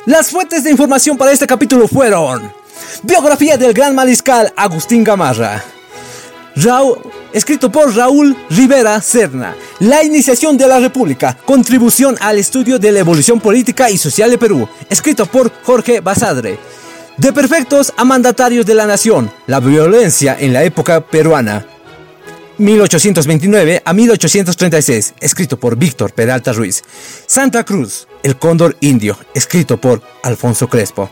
Las 0.06 0.30
fuentes 0.30 0.66
de 0.66 0.72
información 0.72 1.18
para 1.18 1.32
este 1.32 1.48
capítulo 1.48 1.88
fueron 1.88 2.52
Biografía 3.04 3.58
del 3.58 3.74
gran 3.74 3.96
mariscal 3.96 4.52
Agustín 4.58 5.06
Gamarra. 5.06 5.64
escrito 7.32 7.72
por 7.72 7.96
Raúl 7.96 8.36
Rivera 8.50 9.02
Serna. 9.02 9.56
La 9.80 10.04
iniciación 10.04 10.58
de 10.58 10.68
la 10.68 10.82
República. 10.82 11.38
Contribución 11.46 12.18
al 12.20 12.40
estudio 12.40 12.78
de 12.78 12.92
la 12.92 13.00
evolución 13.00 13.40
política 13.40 13.90
y 13.90 13.98
social 13.98 14.30
de 14.32 14.38
Perú. 14.38 14.68
Escrito 14.90 15.26
por 15.26 15.50
Jorge 15.64 16.02
Basadre. 16.02 16.60
De 17.18 17.32
perfectos 17.32 17.94
a 17.96 18.06
mandatarios 18.06 18.66
de 18.66 18.74
la 18.74 18.88
nación. 18.88 19.32
La 19.46 19.60
violencia 19.60 20.36
en 20.40 20.52
la 20.52 20.64
época 20.64 21.06
peruana. 21.06 21.66
1829 22.58 23.82
a 23.86 23.94
1836, 23.94 25.14
escrito 25.20 25.60
por 25.60 25.76
Víctor 25.76 26.14
Peralta 26.14 26.54
Ruiz. 26.54 26.84
Santa 27.28 27.64
Cruz, 27.64 28.08
el 28.24 28.38
cóndor 28.38 28.78
indio, 28.80 29.18
escrito 29.34 29.80
por 29.80 30.02
Alfonso 30.24 30.68
Crespo. 30.68 31.10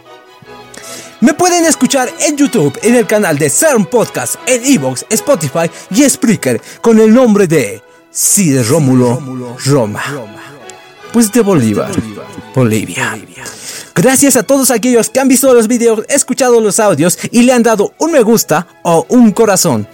Me 1.19 1.35
pueden 1.35 1.65
escuchar 1.65 2.09
en 2.19 2.35
YouTube 2.35 2.79
en 2.81 2.95
el 2.95 3.05
canal 3.05 3.37
de 3.37 3.49
CERN 3.49 3.85
Podcast, 3.85 4.35
en 4.47 4.65
Evox, 4.65 5.05
Spotify 5.09 5.69
y 5.91 6.09
Spreaker 6.09 6.59
con 6.81 6.99
el 6.99 7.13
nombre 7.13 7.45
de 7.45 7.83
Cid 8.11 8.63
Rómulo 8.67 9.57
Roma. 9.65 10.01
Pues 11.13 11.31
de 11.31 11.41
Bolívar, 11.41 11.91
Bolivia. 12.55 13.19
Gracias 13.95 14.35
a 14.35 14.43
todos 14.43 14.71
aquellos 14.71 15.09
que 15.09 15.19
han 15.19 15.27
visto 15.27 15.53
los 15.53 15.67
videos, 15.67 16.05
escuchado 16.09 16.61
los 16.61 16.79
audios 16.79 17.17
y 17.31 17.43
le 17.43 17.53
han 17.53 17.63
dado 17.63 17.93
un 17.97 18.11
me 18.11 18.21
gusta 18.21 18.67
o 18.83 19.05
un 19.09 19.31
corazón. 19.31 19.87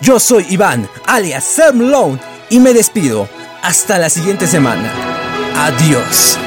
Yo 0.00 0.18
soy 0.18 0.46
Iván, 0.50 0.88
alias 1.06 1.44
Sam 1.44 1.80
Lone 1.80 2.18
y 2.50 2.58
me 2.58 2.72
despido. 2.72 3.28
Hasta 3.62 3.98
la 3.98 4.10
siguiente 4.10 4.46
semana. 4.46 4.92
Adiós. 5.56 6.38